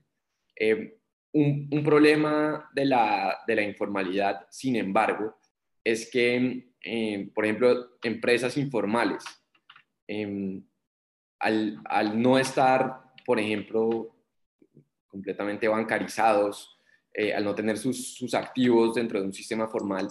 Eh, 0.55 0.97
un, 1.33 1.69
un, 1.71 1.83
problema 1.83 2.69
de 2.73 2.85
la, 2.85 3.39
de 3.47 3.55
la 3.55 3.63
informalidad, 3.63 4.45
sin 4.49 4.75
embargo, 4.75 5.37
es 5.83 6.11
que 6.11 6.70
eh, 6.83 7.29
por 7.33 7.45
ejemplo, 7.45 7.97
empresas 8.01 8.57
informales, 8.57 9.23
em, 10.07 10.63
al, 11.39 12.21
no 12.21 12.37
estar, 12.37 13.01
por 13.25 13.39
ejemplo, 13.39 14.15
completamente 15.07 15.67
bancarizados, 15.67 16.77
eh, 17.13 17.33
al 17.33 17.43
no 17.43 17.53
tener 17.53 17.77
sus, 17.77 18.15
sus, 18.15 18.33
activos 18.33 18.95
dentro 18.95 19.19
de 19.19 19.25
un 19.25 19.33
sistema 19.33 19.67
formal, 19.67 20.07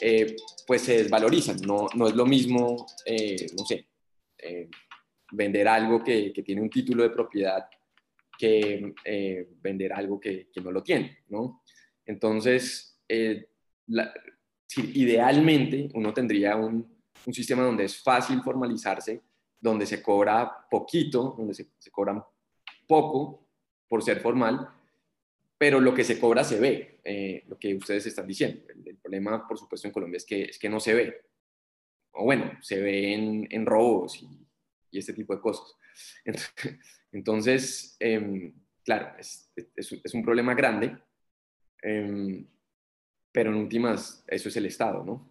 eh, 0.00 0.36
pues 0.66 0.82
se 0.82 1.02
desvalorizan. 1.02 1.58
No, 1.66 1.86
no 1.94 2.08
es 2.08 2.14
lo 2.14 2.26
mismo, 2.26 2.86
no 3.56 3.64
sé, 3.64 3.86
vender 5.32 5.68
algo 5.68 6.02
que, 6.02 6.32
que, 6.32 6.42
tiene 6.42 6.62
un 6.62 6.70
título 6.70 7.02
de 7.02 7.10
propiedad 7.10 7.68
que 8.38 8.94
vender 9.60 9.92
algo 9.92 10.18
que, 10.18 10.48
que, 10.50 10.60
no 10.60 10.72
lo 10.72 10.82
tiene, 10.82 11.18
¿no? 11.28 11.62
Entonces, 12.06 12.98
la, 13.86 14.12
idealmente 14.78 15.88
uno 15.94 16.12
tendría 16.12 16.56
un, 16.56 16.98
sistema 17.32 17.62
donde 17.62 17.84
es 17.84 18.02
fácil 18.02 18.40
formalizarse, 18.42 19.20
donde 19.60 19.84
se 19.84 20.02
cobra 20.02 20.66
poquito, 20.70 21.34
donde 21.36 21.54
se, 21.54 21.68
cobra 21.90 22.24
poco 22.86 23.46
por 23.88 24.02
ser 24.02 24.20
formal, 24.20 24.68
pero 25.58 25.80
lo 25.80 25.92
que 25.92 26.02
se 26.02 26.18
cobra 26.18 26.42
se 26.44 26.58
ve, 26.58 27.00
eh, 27.04 27.44
lo 27.46 27.58
que 27.58 27.74
ustedes 27.74 28.06
están 28.06 28.26
diciendo. 28.26 28.62
El, 28.86 28.96
problema, 28.96 29.46
por 29.46 29.58
supuesto, 29.58 29.86
en 29.86 29.92
Colombia 29.92 30.16
es 30.16 30.24
que, 30.24 30.44
es 30.44 30.58
que 30.58 30.70
no 30.70 30.80
se 30.80 30.94
ve. 30.94 31.20
O 32.12 32.24
bueno, 32.24 32.52
se 32.62 32.80
ve 32.80 33.12
en, 33.12 33.66
robos 33.66 34.22
y, 34.22 34.98
este 34.98 35.12
tipo 35.12 35.34
de 35.34 35.42
cosas. 35.42 35.76
Entonces, 37.12 37.96
em, 38.00 38.52
claro, 38.82 39.14
es, 39.18 39.52
es, 39.76 40.14
un 40.14 40.24
problema 40.24 40.54
grande. 40.54 40.96
Em, 41.82 42.46
pero 43.32 43.50
en 43.50 43.56
últimas 43.56 44.24
eso 44.26 44.48
es 44.48 44.56
el 44.56 44.66
Estado, 44.66 45.04
¿no? 45.04 45.30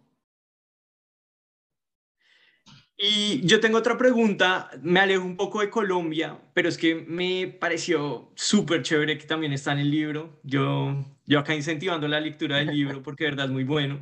Y 3.02 3.40
yo 3.46 3.60
tengo 3.60 3.78
otra 3.78 3.96
pregunta, 3.96 4.70
me 4.82 5.00
alejo 5.00 5.24
un 5.24 5.36
poco 5.36 5.62
de 5.62 5.70
Colombia, 5.70 6.38
pero 6.52 6.68
es 6.68 6.76
que 6.76 6.94
me 6.94 7.46
pareció 7.46 8.30
súper 8.34 8.82
chévere 8.82 9.16
que 9.16 9.24
también 9.26 9.54
está 9.54 9.72
en 9.72 9.78
el 9.78 9.90
libro. 9.90 10.38
Yo, 10.42 11.02
yo 11.24 11.38
acá 11.38 11.54
incentivando 11.54 12.06
la 12.08 12.20
lectura 12.20 12.58
del 12.58 12.66
libro 12.66 13.02
porque 13.02 13.24
de 13.24 13.30
verdad 13.30 13.46
es 13.46 13.52
muy 13.52 13.64
bueno. 13.64 14.00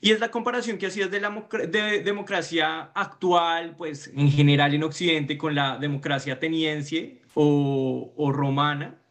Y 0.00 0.12
es 0.12 0.20
la 0.20 0.30
comparación 0.30 0.78
que 0.78 0.86
hacías 0.86 1.10
de 1.10 1.20
la 1.20 1.30
de 1.68 2.02
democracia 2.04 2.92
actual, 2.94 3.74
pues 3.76 4.12
en 4.14 4.30
general 4.30 4.72
en 4.72 4.84
Occidente, 4.84 5.36
con 5.36 5.56
la 5.56 5.78
democracia 5.78 6.34
ateniense 6.34 7.22
o, 7.34 8.32
romana 8.32 9.02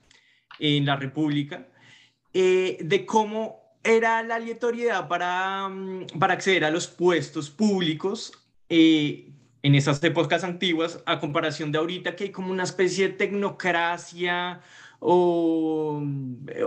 en 0.59 0.85
la 0.85 0.95
República, 0.95 1.67
eh, 2.33 2.77
de 2.81 3.05
cómo 3.05 3.60
era 3.83 4.23
la 4.23 4.35
aleatoriedad 4.35 5.07
para, 5.07 5.69
mm, 5.69 6.19
para 6.19 6.33
acceder 6.33 6.65
a 6.65 6.71
los 6.71 6.87
puestos 6.87 7.49
públicos 7.49 8.33
eh, 8.69 9.31
en 9.63 9.75
esas 9.75 10.03
épocas 10.03 10.43
antiguas, 10.43 11.01
a 11.05 11.19
comparación 11.19 11.71
de 11.71 11.77
ahorita, 11.77 12.15
que 12.15 12.25
hay 12.25 12.31
como 12.31 12.51
una 12.51 12.63
especie 12.63 13.09
de 13.09 13.13
tecnocracia 13.13 14.61
o, 14.99 16.03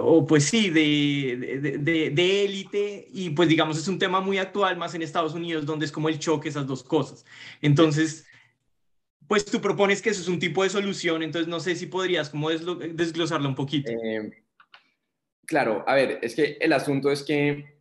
o 0.00 0.26
pues 0.26 0.44
sí, 0.44 0.70
de, 0.70 1.80
de, 1.80 2.44
élite, 2.44 3.08
y 3.12 3.30
pues 3.30 3.48
digamos 3.48 3.78
es 3.78 3.88
un 3.88 3.98
tema 3.98 4.20
muy 4.20 4.38
actual, 4.38 4.76
más 4.76 4.94
en 4.94 5.02
Estados 5.02 5.34
Unidos, 5.34 5.66
donde 5.66 5.86
es 5.86 5.92
como 5.92 6.08
el 6.08 6.18
choque 6.18 6.48
esas 6.48 6.66
dos 6.66 6.82
cosas. 6.82 7.24
Entonces, 7.62 8.26
pues 9.28 9.44
tú 9.44 9.60
propones 9.60 10.02
que 10.02 10.10
eso 10.10 10.20
es 10.20 10.28
un 10.28 10.38
tipo 10.38 10.62
de 10.62 10.70
solución, 10.70 11.22
entonces 11.22 11.48
no 11.48 11.60
sé 11.60 11.76
si 11.76 11.86
podrías 11.86 12.28
como 12.28 12.50
desglosarlo 12.50 13.48
un 13.48 13.54
poquito. 13.54 13.90
Eh, 13.90 14.43
claro, 15.46 15.84
a 15.86 15.94
ver, 15.94 16.18
es 16.22 16.34
que 16.34 16.56
el 16.60 16.72
asunto 16.72 17.10
es 17.10 17.22
que 17.22 17.74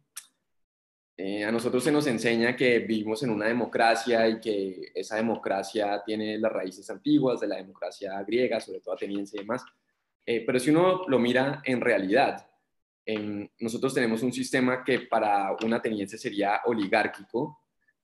eh, 1.16 1.44
a 1.44 1.52
nosotros 1.52 1.84
se 1.84 1.92
nos 1.92 2.08
enseña 2.08 2.56
que 2.56 2.80
vivimos 2.80 3.22
en 3.24 3.30
una 3.30 3.48
democracia 3.48 4.28
y 4.28 4.40
que 4.40 4.92
esa 4.96 5.16
democracia 5.16 6.02
tiene 6.06 6.38
las 6.40 6.52
raíces 6.52 6.90
antiguas 6.90 7.40
de 7.40 7.48
la 7.48 7.58
democracia 7.58 8.22
griega, 8.24 8.60
sobre 8.60 8.80
todo 8.80 8.96
ateniense 8.96 9.38
y 9.38 9.42
demás. 9.42 9.64
Eh, 10.26 10.44
pero 10.46 10.60
si 10.60 10.70
uno 10.70 11.04
lo 11.08 11.20
mira 11.20 11.62
en 11.66 11.82
realidad, 11.82 12.48
nosotros 13.60 13.94
tenemos 13.94 14.24
un 14.24 14.32
sistema 14.32 14.82
que 14.82 15.02
para 15.02 15.56
un 15.64 15.74
ateniense 15.74 16.18
sería 16.18 16.62
oligárquico, 16.66 17.60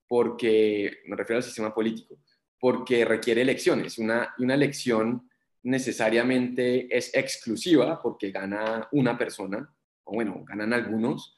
porque, 0.08 1.02
me 1.06 1.16
refiero 1.16 1.38
al 1.38 1.44
sistema 1.44 1.74
político, 1.74 2.20
porque 2.60 3.06
requiere 3.06 3.42
elecciones. 3.42 3.98
Una, 3.98 4.34
una 4.40 4.56
elección 4.56 5.29
necesariamente 5.64 6.96
es 6.96 7.14
exclusiva 7.14 8.02
porque 8.02 8.32
gana 8.32 8.88
una 8.92 9.18
persona, 9.18 9.74
o 10.04 10.14
bueno, 10.14 10.44
ganan 10.48 10.74
algunos, 10.74 11.36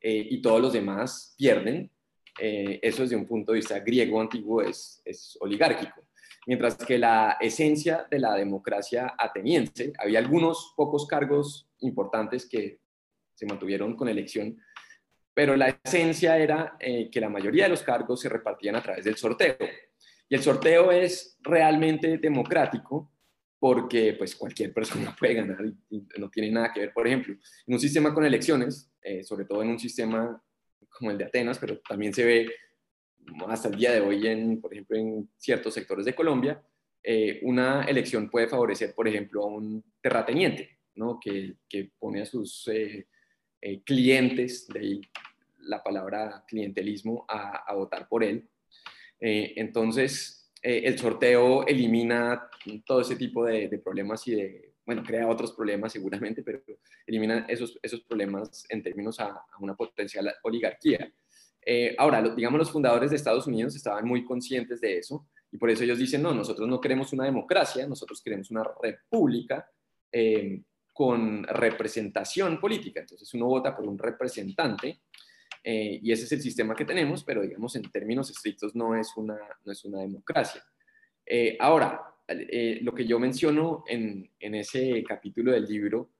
eh, 0.00 0.26
y 0.30 0.42
todos 0.42 0.60
los 0.60 0.72
demás 0.72 1.34
pierden. 1.36 1.90
Eh, 2.40 2.80
eso 2.82 3.02
desde 3.02 3.16
un 3.16 3.26
punto 3.26 3.52
de 3.52 3.56
vista 3.56 3.78
griego 3.80 4.20
antiguo 4.20 4.62
es, 4.62 5.00
es 5.04 5.36
oligárquico. 5.40 6.04
Mientras 6.46 6.76
que 6.76 6.98
la 6.98 7.38
esencia 7.40 8.06
de 8.10 8.18
la 8.18 8.34
democracia 8.34 9.14
ateniense, 9.16 9.92
había 9.98 10.18
algunos 10.18 10.74
pocos 10.76 11.06
cargos 11.06 11.70
importantes 11.80 12.46
que 12.46 12.80
se 13.34 13.46
mantuvieron 13.46 13.96
con 13.96 14.08
elección, 14.08 14.60
pero 15.32 15.56
la 15.56 15.80
esencia 15.82 16.38
era 16.38 16.76
eh, 16.78 17.10
que 17.10 17.20
la 17.20 17.28
mayoría 17.28 17.64
de 17.64 17.70
los 17.70 17.82
cargos 17.82 18.20
se 18.20 18.28
repartían 18.28 18.76
a 18.76 18.82
través 18.82 19.04
del 19.04 19.16
sorteo. 19.16 19.56
Y 20.28 20.34
el 20.34 20.42
sorteo 20.42 20.92
es 20.92 21.38
realmente 21.42 22.18
democrático 22.18 23.10
porque 23.64 24.12
pues 24.12 24.36
cualquier 24.36 24.74
persona 24.74 25.16
puede 25.18 25.32
ganar 25.32 25.64
y, 25.88 26.06
no 26.18 26.28
tiene 26.28 26.50
nada 26.50 26.70
que 26.70 26.80
ver, 26.80 26.92
por 26.92 27.06
ejemplo, 27.06 27.32
en 27.66 27.72
un 27.72 27.80
sistema 27.80 28.12
con 28.12 28.22
elecciones, 28.22 28.92
eh, 29.00 29.24
sobre 29.24 29.46
todo 29.46 29.62
en 29.62 29.70
un 29.70 29.78
sistema 29.78 30.38
como 30.90 31.10
el 31.10 31.16
de 31.16 31.24
Atenas, 31.24 31.58
pero 31.58 31.80
también 31.80 32.12
se 32.12 32.26
ve 32.26 32.50
hasta 33.48 33.68
el 33.68 33.76
día 33.76 33.92
de 33.92 34.02
hoy, 34.02 34.26
en, 34.26 34.60
por 34.60 34.70
ejemplo, 34.74 34.98
en 34.98 35.30
ciertos 35.38 35.72
sectores 35.72 36.04
de 36.04 36.14
Colombia, 36.14 36.62
eh, 37.02 37.40
una 37.42 37.84
elección 37.84 38.28
puede 38.28 38.48
favorecer, 38.48 38.94
por 38.94 39.08
ejemplo, 39.08 39.44
a 39.44 39.46
un 39.46 39.82
terrateniente, 40.02 40.80
¿no? 40.96 41.18
que, 41.18 41.54
que 41.66 41.90
pone 41.98 42.20
a 42.20 42.26
sus 42.26 42.68
eh, 42.68 43.06
clientes, 43.86 44.68
de 44.68 44.78
ahí 44.78 45.00
la 45.60 45.82
palabra 45.82 46.44
clientelismo, 46.46 47.24
a, 47.26 47.64
a 47.66 47.74
votar 47.74 48.08
por 48.10 48.24
él. 48.24 48.46
entonces, 49.18 50.43
eh, 50.66 50.80
el 50.86 50.98
sorteo 50.98 51.66
elimina 51.66 52.48
todo 52.86 53.02
ese 53.02 53.16
tipo 53.16 53.44
de, 53.44 53.68
problemas 53.84 54.26
y 54.26 54.34
de, 54.34 54.72
bueno, 54.86 55.02
crea 55.02 55.28
otros 55.28 55.52
problemas 55.52 55.92
seguramente, 55.92 56.42
pero 56.42 56.62
elimina 57.06 57.44
esos, 57.50 57.78
esos 57.82 58.00
problemas 58.00 58.64
en 58.70 58.82
términos 58.82 59.20
a, 59.20 59.44
una 59.60 59.76
potencial 59.76 60.34
oligarquía. 60.42 61.12
Eh, 61.66 61.94
ahora, 61.98 62.22
digamos, 62.22 62.58
los 62.58 62.70
fundadores 62.70 63.10
de 63.10 63.16
Estados 63.16 63.46
Unidos 63.46 63.76
estaban 63.76 64.06
muy 64.06 64.24
conscientes 64.24 64.80
de 64.80 64.96
eso 64.96 65.28
y 65.52 65.58
por 65.58 65.68
eso 65.68 65.84
ellos 65.84 65.98
dicen, 65.98 66.22
no, 66.22 66.32
nosotros 66.32 66.66
no 66.66 66.80
queremos 66.80 67.12
una 67.12 67.26
democracia, 67.26 67.86
nosotros 67.86 68.22
queremos 68.22 68.50
una 68.50 68.64
república 68.82 69.70
eh, 70.10 70.62
con 70.94 71.44
representación 71.44 72.58
política. 72.58 73.00
Entonces 73.00 73.34
uno 73.34 73.46
vota 73.48 73.76
por 73.76 73.86
un 73.86 73.98
representante 73.98 75.02
eh, 75.66 75.98
y 76.02 76.12
ese 76.12 76.24
es 76.24 76.32
el 76.32 76.42
sistema 76.42 76.76
que 76.76 76.84
tenemos, 76.84 77.24
pero 77.24 77.40
digamos 77.40 77.74
en 77.74 77.90
términos 77.90 78.28
estrictos 78.30 78.76
no 78.76 78.94
es 78.94 79.16
una, 79.16 79.38
no 79.64 79.72
es 79.72 79.82
una 79.86 80.00
democracia. 80.00 80.62
Eh, 81.24 81.56
ahora, 81.58 82.02
eh, 82.28 82.80
lo 82.82 82.94
que 82.94 83.06
yo 83.06 83.18
menciono 83.18 83.82
en, 83.88 84.30
en, 84.38 84.54
ese 84.56 85.02
capítulo 85.08 85.52
del 85.52 85.64
libro 85.64 86.10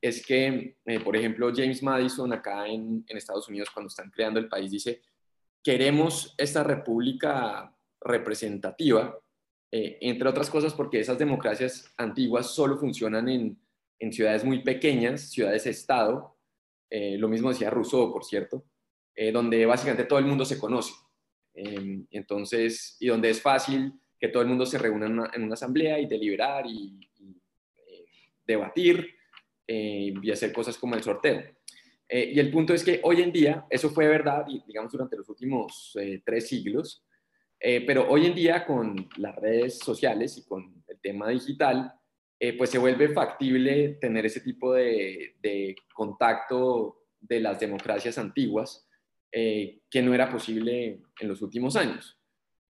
es 0.00 0.24
que, 0.24 0.78
por 1.02 1.16
ejemplo, 1.16 1.52
James 1.54 1.82
Madison 1.82 2.32
acá 2.32 2.66
en, 2.66 3.04
en 3.06 3.16
Estados 3.16 3.48
Unidos, 3.48 3.70
cuando 3.70 3.88
están 3.88 4.10
creando 4.10 4.40
el 4.40 4.48
país, 4.48 4.70
dice, 4.70 5.02
queremos 5.62 6.34
esta 6.38 6.62
república 6.62 7.74
representativa, 8.00 9.18
entre 9.70 10.28
otras 10.28 10.50
cosas 10.50 10.74
porque 10.74 11.00
esas 11.00 11.18
democracias 11.18 11.92
antiguas 11.96 12.54
solo 12.54 12.76
funcionan 12.76 13.28
en, 13.28 13.58
en 13.98 14.12
ciudades 14.12 14.44
muy 14.44 14.62
pequeñas, 14.62 15.30
ciudades-estado. 15.30 16.36
lo 16.90 17.28
mismo 17.28 17.48
decía 17.48 17.70
Rousseau, 17.70 18.12
por 18.12 18.24
cierto. 18.24 18.64
Eh, 19.16 19.30
donde 19.30 19.64
básicamente 19.64 20.04
todo 20.04 20.18
el 20.18 20.24
mundo 20.24 20.44
se 20.44 20.58
conoce. 20.58 20.92
Em, 21.54 22.04
entonces, 22.10 22.96
y 22.98 23.06
donde 23.06 23.30
es 23.30 23.40
fácil 23.40 23.92
que 24.18 24.28
todo 24.28 24.42
el 24.42 24.48
mundo 24.48 24.66
se 24.66 24.78
reúna 24.78 25.06
en 25.06 25.44
una, 25.44 25.54
asamblea 25.54 26.00
y 26.00 26.06
deliberar 26.06 26.66
y, 26.66 26.98
eh, 27.76 28.04
debatir 28.44 29.14
eh, 29.68 30.12
y 30.20 30.30
hacer 30.30 30.52
cosas 30.52 30.76
como 30.76 30.94
el 30.96 31.02
sorteo. 31.02 31.42
y 32.10 32.38
el 32.38 32.50
punto 32.50 32.74
es 32.74 32.84
que 32.84 33.00
hoy 33.02 33.22
en 33.22 33.32
día, 33.32 33.66
eso 33.70 33.88
fue 33.90 34.06
verdad, 34.06 34.44
digamos, 34.66 34.92
durante 34.92 35.16
los 35.16 35.28
últimos 35.28 35.96
tres 36.24 36.46
siglos, 36.48 37.02
pero 37.58 38.08
hoy 38.08 38.26
en 38.26 38.34
día 38.34 38.66
con 38.66 39.08
las 39.16 39.34
redes 39.36 39.78
sociales 39.78 40.36
y 40.36 40.44
con 40.44 40.84
el 40.86 41.00
tema 41.00 41.30
digital, 41.30 41.92
pues 42.58 42.70
se 42.70 42.78
vuelve 42.78 43.08
factible 43.08 43.96
tener 44.00 44.26
ese 44.26 44.40
tipo 44.40 44.74
de, 44.74 45.34
de 45.40 45.74
contacto 45.94 47.06
de 47.20 47.40
las 47.40 47.58
democracias 47.58 48.18
antiguas 48.18 48.86
eh, 49.36 49.80
que 49.90 50.00
no 50.00 50.14
era 50.14 50.30
posible 50.30 51.00
en 51.18 51.28
los 51.28 51.42
últimos 51.42 51.74
años. 51.74 52.16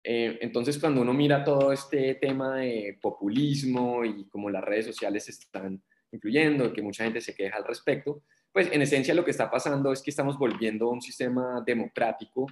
Eh, 0.02 0.38
entonces, 0.40 0.78
cuando 0.78 1.02
uno 1.02 1.12
mira 1.12 1.44
todo 1.44 1.74
este 1.74 2.14
tema 2.14 2.56
de 2.56 2.98
populismo 3.02 4.02
y 4.02 4.26
cómo 4.28 4.48
las 4.48 4.64
redes 4.64 4.86
sociales 4.86 5.28
están 5.28 5.82
influyendo, 6.10 6.72
que 6.72 6.80
mucha 6.80 7.04
gente 7.04 7.20
se 7.20 7.34
queja 7.34 7.58
al 7.58 7.66
respecto, 7.66 8.22
pues 8.50 8.72
en 8.72 8.80
esencia 8.80 9.12
lo 9.12 9.26
que 9.26 9.32
está 9.32 9.50
pasando 9.50 9.92
es 9.92 10.00
que 10.00 10.08
estamos 10.08 10.38
volviendo 10.38 10.86
a 10.86 10.92
un 10.92 11.02
sistema 11.02 11.62
democrático 11.66 12.46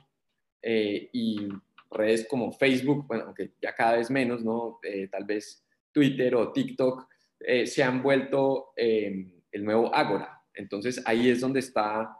eh, 0.60 1.08
y 1.10 1.48
redes 1.90 2.26
como 2.28 2.52
Facebook, 2.52 3.06
bueno, 3.06 3.24
aunque 3.28 3.52
ya 3.62 3.74
cada 3.74 3.96
vez 3.96 4.10
menos, 4.10 4.44
¿no? 4.44 4.78
tal 5.10 5.24
vez 5.24 5.64
Twitter 5.90 6.34
o 6.34 6.52
TikTok, 6.52 7.08
se 7.64 7.82
han 7.82 8.02
vuelto 8.02 8.74
el 8.76 9.64
nuevo 9.64 9.94
Ágora. 9.94 10.42
Entonces 10.52 11.02
ahí 11.06 11.30
es 11.30 11.40
donde 11.40 11.60
está 11.60 12.14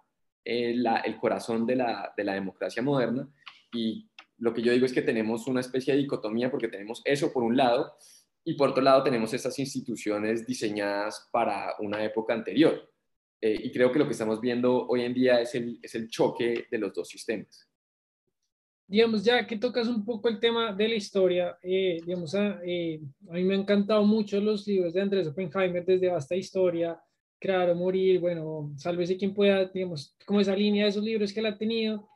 eh, 0.45 0.74
el 1.05 1.16
corazón 1.18 1.66
de 1.66 1.76
la, 1.76 2.12
democracia 2.16 2.82
moderna. 2.82 3.28
Y 3.72 4.09
lo 4.38 4.53
que 4.53 4.62
yo 4.62 4.72
digo 4.72 4.86
es 4.86 4.93
que 4.93 5.03
tenemos 5.03 5.47
una 5.47 5.61
especie 5.61 5.95
de 5.95 6.01
dicotomía 6.01 6.51
porque 6.51 6.68
tenemos 6.68 7.01
eso 7.05 7.32
por 7.32 7.43
un 7.43 7.57
lado 7.57 7.95
y 8.45 8.55
por 8.55 8.70
otro 8.70 8.82
lado 8.82 9.03
tenemos 9.05 9.32
estas 9.32 9.59
instituciones 9.59 10.47
diseñadas 10.47 11.28
para 11.30 11.74
una 11.78 12.03
época 12.05 12.34
anterior. 12.34 12.90
Eh, 13.40 13.59
y 13.64 13.72
creo 13.72 13.93
que 13.93 13.99
lo 13.99 14.07
que 14.07 14.12
estamos 14.12 14.40
viendo 14.40 14.86
hoy 14.86 15.03
en 15.03 15.14
día 15.14 15.40
es 15.40 15.55
el, 15.55 15.78
es 15.82 15.95
el 15.95 16.09
choque 16.09 16.66
de 16.70 16.78
los 16.78 16.93
dos 16.93 17.09
sistemas. 17.09 17.68
Digamos, 18.86 19.24
ya 19.24 19.47
que 19.47 19.57
tocas 19.57 19.88
un 19.88 20.05
poco 20.05 20.28
el 20.28 20.38
tema 20.38 20.72
de 20.72 20.88
la 20.88 20.95
historia, 20.97 21.57
eh, 21.62 22.01
digamos, 22.05 22.34
a, 22.34 22.59
a 22.59 22.61
mí 22.62 23.45
me 23.45 23.55
han 23.55 23.61
encantado 23.61 24.05
mucho 24.05 24.40
los 24.40 24.66
libros 24.66 24.93
de 24.93 25.01
Andrés 25.01 25.28
Oppenheimer 25.28 25.84
desde 25.84 26.11
Basta 26.11 26.34
Historia, 26.34 27.01
crear 27.43 27.68
o 27.70 27.74
morir, 27.74 28.20
bueno, 28.20 28.72
sálvese 28.76 29.16
quien 29.16 29.34
pueda, 29.34 29.64
digamos, 29.64 30.14
como 30.24 30.40
esa 30.40 30.55
línea 30.55 30.84
de 30.84 30.90
esos 30.90 31.03
libros 31.03 31.32
que 31.32 31.40
él 31.40 31.47
ha 31.47 31.59
tenido. 31.59 32.09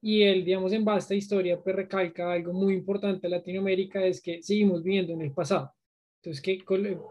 Y 0.00 0.22
él, 0.22 0.44
digamos, 0.44 0.72
en 0.72 0.84
vasta 0.84 1.14
historia, 1.14 1.60
pues 1.62 1.76
recalca 1.76 2.32
algo 2.32 2.52
muy 2.52 2.74
importante 2.74 3.28
de 3.28 3.36
Latinoamérica, 3.36 4.04
es 4.04 4.20
que 4.20 4.42
seguimos 4.42 4.82
viviendo 4.82 5.12
en 5.12 5.22
el 5.22 5.32
pasado. 5.32 5.72
Entonces, 6.16 6.42
que 6.42 6.58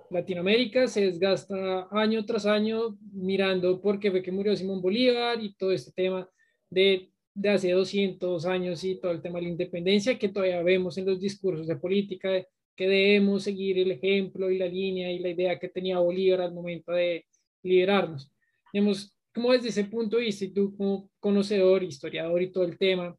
Latinoamérica 0.09 0.87
se 0.87 1.05
desgasta 1.05 1.87
año 1.91 2.25
tras 2.25 2.45
año 2.45 2.97
mirando 3.13 3.79
por 3.81 3.99
qué 3.99 4.11
fue 4.11 4.21
que 4.21 4.31
murió 4.31 4.55
Simón 4.55 4.81
Bolívar 4.81 5.41
y 5.41 5.53
todo 5.53 5.71
este 5.71 5.91
tema 5.93 6.29
de 6.69 7.11
de 7.33 7.49
hace 7.49 7.71
200 7.71 8.45
años 8.45 8.83
y 8.83 8.99
todo 8.99 9.11
el 9.11 9.21
tema 9.21 9.39
de 9.39 9.43
la 9.43 9.51
independencia 9.51 10.17
que 10.19 10.29
todavía 10.29 10.61
vemos 10.63 10.97
en 10.97 11.05
los 11.05 11.19
discursos 11.19 11.67
de 11.67 11.77
política, 11.77 12.29
que 12.75 12.87
debemos 12.87 13.43
seguir 13.43 13.79
el 13.79 13.91
ejemplo 13.91 14.51
y 14.51 14.57
la 14.57 14.67
línea 14.67 15.11
y 15.11 15.19
la 15.19 15.29
idea 15.29 15.59
que 15.59 15.69
tenía 15.69 15.99
Bolívar 15.99 16.41
al 16.41 16.53
momento 16.53 16.91
de 16.91 17.25
liberarnos. 17.63 18.31
Digamos, 18.73 19.13
como 19.33 19.51
desde 19.51 19.69
ese 19.69 19.85
punto 19.85 20.17
de 20.17 20.23
vista, 20.23 20.45
y 20.45 20.53
tú 20.53 20.75
como 20.75 21.09
conocedor, 21.19 21.83
historiador 21.83 22.41
y 22.41 22.51
todo 22.51 22.65
el 22.65 22.77
tema, 22.77 23.15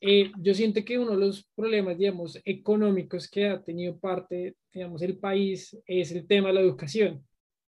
eh, 0.00 0.32
yo 0.38 0.54
siento 0.54 0.82
que 0.84 0.98
uno 0.98 1.12
de 1.12 1.18
los 1.18 1.46
problemas, 1.54 1.98
digamos, 1.98 2.40
económicos 2.44 3.28
que 3.28 3.48
ha 3.48 3.62
tenido 3.62 3.98
parte, 3.98 4.56
digamos, 4.72 5.02
el 5.02 5.18
país 5.18 5.76
es 5.86 6.12
el 6.12 6.26
tema 6.26 6.48
de 6.48 6.54
la 6.54 6.60
educación. 6.60 7.24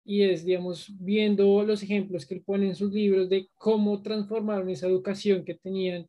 Y 0.05 0.23
es, 0.23 0.45
digamos, 0.45 0.93
viendo 0.99 1.63
los 1.63 1.83
ejemplos 1.83 2.27
que 2.27 2.35
él 2.35 2.43
pone 2.45 2.67
en 2.69 2.75
sus 2.75 2.93
libros 2.93 3.29
de 3.29 3.49
cómo 3.57 4.03
transformaron 4.03 4.69
esa 4.69 4.87
educación 4.87 5.45
que 5.45 5.55
tenían 5.55 6.07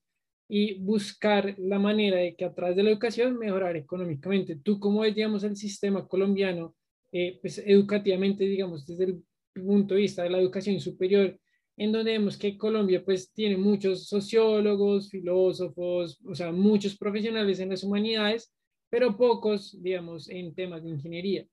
y 0.50 0.80
buscar 0.80 1.56
la 1.60 1.80
manera 1.80 2.18
de 2.18 2.36
que 2.36 2.44
a 2.44 2.54
través 2.54 2.76
de 2.76 2.84
la 2.84 2.90
educación 2.92 3.38
mejorar 3.38 3.78
económicamente. 3.78 4.58
Tú, 4.58 4.80
¿cómo 4.80 5.02
ves, 5.02 5.16
digamos, 5.16 5.44
el 5.46 5.56
sistema 5.56 6.08
colombiano, 6.08 6.76
eh, 7.14 7.40
pues 7.42 7.58
educativamente, 7.66 8.44
digamos, 8.44 8.86
desde 8.86 9.06
el 9.06 9.24
punto 9.54 9.94
de 9.94 10.02
vista 10.02 10.24
de 10.24 10.30
la 10.30 10.40
educación 10.40 10.80
superior, 10.80 11.38
en 11.78 11.92
donde 11.92 12.12
vemos 12.12 12.38
que 12.38 12.58
Colombia 12.58 13.04
pues 13.04 13.32
tiene 13.34 13.58
muchos 13.58 14.08
sociólogos, 14.08 15.10
filósofos, 15.10 16.20
o 16.26 16.36
sea, 16.36 16.52
muchos 16.52 16.98
profesionales 16.98 17.60
en 17.60 17.70
las 17.70 17.84
humanidades, 17.84 18.54
pero 18.90 19.18
pocos, 19.18 19.82
digamos, 19.82 20.30
en 20.30 20.54
temas 20.54 20.84
de 20.84 20.90
ingeniería. 20.90 21.46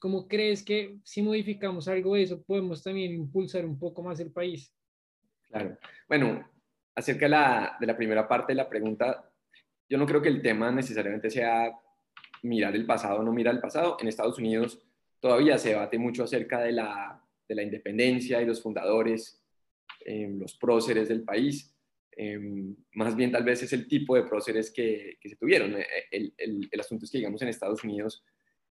¿Cómo 0.00 0.26
crees 0.26 0.64
que 0.64 0.96
si 1.04 1.20
modificamos 1.20 1.88
algo 1.88 2.14
de 2.14 2.22
eso 2.22 2.42
podemos 2.42 2.82
también 2.82 3.12
impulsar 3.12 3.66
un 3.66 3.78
poco 3.78 4.02
más 4.02 4.18
el 4.20 4.32
país? 4.32 4.72
Claro. 5.48 5.76
Bueno, 6.08 6.48
acerca 6.94 7.26
de 7.26 7.30
la, 7.30 7.76
de 7.78 7.86
la 7.86 7.96
primera 7.96 8.26
parte 8.26 8.52
de 8.52 8.56
la 8.56 8.68
pregunta, 8.68 9.30
yo 9.88 9.98
no 9.98 10.06
creo 10.06 10.22
que 10.22 10.30
el 10.30 10.40
tema 10.40 10.70
necesariamente 10.72 11.28
sea 11.28 11.70
mirar 12.42 12.74
el 12.74 12.86
pasado 12.86 13.20
o 13.20 13.22
no 13.22 13.32
mirar 13.32 13.54
el 13.54 13.60
pasado. 13.60 13.98
En 14.00 14.08
Estados 14.08 14.38
Unidos 14.38 14.80
todavía 15.20 15.58
se 15.58 15.70
debate 15.70 15.98
mucho 15.98 16.24
acerca 16.24 16.60
de 16.60 16.72
la, 16.72 17.22
de 17.48 17.54
la 17.54 17.62
independencia 17.62 18.40
y 18.42 18.46
los 18.46 18.62
fundadores 18.62 19.42
Em, 20.08 20.38
los 20.38 20.54
próceres 20.56 21.08
del 21.08 21.24
país. 21.24 21.74
Em, 22.12 22.76
más 22.94 23.16
bien 23.16 23.32
tal 23.32 23.42
vez 23.42 23.64
es 23.64 23.72
el 23.72 23.88
tipo 23.88 24.14
de 24.14 24.22
próceres 24.22 24.70
que, 24.70 25.18
se 25.20 25.34
tuvieron. 25.34 25.74
Eh, 25.74 25.86
el, 26.12 26.32
el, 26.70 26.80
asunto 26.80 27.04
es 27.04 27.10
que, 27.10 27.18
digamos, 27.18 27.42
en 27.42 27.48
Estados 27.48 27.82
Unidos 27.82 28.24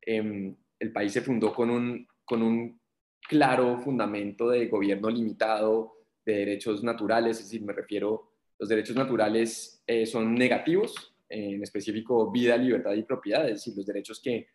em, 0.01 0.57
el 0.79 0.91
país 0.91 1.13
se 1.13 1.21
fundó 1.21 1.53
con 1.53 1.69
un, 1.69 2.09
con 2.25 2.43
un 2.43 2.81
claro 3.29 3.79
fundamento 3.79 4.49
de 4.49 4.69
gobierno 4.69 5.11
limitado, 5.11 5.99
de 6.25 6.37
derechos 6.37 6.83
naturales, 6.83 7.39
es 7.39 7.45
decir, 7.45 7.63
me 7.63 7.75
refiero, 7.75 8.33
los 8.59 8.69
derechos 8.69 8.97
naturales 8.97 9.83
eh, 9.87 10.07
son 10.07 10.35
negativos, 10.35 11.15
en 11.29 11.63
específico 11.63 12.31
vida, 12.31 12.57
libertad 12.57 12.95
y 12.95 13.03
propiedad, 13.03 13.47
es 13.47 13.57
decir, 13.57 13.75
los 13.77 13.85
derechos 13.85 14.19
que 14.19 14.49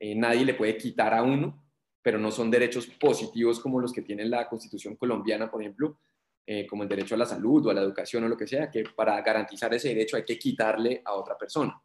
eh, 0.00 0.14
nadie 0.16 0.44
le 0.44 0.54
puede 0.54 0.76
quitar 0.76 1.14
a 1.14 1.22
uno, 1.22 1.67
pero 2.02 2.18
no 2.18 2.30
son 2.30 2.50
derechos 2.50 2.86
positivos 2.86 3.60
como 3.60 3.80
los 3.80 3.92
que 3.92 4.02
tiene 4.02 4.24
la 4.24 4.48
Constitución 4.48 4.96
colombiana, 4.96 5.50
por 5.50 5.60
ejemplo, 5.60 5.98
eh, 6.46 6.66
como 6.66 6.82
el 6.82 6.88
derecho 6.88 7.14
a 7.14 7.18
la 7.18 7.26
salud 7.26 7.66
o 7.66 7.70
a 7.70 7.74
la 7.74 7.82
educación 7.82 8.24
o 8.24 8.28
lo 8.28 8.36
que 8.36 8.46
sea, 8.46 8.70
que 8.70 8.82
para 8.96 9.20
garantizar 9.20 9.74
ese 9.74 9.88
derecho 9.88 10.16
hay 10.16 10.24
que 10.24 10.38
quitarle 10.38 11.02
a 11.04 11.12
otra 11.12 11.36
persona. 11.36 11.78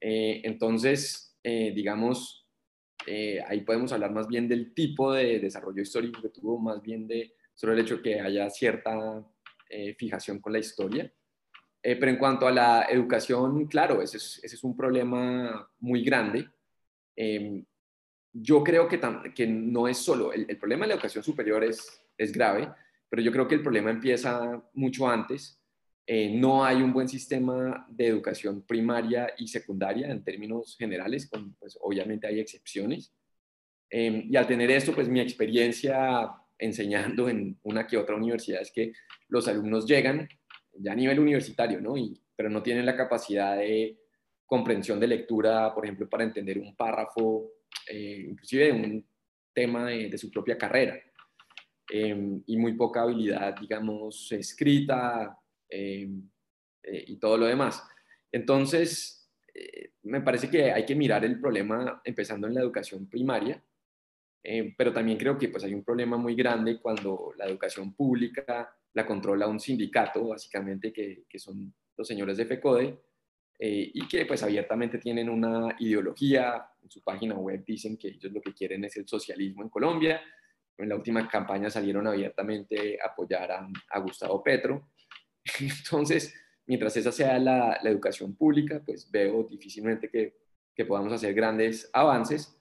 Eh, 0.00 0.40
entonces, 0.44 1.36
eh, 1.42 1.72
digamos, 1.74 2.48
ahí 3.46 3.60
podemos 3.60 3.92
hablar 3.92 4.10
más 4.12 4.26
bien 4.26 4.48
del 4.48 4.72
tipo 4.72 5.12
de 5.12 5.38
desarrollo 5.38 5.82
histórico 5.82 6.22
que 6.22 6.30
tuvo, 6.30 6.58
más 6.58 6.80
bien 6.80 7.06
de 7.06 7.34
sobre 7.54 7.74
el 7.74 7.80
hecho 7.80 7.98
de 7.98 8.02
que 8.02 8.20
haya 8.20 8.48
cierta 8.48 9.24
fijación 9.98 10.40
con 10.40 10.54
la 10.54 10.58
historia. 10.58 11.12
pero 11.82 12.08
en 12.08 12.16
cuanto 12.16 12.48
a 12.48 12.50
la 12.50 12.86
educación, 12.88 13.66
claro, 13.66 14.02
ese 14.02 14.16
es, 14.16 14.40
ese 14.42 14.56
es 14.56 14.64
un 14.64 14.74
problema 14.74 15.70
muy 15.78 16.02
grande 16.02 16.48
yo 18.42 18.62
creo 18.62 18.88
que, 18.88 19.00
que 19.34 19.46
no 19.46 19.88
es 19.88 19.98
solo, 19.98 20.32
el, 20.32 20.46
problema 20.58 20.84
de 20.84 20.88
la 20.88 20.94
educación 20.94 21.24
superior 21.24 21.64
es, 21.64 22.02
es 22.18 22.32
grave, 22.32 22.68
pero 23.08 23.22
yo 23.22 23.32
creo 23.32 23.48
que 23.48 23.54
el 23.54 23.62
problema 23.62 23.90
empieza 23.90 24.62
mucho 24.74 25.08
antes. 25.08 25.60
Eh, 26.06 26.30
no 26.38 26.64
hay 26.64 26.82
un 26.82 26.92
buen 26.92 27.08
sistema 27.08 27.86
de 27.88 28.06
educación 28.06 28.62
primaria 28.62 29.32
y 29.38 29.48
secundaria 29.48 30.08
en 30.08 30.22
términos 30.22 30.76
generales, 30.78 31.28
pues 31.58 31.78
obviamente 31.80 32.26
hay 32.26 32.40
excepciones. 32.40 33.12
Em, 33.90 34.26
y 34.30 34.36
al 34.36 34.46
tener 34.46 34.70
esto, 34.70 34.92
pues 34.94 35.08
mi 35.08 35.20
experiencia 35.20 36.30
enseñando 36.58 37.28
en 37.28 37.58
una 37.62 37.86
que 37.86 37.96
otra 37.96 38.16
universidad 38.16 38.62
es 38.62 38.70
que 38.70 38.92
los 39.28 39.48
alumnos 39.48 39.86
llegan 39.86 40.28
ya 40.72 40.92
a 40.92 40.96
nivel 40.96 41.20
universitario, 41.20 41.80
¿no? 41.80 41.96
Y, 41.96 42.20
pero 42.34 42.50
no 42.50 42.62
tienen 42.62 42.86
la 42.86 42.96
capacidad 42.96 43.56
de 43.56 43.98
comprensión 44.44 45.00
de 45.00 45.08
lectura, 45.08 45.74
por 45.74 45.84
ejemplo, 45.84 46.08
para 46.08 46.24
entender 46.24 46.58
un 46.58 46.76
párrafo 46.76 47.50
eh, 47.88 48.26
inclusive 48.30 48.72
un 48.72 49.06
tema 49.52 49.86
de, 49.86 50.18
su 50.18 50.30
propia 50.30 50.58
carrera, 50.58 51.00
em, 51.90 52.42
y 52.46 52.56
muy 52.56 52.74
poca 52.74 53.02
habilidad, 53.02 53.56
digamos, 53.58 54.30
escrita 54.32 55.38
em, 55.68 56.28
eh, 56.82 57.04
y 57.08 57.16
todo 57.16 57.38
lo 57.38 57.46
demás. 57.46 57.82
Entonces, 58.30 59.32
eh, 59.54 59.92
me 60.02 60.20
parece 60.20 60.50
que 60.50 60.72
hay 60.72 60.84
que 60.84 60.94
mirar 60.94 61.24
el 61.24 61.40
problema 61.40 62.02
empezando 62.04 62.46
en 62.46 62.54
la 62.54 62.60
educación 62.60 63.08
primaria, 63.08 63.62
em, 64.42 64.74
pero 64.76 64.92
también 64.92 65.18
creo 65.18 65.38
que 65.38 65.48
pues, 65.48 65.64
hay 65.64 65.74
un 65.74 65.84
problema 65.84 66.16
muy 66.16 66.34
grande 66.34 66.78
cuando 66.78 67.32
la 67.36 67.46
educación 67.46 67.94
pública 67.94 68.76
la 68.92 69.06
controla 69.06 69.46
un 69.46 69.60
sindicato, 69.60 70.28
básicamente, 70.28 70.92
que, 70.92 71.24
que 71.28 71.38
son 71.38 71.72
los 71.96 72.06
señores 72.06 72.36
de 72.36 72.46
FECODE, 72.46 72.98
eh, 73.58 73.90
y 73.94 74.06
que 74.06 74.26
pues 74.26 74.42
abiertamente 74.42 74.98
tienen 74.98 75.30
una 75.30 75.74
ideología, 75.78 76.68
en 76.82 76.90
su 76.90 77.02
página 77.02 77.34
web 77.34 77.64
dicen 77.64 77.96
que 77.96 78.08
ellos 78.08 78.32
lo 78.32 78.40
que 78.40 78.52
quieren 78.52 78.84
es 78.84 78.96
el 78.96 79.08
socialismo 79.08 79.62
en 79.62 79.70
Colombia, 79.70 80.20
en 80.78 80.88
la 80.88 80.96
última 80.96 81.26
campaña 81.26 81.70
salieron 81.70 82.06
abiertamente 82.06 82.98
a 83.02 83.08
apoyar 83.08 83.50
a, 83.50 83.98
Gustavo 84.00 84.42
Petro, 84.42 84.90
entonces 85.60 86.34
mientras 86.66 86.96
esa 86.96 87.12
sea 87.12 87.38
la, 87.38 87.78
educación 87.84 88.36
pública, 88.36 88.82
pues 88.84 89.10
veo 89.10 89.44
difícilmente 89.44 90.10
que, 90.10 90.36
que, 90.74 90.84
podamos 90.84 91.12
hacer 91.12 91.32
grandes 91.32 91.88
avances. 91.92 92.60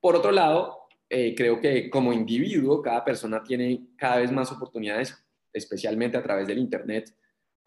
Por 0.00 0.16
otro 0.16 0.32
lado, 0.32 0.88
eh, 1.08 1.34
creo 1.36 1.60
que 1.60 1.88
como 1.88 2.12
individuo, 2.12 2.82
cada 2.82 3.04
persona 3.04 3.42
tiene 3.44 3.90
cada 3.96 4.18
vez 4.18 4.32
más 4.32 4.50
oportunidades, 4.50 5.16
especialmente 5.52 6.16
a 6.16 6.22
través 6.22 6.48
del 6.48 6.58
Internet, 6.58 7.14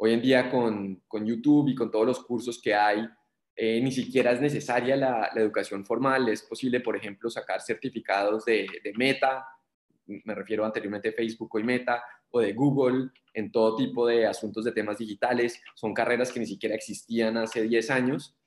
Hoy 0.02 0.14
en 0.14 0.22
día 0.22 0.50
con, 0.50 1.04
con 1.10 1.26
YouTube 1.26 1.68
y 1.68 1.76
con 1.76 1.92
todos 1.92 2.06
los 2.06 2.24
cursos 2.24 2.62
que 2.62 2.74
hay, 2.74 3.06
eh, 3.54 3.82
ni 3.82 3.92
siquiera 3.92 4.32
es 4.32 4.40
necesaria 4.40 4.96
la, 4.96 5.30
educación 5.36 5.86
formal. 5.86 6.30
Es 6.30 6.44
posible, 6.44 6.80
por 6.80 6.96
ejemplo, 6.96 7.30
sacar 7.30 7.60
certificados 7.60 8.46
de, 8.46 8.66
Meta, 8.96 9.46
me 10.06 10.34
refiero 10.34 10.64
anteriormente 10.64 11.10
a 11.10 11.12
Facebook 11.12 11.60
y 11.60 11.64
Meta, 11.64 12.02
o 12.30 12.40
de 12.40 12.54
Google, 12.54 13.10
en 13.34 13.52
todo 13.52 13.76
tipo 13.76 14.08
de 14.08 14.26
asuntos 14.26 14.64
de 14.64 14.72
temas 14.72 15.00
digitales. 15.00 15.62
Son 15.76 15.94
carreras 15.94 16.32
que 16.32 16.40
ni 16.40 16.46
siquiera 16.46 16.76
existían 16.76 17.36
hace 17.36 17.64
10 17.64 17.92
años. 17.92 18.38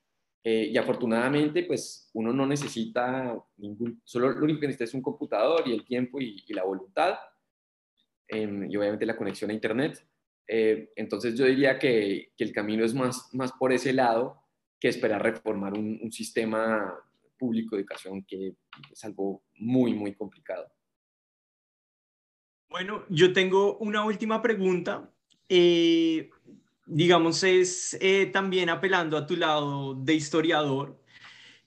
Eh, 0.43 0.71
y 0.73 0.77
afortunadamente, 0.77 1.65
pues 1.65 2.09
uno 2.13 2.33
no 2.33 2.47
necesita 2.47 3.37
ningún, 3.57 4.01
solo 4.03 4.31
lo 4.31 4.43
único 4.43 4.59
que 4.61 4.65
necesita 4.65 4.85
es 4.85 4.95
un 4.95 5.03
computador 5.03 5.67
y 5.67 5.73
el 5.73 5.85
tiempo 5.85 6.19
y, 6.19 6.43
la 6.51 6.63
voluntad, 6.63 7.19
em, 8.27 8.69
y 8.71 8.75
obviamente 8.75 9.05
la 9.05 9.15
conexión 9.15 9.51
a 9.51 9.53
Internet. 9.53 10.03
Eh, 10.47 10.91
entonces 10.95 11.35
yo 11.37 11.45
diría 11.45 11.79
que, 11.79 12.31
el 12.37 12.51
camino 12.51 12.83
es 12.83 12.93
más, 12.93 13.29
por 13.59 13.71
ese 13.71 13.93
lado 13.93 14.41
que 14.79 14.89
esperar 14.89 15.23
reformar 15.23 15.73
un, 15.73 16.11
sistema 16.11 16.93
público 17.37 17.75
de 17.75 17.81
educación 17.81 18.23
que 18.25 18.55
es 18.91 19.03
algo 19.05 19.43
muy, 19.55 19.93
muy 19.93 20.13
complicado. 20.13 20.71
Bueno, 22.69 23.05
yo 23.09 23.33
tengo 23.33 23.77
una 23.77 24.03
última 24.03 24.41
pregunta. 24.41 25.09
Eh, 25.47 26.29
digamos, 26.85 27.43
es 27.43 27.97
eh, 28.01 28.29
también 28.31 28.69
apelando 28.69 29.17
a 29.17 29.25
tu 29.25 29.35
lado 29.35 29.93
de 29.95 30.13
historiador. 30.13 30.99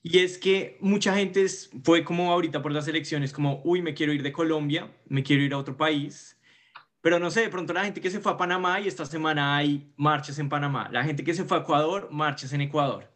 Y 0.03 0.19
es 0.19 0.37
que 0.37 0.77
mucha 0.79 1.15
gente 1.15 1.45
fue 1.83 2.03
como 2.03 2.31
ahorita 2.31 2.61
por 2.61 2.71
las 2.71 2.87
elecciones, 2.87 3.33
como, 3.33 3.61
uy, 3.65 3.81
me 3.81 3.93
quiero 3.93 4.13
ir 4.13 4.23
de 4.23 4.31
Colombia, 4.31 4.89
me 5.07 5.23
quiero 5.23 5.43
ir 5.43 5.53
a 5.53 5.57
otro 5.57 5.75
país. 5.75 6.36
Pero 7.01 7.19
no 7.19 7.31
sé, 7.31 7.41
de 7.41 7.49
pronto 7.49 7.73
la 7.73 7.85
gente 7.85 8.01
que 8.01 8.09
se 8.09 8.19
fue 8.19 8.31
a 8.31 8.37
Panamá 8.37 8.79
y 8.79 8.87
esta 8.87 9.05
semana 9.05 9.55
hay 9.55 9.91
marchas 9.97 10.39
en 10.39 10.49
Panamá. 10.49 10.89
La 10.91 11.03
gente 11.03 11.23
que 11.23 11.33
se 11.33 11.43
fue 11.43 11.57
a 11.57 11.61
Ecuador, 11.61 12.09
marchas 12.11 12.53
en 12.53 12.61
Ecuador. 12.61 13.11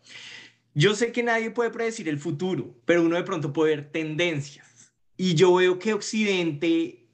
Yo 0.74 0.96
sé 0.96 1.12
que 1.12 1.24
nadie 1.24 1.52
puede 1.52 1.70
predecir 1.70 2.08
el 2.08 2.20
futuro, 2.20 2.76
pero 2.86 3.02
uno 3.02 3.18
de 3.18 3.24
pronto 3.24 3.52
puede 3.52 3.76
ver 3.76 3.92
tendencias. 3.92 4.94
Y 5.18 5.36
yo 5.36 5.54
veo 5.56 5.78
que 5.78 5.94
Occidente, 5.94 7.08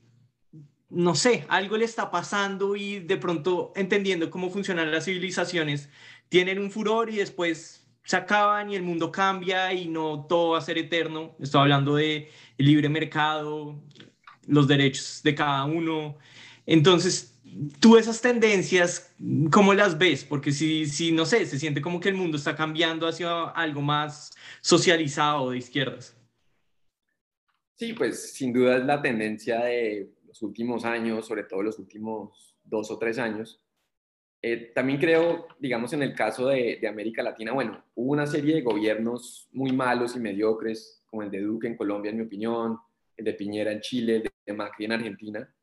no 0.89 1.15
sé, 1.15 1.45
algo 1.49 1.77
le 1.77 1.85
está 1.85 2.11
pasando 2.11 2.75
y 2.75 2.99
de 2.99 3.17
pronto 3.17 3.73
entendiendo 3.75 4.29
cómo 4.29 4.49
funcionan 4.49 4.91
las 4.91 5.05
civilizaciones, 5.05 5.89
tienen 6.29 6.59
un 6.59 6.69
furor 6.69 7.09
y 7.09 7.17
después 7.17 7.87
se 8.03 8.15
acaban 8.15 8.71
y 8.71 8.75
el 8.75 8.83
mundo 8.83 9.11
cambia 9.11 9.73
y 9.73 9.87
no 9.87 10.25
todo 10.29 10.51
va 10.51 10.59
a 10.59 10.61
ser 10.61 10.77
eterno. 10.77 11.35
Estoy 11.39 11.61
hablando 11.61 11.95
de 11.95 12.29
libre 12.57 12.87
mercado, 12.87 13.81
los 14.45 14.67
derechos 14.67 15.21
de 15.23 15.35
cada 15.35 15.65
uno, 15.65 16.17
entonces, 16.67 17.33
tú 17.79 17.97
esas 17.97 18.21
tendencias, 18.21 19.15
¿cómo 19.51 19.73
las 19.73 19.97
ves? 19.97 20.25
Porque 20.25 20.51
si, 20.51 20.85
si, 20.85 21.13
no 21.13 21.25
sé, 21.25 21.45
se 21.45 21.57
siente 21.57 21.81
como 21.81 22.01
que 22.01 22.09
el 22.09 22.15
mundo 22.15 22.35
está 22.35 22.55
cambiando 22.55 23.07
hacia 23.07 23.45
algo 23.45 23.81
más 23.81 24.31
socializado 24.61 25.51
de 25.51 25.57
izquierdas. 25.57 26.15
Sí, 27.75 27.93
pues 27.93 28.33
sin 28.33 28.51
duda 28.51 28.77
es 28.77 28.85
la 28.85 29.01
tendencia 29.01 29.63
de 29.63 30.11
los 30.27 30.41
últimos 30.41 30.83
años, 30.83 31.25
sobre 31.25 31.43
todo 31.43 31.63
los 31.63 31.79
últimos 31.79 32.55
dos 32.65 32.91
o 32.91 32.99
tres 32.99 33.17
años. 33.17 33.63
Eh, 34.41 34.73
también 34.75 34.99
creo, 34.99 35.47
digamos, 35.57 35.93
en 35.93 36.03
el 36.03 36.13
caso 36.13 36.47
de, 36.47 36.79
de, 36.81 36.87
América 36.87 37.23
Latina, 37.23 37.53
bueno, 37.53 37.83
hubo 37.95 38.11
una 38.11 38.27
serie 38.27 38.55
de 38.55 38.61
gobiernos 38.61 39.47
muy 39.53 39.71
malos 39.71 40.15
y 40.15 40.19
mediocres, 40.19 41.01
como 41.05 41.23
el 41.23 41.31
de 41.31 41.41
Duque 41.41 41.67
en 41.67 41.77
Colombia, 41.77 42.11
en 42.11 42.17
mi 42.17 42.23
opinión, 42.23 42.77
el 43.15 43.25
de 43.25 43.33
Piñera 43.33 43.71
en 43.71 43.79
Chile, 43.79 44.17
el 44.17 44.31
de 44.45 44.53
Macri 44.53 44.85
en 44.85 44.91
Argentina, 44.91 45.55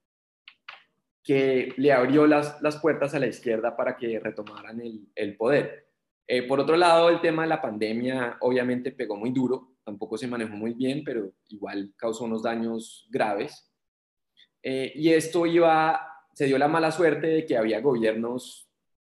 que 1.25 1.72
le 1.79 1.91
abrió 1.91 2.27
las, 2.27 2.61
las 2.61 2.77
puertas 2.77 3.14
a 3.14 3.18
la 3.18 3.27
izquierda 3.27 3.75
para 3.75 3.97
que 3.97 4.20
retomaran 4.20 4.79
el, 4.83 5.09
el 5.14 5.37
poder. 5.37 5.89
Eh, 6.27 6.43
por 6.47 6.61
otro 6.61 6.77
lado, 6.77 7.09
el 7.09 7.22
tema 7.22 7.43
de 7.43 7.49
la 7.49 7.62
pandemia 7.62 8.37
obviamente 8.41 8.93
pegó 8.93 9.16
muy 9.16 9.31
duro, 9.31 9.77
tampoco 9.85 10.18
se 10.18 10.27
manejó 10.27 10.55
muy 10.55 10.75
bien, 10.75 11.03
pero 11.03 11.33
igual 11.49 11.95
causó 11.97 12.25
unos 12.25 12.43
daños 12.43 13.09
graves. 13.11 13.70
Eh, 14.62 14.93
y 14.95 15.11
esto 15.14 15.47
iba, 15.47 15.99
se 16.35 16.45
dio 16.45 16.59
la 16.59 16.68
mala 16.68 16.91
suerte 16.93 17.27
de 17.27 17.47
que 17.47 17.57
había 17.57 17.81
gobiernos 17.81 18.68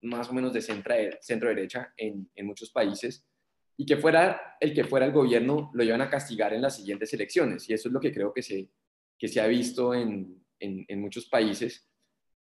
más 0.02 0.30
o 0.30 0.34
menos 0.34 0.54
de 0.54 0.62
centro, 0.62 0.96
centro 1.20 1.50
derecha 1.50 1.94
en, 1.98 2.30
en 2.36 2.46
muchos 2.46 2.72
países 2.72 3.26
y 3.76 3.86
que 3.86 3.98
fuera 3.98 4.58
el 4.60 4.74
que 4.74 4.84
fuera 4.86 5.06
el 5.06 5.12
gobierno 5.12 5.72
lo 5.74 5.84
iban 5.84 6.02
a 6.02 6.10
castigar 6.10 6.54
en 6.54 6.62
las 6.62 6.78
siguientes 6.78 7.14
elecciones. 7.14 7.70
Y 7.70 7.74
eso 7.74 7.90
es 7.90 7.94
lo 7.94 8.00
que 8.00 8.14
creo 8.14 8.34
que 8.34 8.42
se, 8.42 8.70
que 9.18 9.28
se 9.28 9.42
ha 9.42 9.48
visto 9.48 9.94
en, 9.94 10.44
en 10.60 11.02
muchos 11.02 11.28
países. 11.28 11.88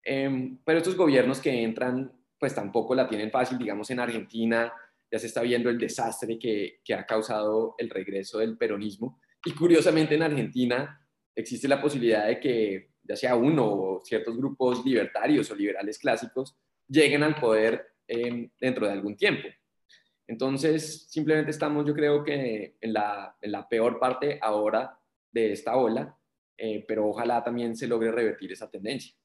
Em, 0.08 0.58
pero 0.64 0.78
estos 0.78 0.96
gobiernos 0.96 1.40
que 1.40 1.64
entran, 1.64 2.12
pues 2.38 2.54
tampoco 2.54 2.94
la 2.94 3.08
tienen 3.08 3.32
fácil. 3.32 3.58
Digamos, 3.58 3.90
en 3.90 3.98
Argentina 3.98 4.72
ya 5.10 5.18
se 5.18 5.26
está 5.26 5.42
viendo 5.42 5.68
el 5.68 5.78
desastre 5.78 6.38
que, 6.38 6.80
que 6.84 6.94
ha 6.94 7.04
causado 7.04 7.74
el 7.78 7.90
regreso 7.90 8.38
del 8.38 8.56
peronismo. 8.56 9.20
Y 9.44 9.52
curiosamente 9.52 10.14
en 10.14 10.22
Argentina 10.22 11.04
existe 11.34 11.66
la 11.66 11.82
posibilidad 11.82 12.28
de 12.28 12.38
que 12.38 12.90
ya 13.02 13.16
sea 13.16 13.34
uno 13.34 13.66
o 13.66 14.02
ciertos 14.04 14.36
grupos 14.36 14.84
libertarios 14.84 15.50
o 15.50 15.56
liberales 15.56 15.98
clásicos 15.98 16.56
lleguen 16.88 17.24
al 17.24 17.34
poder 17.34 17.84
em, 18.06 18.48
dentro 18.60 18.86
de 18.86 18.92
algún 18.92 19.16
tiempo. 19.16 19.48
Entonces, 20.28 21.08
simplemente 21.10 21.50
estamos, 21.50 21.84
yo 21.84 21.94
creo 21.94 22.22
que 22.22 22.76
en 22.80 22.92
la, 22.92 23.36
en 23.40 23.50
la 23.52 23.68
peor 23.68 23.98
parte 23.98 24.38
ahora 24.40 24.98
de 25.32 25.52
esta 25.52 25.76
ola, 25.76 26.16
eh, 26.56 26.84
pero 26.86 27.08
ojalá 27.08 27.42
también 27.42 27.76
se 27.76 27.88
logre 27.88 28.12
revertir 28.12 28.52
esa 28.52 28.70
tendencia. 28.70 29.16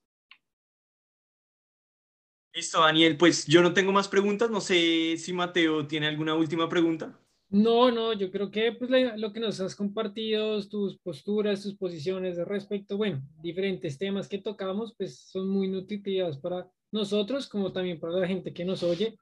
Listo, 2.54 2.82
Daniel. 2.82 3.18
Pues 3.18 3.46
yo 3.46 3.62
no 3.62 3.74
tengo 3.74 3.92
más 3.92 4.08
preguntas. 4.08 4.50
No 4.50 4.62
sé 4.62 5.16
si 5.18 5.34
Mateo 5.34 5.88
tiene 5.88 6.08
alguna 6.08 6.36
última 6.36 6.68
pregunta. 6.68 7.18
No, 7.52 7.92
no, 7.92 8.14
yo 8.14 8.32
creo 8.32 8.50
que 8.50 8.72
pues, 8.72 8.90
lo 9.18 9.34
que 9.34 9.42
nos 9.42 9.60
has 9.60 9.76
compartido, 9.76 10.66
tus 10.70 10.98
posturas, 11.00 11.62
tus 11.62 11.76
posiciones 11.76 12.38
respecto, 12.38 12.96
bueno, 12.96 13.22
diferentes 13.44 13.98
temas 13.98 14.30
que 14.30 14.38
tocamos, 14.38 14.96
pues 14.98 15.20
son 15.30 15.50
muy 15.50 15.68
nutritivas 15.68 16.38
para 16.38 16.72
nosotros, 16.94 17.50
como 17.50 17.74
también 17.74 18.00
para 18.00 18.14
la 18.14 18.28
gente 18.28 18.54
que 18.54 18.64
nos 18.64 18.84
oye, 18.84 19.18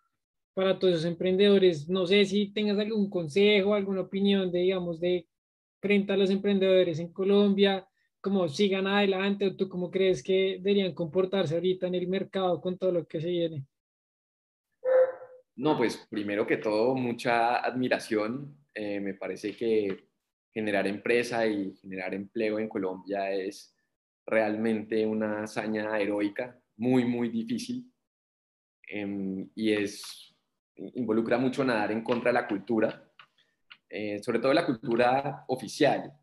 para 0.54 0.78
todos 0.78 0.94
esos 0.94 1.06
emprendedores. 1.06 1.90
No 1.90 2.06
sé 2.06 2.24
si 2.26 2.54
tengas 2.54 2.78
algún 2.78 3.10
consejo, 3.10 3.74
alguna 3.74 4.02
opinión 4.02 4.52
de, 4.52 4.60
digamos, 4.60 5.00
de 5.00 5.28
frente 5.82 6.14
a 6.14 6.18
los 6.18 6.30
emprendedores 6.30 7.00
en 7.00 7.12
Colombia, 7.12 7.89
cómo 8.22 8.48
sigan 8.48 8.88
adelante 8.88 9.48
o 9.48 9.56
tú 9.56 9.70
cómo 9.70 9.90
crees 9.90 10.22
que 10.22 10.58
deberían 10.62 10.94
comportarse 10.94 11.56
ahorita 11.56 11.88
en 11.88 11.96
el 11.96 12.08
mercado 12.08 12.60
con 12.62 12.78
todo 12.78 12.92
lo 12.92 13.08
que 13.08 13.22
se 13.22 13.30
viene? 13.30 13.66
No, 15.56 15.78
pues 15.78 16.08
primero 16.10 16.48
que 16.48 16.58
todo, 16.58 16.96
mucha 16.96 17.58
admiración. 17.58 18.58
Eh, 18.74 19.00
me 19.00 19.14
parece 19.14 19.56
que 19.56 20.08
generar 20.54 20.88
empresa 20.88 21.46
y 21.46 21.76
generar 21.76 22.14
empleo 22.14 22.60
en 22.60 22.70
Colombia 22.70 23.32
es 23.32 23.76
realmente 24.26 25.06
una 25.06 25.44
hazaña 25.44 26.00
heroica, 26.00 26.62
muy, 26.78 27.04
muy 27.06 27.30
difícil. 27.30 27.92
Em, 28.88 29.50
y 29.54 29.74
es, 29.74 30.34
involucra 30.76 31.38
mucho 31.38 31.64
nadar 31.64 31.92
en 31.92 32.04
contra 32.04 32.30
de 32.30 32.34
la 32.34 32.48
cultura, 32.48 33.12
eh, 33.90 34.22
sobre 34.24 34.40
todo 34.40 34.54
la 34.54 34.66
cultura 34.66 35.46
oficial, 35.48 36.14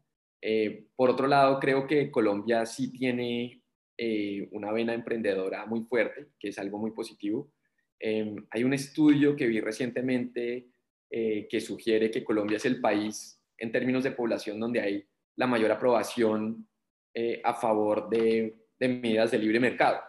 eh, 0.41 0.87
por 0.95 1.11
otro 1.11 1.26
lado, 1.26 1.59
creo 1.59 1.87
que 1.87 2.11
Colombia 2.11 2.66
sí 2.66 2.93
tiene 2.93 3.62
eh, 3.97 4.49
una 4.53 4.72
vena 4.72 4.95
emprendedora 4.95 5.66
muy 5.66 5.82
fuerte, 5.82 6.28
que 6.39 6.49
es 6.49 6.59
algo 6.59 6.78
muy 6.78 6.91
positivo. 6.93 7.53
Em, 7.99 8.37
hay 8.51 8.64
un 8.64 8.74
estudio 8.74 9.34
que 9.34 9.47
vi 9.47 9.61
recientemente 9.61 10.68
eh, 11.11 11.47
que 11.49 11.61
sugiere 11.61 12.11
que 12.11 12.24
Colombia 12.24 12.57
es 12.57 12.66
el 12.66 12.80
país 12.80 13.41
en 13.57 13.72
términos 13.72 14.05
de 14.05 14.11
población 14.11 14.61
donde 14.61 14.80
hay 14.80 15.05
la 15.37 15.47
mayor 15.47 15.70
aprobación 15.70 16.68
a 17.45 17.55
favor 17.55 18.11
de, 18.11 18.59
medidas 18.78 19.30
de 19.30 19.39
libre 19.39 19.59
mercado 19.59 20.01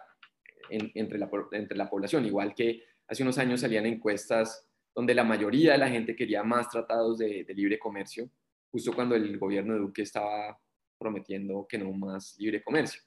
entre, 0.68 1.18
la, 1.18 1.88
población, 1.88 2.26
igual 2.26 2.54
que 2.54 2.82
hace 3.06 3.22
unos 3.22 3.38
años 3.38 3.62
salían 3.62 3.86
encuestas 3.86 4.68
donde 4.94 5.14
la 5.14 5.24
mayoría 5.24 5.72
de 5.72 5.78
la 5.78 5.88
gente 5.88 6.14
quería 6.14 6.42
más 6.42 6.68
tratados 6.68 7.16
de 7.16 7.46
libre 7.54 7.78
comercio 7.78 8.30
justo 8.70 8.92
cuando 8.92 9.14
el 9.14 9.38
gobierno 9.38 9.74
de 9.74 9.80
Duque 9.80 10.02
estaba 10.02 10.58
prometiendo 10.98 11.66
que 11.68 11.78
no 11.78 11.92
más 11.92 12.36
libre 12.38 12.62
comercio. 12.62 13.00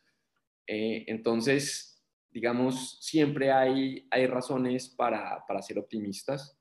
Eh, 0.65 1.03
entonces, 1.07 2.01
digamos, 2.29 2.99
siempre 3.01 3.51
hay, 3.51 4.07
hay 4.09 4.25
razones 4.27 4.89
para, 4.89 5.43
para 5.47 5.61
ser 5.61 5.79
optimistas 5.79 6.57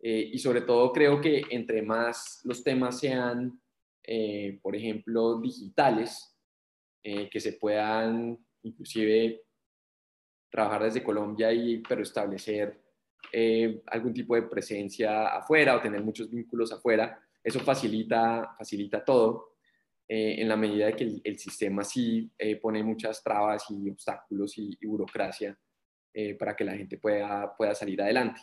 eh, 0.00 0.30
y 0.32 0.38
sobre 0.38 0.62
todo 0.62 0.92
creo 0.92 1.20
que 1.20 1.42
entre 1.50 1.82
más 1.82 2.40
los 2.44 2.62
temas 2.62 3.00
sean, 3.00 3.60
eh, 4.04 4.58
por 4.62 4.76
ejemplo, 4.76 5.40
digitales, 5.40 6.26
que 7.02 7.40
se 7.40 7.54
puedan 7.54 8.38
inclusive 8.62 9.40
trabajar 10.50 10.84
desde 10.84 11.02
Colombia 11.02 11.50
y 11.50 11.78
pero 11.78 12.02
establecer 12.02 12.78
algún 13.86 14.12
tipo 14.12 14.34
de 14.34 14.42
presencia 14.42 15.28
afuera 15.28 15.74
o 15.74 15.80
tener 15.80 16.02
muchos 16.02 16.30
vínculos 16.30 16.70
afuera, 16.72 17.18
eso 17.42 17.60
facilita, 17.60 18.54
facilita 18.56 19.04
todo 19.04 19.56
eh, 20.08 20.40
en 20.40 20.48
la 20.48 20.56
medida 20.56 20.86
de 20.86 20.96
que 20.96 21.20
el, 21.22 21.38
sistema 21.38 21.84
sí 21.84 22.30
eh, 22.36 22.56
pone 22.56 22.82
muchas 22.82 23.22
trabas 23.22 23.64
y 23.70 23.88
obstáculos 23.88 24.58
y, 24.58 24.76
burocracia 24.84 25.56
eh, 26.12 26.34
para 26.34 26.56
que 26.56 26.64
la 26.64 26.76
gente 26.76 26.98
pueda, 26.98 27.54
pueda 27.56 27.74
salir 27.74 28.02
adelante. 28.02 28.40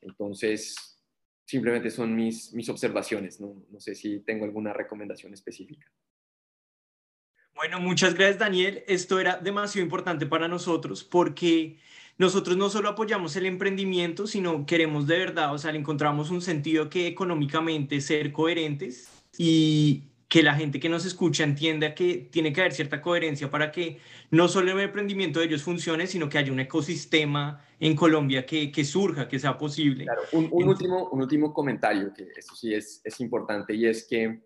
Entonces, 0.00 0.98
simplemente 1.44 1.90
son 1.90 2.14
mis, 2.14 2.52
mis 2.52 2.68
observaciones, 2.68 3.40
no, 3.40 3.64
no 3.70 3.80
sé 3.80 3.94
si 3.94 4.20
tengo 4.20 4.44
alguna 4.44 4.72
recomendación 4.72 5.32
específica. 5.32 5.90
Bueno, 7.54 7.78
muchas 7.78 8.14
gracias 8.14 8.40
Daniel. 8.40 8.82
Esto 8.88 9.20
era 9.20 9.36
demasiado 9.36 9.84
importante 9.84 10.26
para 10.26 10.48
nosotros 10.48 11.04
porque 11.04 11.78
nosotros 12.18 12.56
no 12.56 12.70
solo 12.70 12.90
apoyamos 12.90 13.34
el 13.36 13.46
emprendimiento, 13.46 14.26
sino 14.26 14.66
queremos 14.66 15.06
de 15.06 15.18
verdad, 15.18 15.52
o 15.52 15.58
sea, 15.58 15.72
le 15.72 15.78
encontramos 15.78 16.30
un 16.30 16.42
sentido 16.42 16.88
que 16.88 17.06
económicamente 17.06 18.00
ser 18.00 18.32
coherentes 18.32 19.08
y 19.36 20.04
que 20.28 20.42
la 20.42 20.54
gente 20.54 20.80
que 20.80 20.88
nos 20.88 21.04
escucha 21.04 21.44
entienda 21.44 21.94
que 21.94 22.16
tiene 22.30 22.52
que 22.52 22.60
haber 22.60 22.72
cierta 22.72 23.00
coherencia 23.00 23.50
para 23.50 23.70
que 23.70 24.00
no 24.30 24.48
solo 24.48 24.72
el 24.72 24.80
emprendimiento 24.80 25.38
de 25.38 25.46
ellos 25.46 25.62
funcione, 25.62 26.08
sino 26.08 26.28
que 26.28 26.38
haya 26.38 26.52
un 26.52 26.60
ecosistema 26.60 27.64
en 27.78 27.94
Colombia 27.94 28.44
que, 28.44 28.72
que 28.72 28.84
surja, 28.84 29.28
que 29.28 29.38
sea 29.38 29.56
posible. 29.56 30.04
Claro, 30.04 30.22
un, 30.32 30.48
un 30.50 30.68
último, 30.68 31.08
un 31.10 31.22
último 31.22 31.52
comentario, 31.52 32.12
que 32.12 32.26
esto 32.36 32.56
sí 32.56 32.74
es, 32.74 33.00
es 33.04 33.20
importante, 33.20 33.74
y 33.74 33.86
es 33.86 34.06
que 34.08 34.40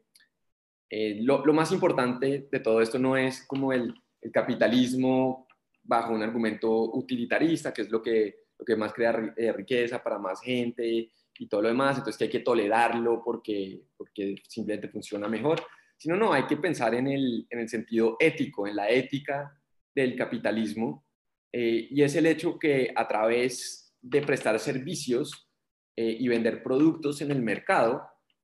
eh, 0.91 1.21
lo, 1.23 1.45
lo, 1.47 1.55
más 1.55 1.73
importante 1.73 2.49
de 2.51 2.61
todo 2.61 2.83
esto 2.83 2.99
no 2.99 3.17
es 3.17 3.47
como 3.47 3.73
el, 3.73 3.95
el 4.21 4.31
capitalismo 4.31 5.48
bajo 5.89 6.13
un 6.13 6.23
argumento 6.23 6.71
utilitarista, 6.93 7.73
que 7.73 7.83
es 7.83 7.91
lo 7.91 8.03
que, 8.03 8.45
lo 8.59 8.65
que 8.65 8.77
más 8.77 8.93
crea 8.93 9.33
eh, 9.37 9.53
riqueza 9.53 10.03
para 10.03 10.19
más 10.19 10.41
gente 10.41 11.11
y 11.41 11.47
todo 11.49 11.63
lo 11.63 11.69
demás, 11.69 11.97
entonces 11.97 12.19
que 12.19 12.25
hay 12.25 12.31
que 12.31 12.41
tolerarlo 12.41 13.23
porque, 13.25 13.81
porque 13.97 14.35
simplemente 14.47 14.89
funciona 14.89 15.29
mejor, 15.29 15.63
sino 15.97 16.17
no, 16.17 16.33
hay 16.33 16.47
que 16.47 16.59
pensar 16.59 16.95
en 16.95 17.07
el, 17.07 17.47
en 17.49 17.61
el 17.61 17.69
sentido 17.69 18.17
ético, 18.21 18.67
en 18.67 18.77
la 18.77 18.91
ética 18.91 19.59
del 19.95 20.15
capitalismo, 20.15 21.07
eh, 21.53 21.89
y 21.91 22.03
es 22.03 22.15
el 22.17 22.27
hecho 22.27 22.59
que 22.59 22.93
a 22.95 23.09
través 23.09 23.97
de 24.03 24.21
prestar 24.21 24.59
servicios 24.59 25.49
eh, 25.97 26.17
y 26.21 26.29
vender 26.29 26.63
productos 26.63 27.23
en 27.23 27.31
el 27.31 27.41
mercado, 27.41 28.03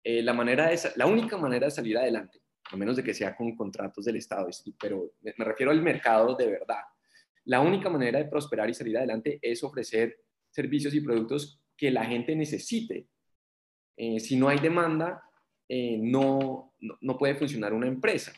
la, 0.05 0.33
manera 0.33 0.69
de, 0.69 0.79
la 0.97 1.07
única 1.07 1.39
manera 1.39 1.67
de 1.67 1.71
salir 1.71 1.97
adelante, 1.97 2.43
a 2.65 2.77
menos 2.77 2.97
de 2.97 3.05
que 3.05 3.15
sea 3.15 3.37
con 3.37 3.55
contratos 3.55 4.05
del 4.05 4.17
Estado, 4.17 4.49
pero 4.79 5.13
me 5.23 5.45
refiero 5.45 5.71
al 5.71 5.81
mercado 5.81 6.35
de 6.35 6.47
verdad, 6.51 6.83
la 7.45 7.61
única 7.61 7.89
manera 7.89 8.19
de 8.19 8.27
prosperar 8.27 8.71
y 8.71 8.75
salir 8.75 8.97
adelante 8.97 9.39
es 9.43 9.63
ofrecer 9.65 10.17
servicios 10.51 10.95
y 10.95 11.01
productos 11.01 11.61
que 11.77 11.91
la 11.91 12.05
gente 12.05 12.37
necesite. 12.37 13.09
Eh, 13.97 14.21
si 14.21 14.37
no 14.37 14.49
hay 14.49 14.59
demanda, 14.59 15.23
eh, 15.69 15.97
no, 15.99 16.75
no, 17.01 17.19
puede 17.19 17.35
funcionar 17.35 17.73
una 17.73 17.89
empresa. 17.89 18.33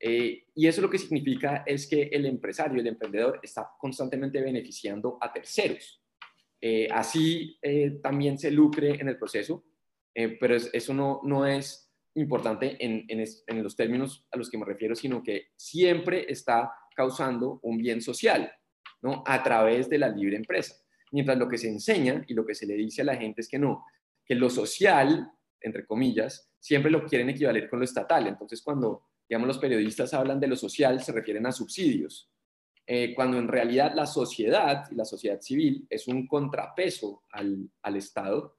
Eh, 0.00 0.44
y 0.54 0.66
eso 0.66 0.80
lo 0.80 0.88
que 0.88 0.98
significa 0.98 1.64
es 1.66 1.86
que 1.88 2.02
el 2.04 2.24
empresario, 2.26 2.80
el 2.80 2.86
emprendedor, 2.86 3.40
está 3.42 3.70
constantemente 3.78 4.40
beneficiando 4.40 5.18
a 5.20 5.32
terceros. 5.32 6.02
Así 6.90 7.56
también 8.02 8.36
se 8.36 8.50
lucre 8.50 9.00
en 9.00 9.08
el 9.08 9.16
proceso, 9.16 9.64
pero 10.12 10.56
eso 10.56 10.92
no, 10.92 11.20
no 11.22 11.46
es 11.46 11.88
importante 12.14 12.76
en, 12.84 13.06
en, 13.08 13.62
los 13.62 13.76
términos 13.76 14.26
a 14.32 14.36
los 14.36 14.50
que 14.50 14.58
me 14.58 14.64
refiero, 14.64 14.96
sino 14.96 15.22
que 15.22 15.48
siempre 15.56 16.26
está 16.28 16.72
causando 16.98 17.60
un 17.62 17.78
bien 17.78 18.02
social, 18.02 18.52
¿no? 19.02 19.22
A 19.24 19.40
través 19.40 19.88
de 19.88 19.98
la 19.98 20.08
libre 20.08 20.36
empresa. 20.36 20.74
Mientras 21.12 21.38
lo 21.38 21.48
que 21.48 21.56
se 21.56 21.68
enseña 21.68 22.24
y 22.26 22.34
lo 22.34 22.44
que 22.44 22.56
se 22.56 22.66
le 22.66 22.74
dice 22.74 23.02
a 23.02 23.04
la 23.04 23.14
gente 23.16 23.40
es 23.40 23.48
que 23.48 23.60
no, 23.60 23.84
que 24.26 24.34
lo 24.34 24.50
social, 24.50 25.30
entre 25.60 25.86
comillas, 25.86 26.50
siempre 26.58 26.90
lo 26.90 27.04
quieren 27.04 27.30
equivaler 27.30 27.70
con 27.70 27.78
lo 27.78 27.84
estatal. 27.84 28.26
Entonces, 28.26 28.60
cuando 28.62 29.04
digamos, 29.28 29.46
los 29.46 29.58
periodistas 29.58 30.12
hablan 30.12 30.40
de 30.40 30.48
lo 30.48 30.56
social, 30.56 31.00
se 31.00 31.12
refieren 31.12 31.46
a 31.46 31.52
subsidios, 31.52 32.32
eh, 32.84 33.14
cuando 33.14 33.38
en 33.38 33.46
realidad 33.46 33.92
la 33.94 34.06
sociedad 34.06 34.86
y 34.90 34.96
la 34.96 35.04
sociedad 35.04 35.40
civil 35.40 35.86
es 35.88 36.08
un 36.08 36.26
contrapeso 36.26 37.22
al, 37.30 37.70
al 37.82 37.96
Estado, 37.96 38.56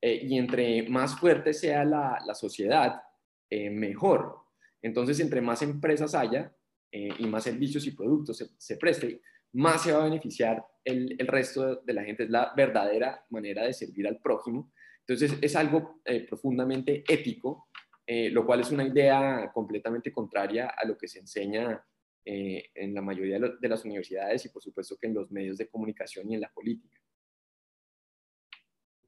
eh, 0.00 0.20
y 0.22 0.38
entre 0.38 0.88
más 0.88 1.18
fuerte 1.18 1.52
sea 1.52 1.84
la, 1.84 2.18
la 2.24 2.34
sociedad, 2.34 3.02
eh, 3.50 3.68
mejor. 3.68 4.38
Entonces, 4.80 5.20
entre 5.20 5.42
más 5.42 5.60
empresas 5.60 6.14
haya 6.14 6.54
y 6.92 7.26
más 7.26 7.44
servicios 7.44 7.86
y 7.86 7.92
productos 7.92 8.36
se, 8.36 8.50
se 8.58 8.76
preste, 8.76 9.22
más 9.52 9.82
se 9.82 9.92
va 9.92 10.02
a 10.02 10.04
beneficiar 10.04 10.62
el, 10.84 11.16
el, 11.18 11.26
resto 11.26 11.76
de 11.76 11.92
la 11.94 12.04
gente. 12.04 12.24
Es 12.24 12.30
la 12.30 12.52
verdadera 12.54 13.24
manera 13.30 13.64
de 13.64 13.72
servir 13.72 14.06
al 14.06 14.18
prójimo. 14.18 14.72
Entonces, 15.00 15.38
es 15.40 15.56
algo 15.56 16.02
profundamente 16.28 17.02
ético 17.08 17.68
eh, 18.04 18.30
lo 18.30 18.44
cual 18.44 18.60
es 18.60 18.70
una 18.70 18.84
idea 18.84 19.50
completamente 19.54 20.12
contraria 20.12 20.74
a 20.76 20.86
lo 20.86 20.98
que 20.98 21.06
se 21.06 21.20
enseña 21.20 21.84
eh, 22.24 22.70
en 22.74 22.94
la 22.94 23.00
mayoría 23.00 23.38
de, 23.38 23.68
las 23.68 23.84
universidades 23.84 24.44
y 24.44 24.48
por 24.48 24.60
supuesto 24.60 24.96
que 24.98 25.06
en 25.06 25.14
los 25.14 25.30
medios 25.30 25.56
de 25.56 25.68
comunicación 25.68 26.30
y 26.30 26.34
en 26.34 26.40
la 26.40 26.52
política. 26.52 27.00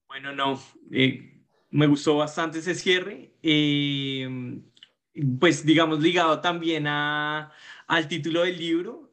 Bueno, 0.06 0.32
no, 0.32 0.60
eh, 0.92 1.44
me 1.70 1.88
gustó 1.88 2.16
bastante 2.18 2.60
ese 2.60 2.74
cierre, 2.76 3.32
pues 5.40 5.66
digamos 5.66 6.00
ligado 6.00 6.40
también 6.40 6.86
a, 6.86 7.52
al 7.86 8.08
título 8.08 8.42
del 8.42 8.58
libro, 8.58 9.10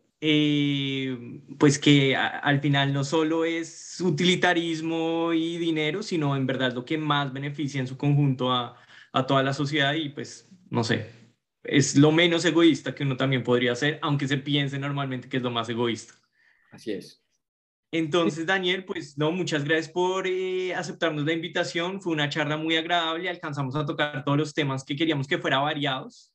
pues 1.57 1.79
que 1.79 2.15
al 2.15 2.61
final 2.61 2.93
no 2.93 3.03
solo 3.03 3.43
es 3.45 3.99
utilitarismo 4.01 5.33
y 5.33 5.57
dinero, 5.57 6.03
sino 6.03 6.35
en 6.35 6.45
verdad 6.45 6.73
lo 6.73 6.85
que 6.85 6.97
más 6.97 7.33
beneficia 7.33 7.81
en 7.81 7.87
su 7.87 7.97
conjunto 7.97 8.51
a, 8.51 8.77
a 9.13 9.25
toda 9.25 9.43
la 9.43 9.53
sociedad 9.53 9.93
y 9.93 10.09
pues, 10.09 10.49
no 10.69 10.83
sé, 10.83 11.09
es 11.63 11.97
lo 11.97 12.11
menos 12.11 12.45
egoísta 12.45 12.95
que 12.95 13.03
uno 13.03 13.17
también 13.17 13.43
podría 13.43 13.73
hacer, 13.73 13.99
aunque 14.01 14.27
se 14.27 14.37
piense 14.37 14.79
normalmente 14.79 15.29
que 15.29 15.37
es 15.37 15.43
lo 15.43 15.51
más 15.51 15.69
egoísta. 15.69 16.13
Así 16.71 16.91
es. 16.91 17.21
Entonces, 17.93 18.45
Daniel, 18.45 18.85
pues 18.85 19.17
no, 19.17 19.31
muchas 19.31 19.65
gracias 19.65 19.89
por 19.89 20.25
eh, 20.25 20.73
aceptarnos 20.73 21.25
la 21.25 21.33
invitación. 21.33 21.99
Fue 21.99 22.13
una 22.13 22.29
charla 22.29 22.55
muy 22.55 22.77
agradable. 22.77 23.29
Alcanzamos 23.29 23.75
a 23.75 23.85
tocar 23.85 24.23
todos 24.23 24.37
los 24.37 24.53
temas 24.53 24.85
que 24.85 24.95
queríamos 24.95 25.27
que 25.27 25.37
fuera 25.37 25.59
variados. 25.59 26.33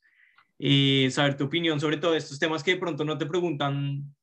Eh, 0.58 1.08
saber 1.10 1.36
tu 1.36 1.44
opinión 1.44 1.78
sobre 1.80 1.98
todos 1.98 2.16
estos 2.16 2.38
temas 2.38 2.62
que 2.62 2.72
de 2.72 2.80
pronto 2.80 3.04
no 3.04 3.18
te 3.18 3.26
preguntan 3.26 4.14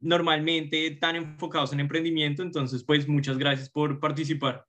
normalmente 0.00 0.92
tan 0.92 1.16
enfocados 1.16 1.72
en 1.72 1.80
emprendimiento. 1.80 2.42
Entonces, 2.42 2.84
pues 2.84 3.08
muchas 3.08 3.38
gracias 3.38 3.68
por 3.68 3.98
participar. 3.98 4.66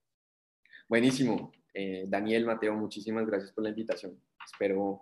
Buenísimo. 0.87 1.51
Eh, 1.73 2.05
Daniel, 2.07 2.45
Mateo, 2.45 2.73
muchísimas 2.73 3.25
gracias 3.27 3.51
por 3.51 3.63
la 3.63 3.69
invitación. 3.69 4.19
Espero, 4.45 5.01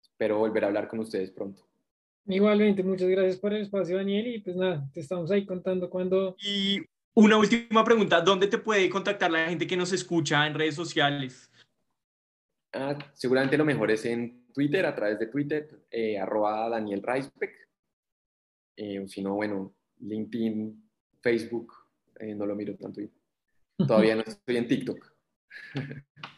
espero 0.00 0.38
volver 0.38 0.64
a 0.64 0.66
hablar 0.68 0.88
con 0.88 0.98
ustedes 0.98 1.30
pronto. 1.30 1.68
Igualmente, 2.26 2.82
muchas 2.82 3.08
gracias 3.08 3.36
por 3.36 3.52
el 3.52 3.62
espacio, 3.62 3.96
Daniel, 3.96 4.26
y 4.28 4.40
pues 4.40 4.56
nada, 4.56 4.88
te 4.92 5.00
estamos 5.00 5.30
ahí 5.30 5.44
contando 5.44 5.90
cuando... 5.90 6.36
Y 6.38 6.80
una 7.14 7.36
última 7.36 7.84
pregunta, 7.84 8.20
¿dónde 8.20 8.46
te 8.46 8.58
puede 8.58 8.88
contactar 8.88 9.30
la 9.30 9.48
gente 9.48 9.66
que 9.66 9.76
nos 9.76 9.92
escucha 9.92 10.46
en 10.46 10.54
redes 10.54 10.74
sociales? 10.74 11.51
Ah, 12.74 12.96
seguramente 13.14 13.58
lo 13.58 13.64
mejor 13.64 13.90
es 13.90 14.04
en 14.06 14.46
Twitter, 14.52 14.86
a 14.86 14.94
través 14.94 15.18
de 15.18 15.26
Twitter, 15.26 15.86
eh, 15.90 16.18
arroba 16.18 16.68
Daniel 16.68 17.02
Reisbeck. 17.02 17.52
Eh, 18.76 19.04
si 19.08 19.22
no, 19.22 19.34
bueno, 19.34 19.74
LinkedIn, 20.00 20.90
Facebook, 21.20 21.72
no 22.36 22.46
lo 22.46 22.54
miro 22.54 22.76
tanto. 22.76 23.00
Todavía 23.78 24.14
no 24.16 24.22
estoy 24.22 24.56
en 24.56 24.68
TikTok. 24.68 25.12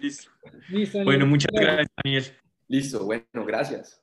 Listo. 0.00 0.30
bueno, 1.04 1.26
muchas 1.26 1.52
gracias, 1.52 1.88
Daniel. 2.02 2.24
Listo, 2.68 3.04
bueno, 3.04 3.44
gracias. 3.46 4.02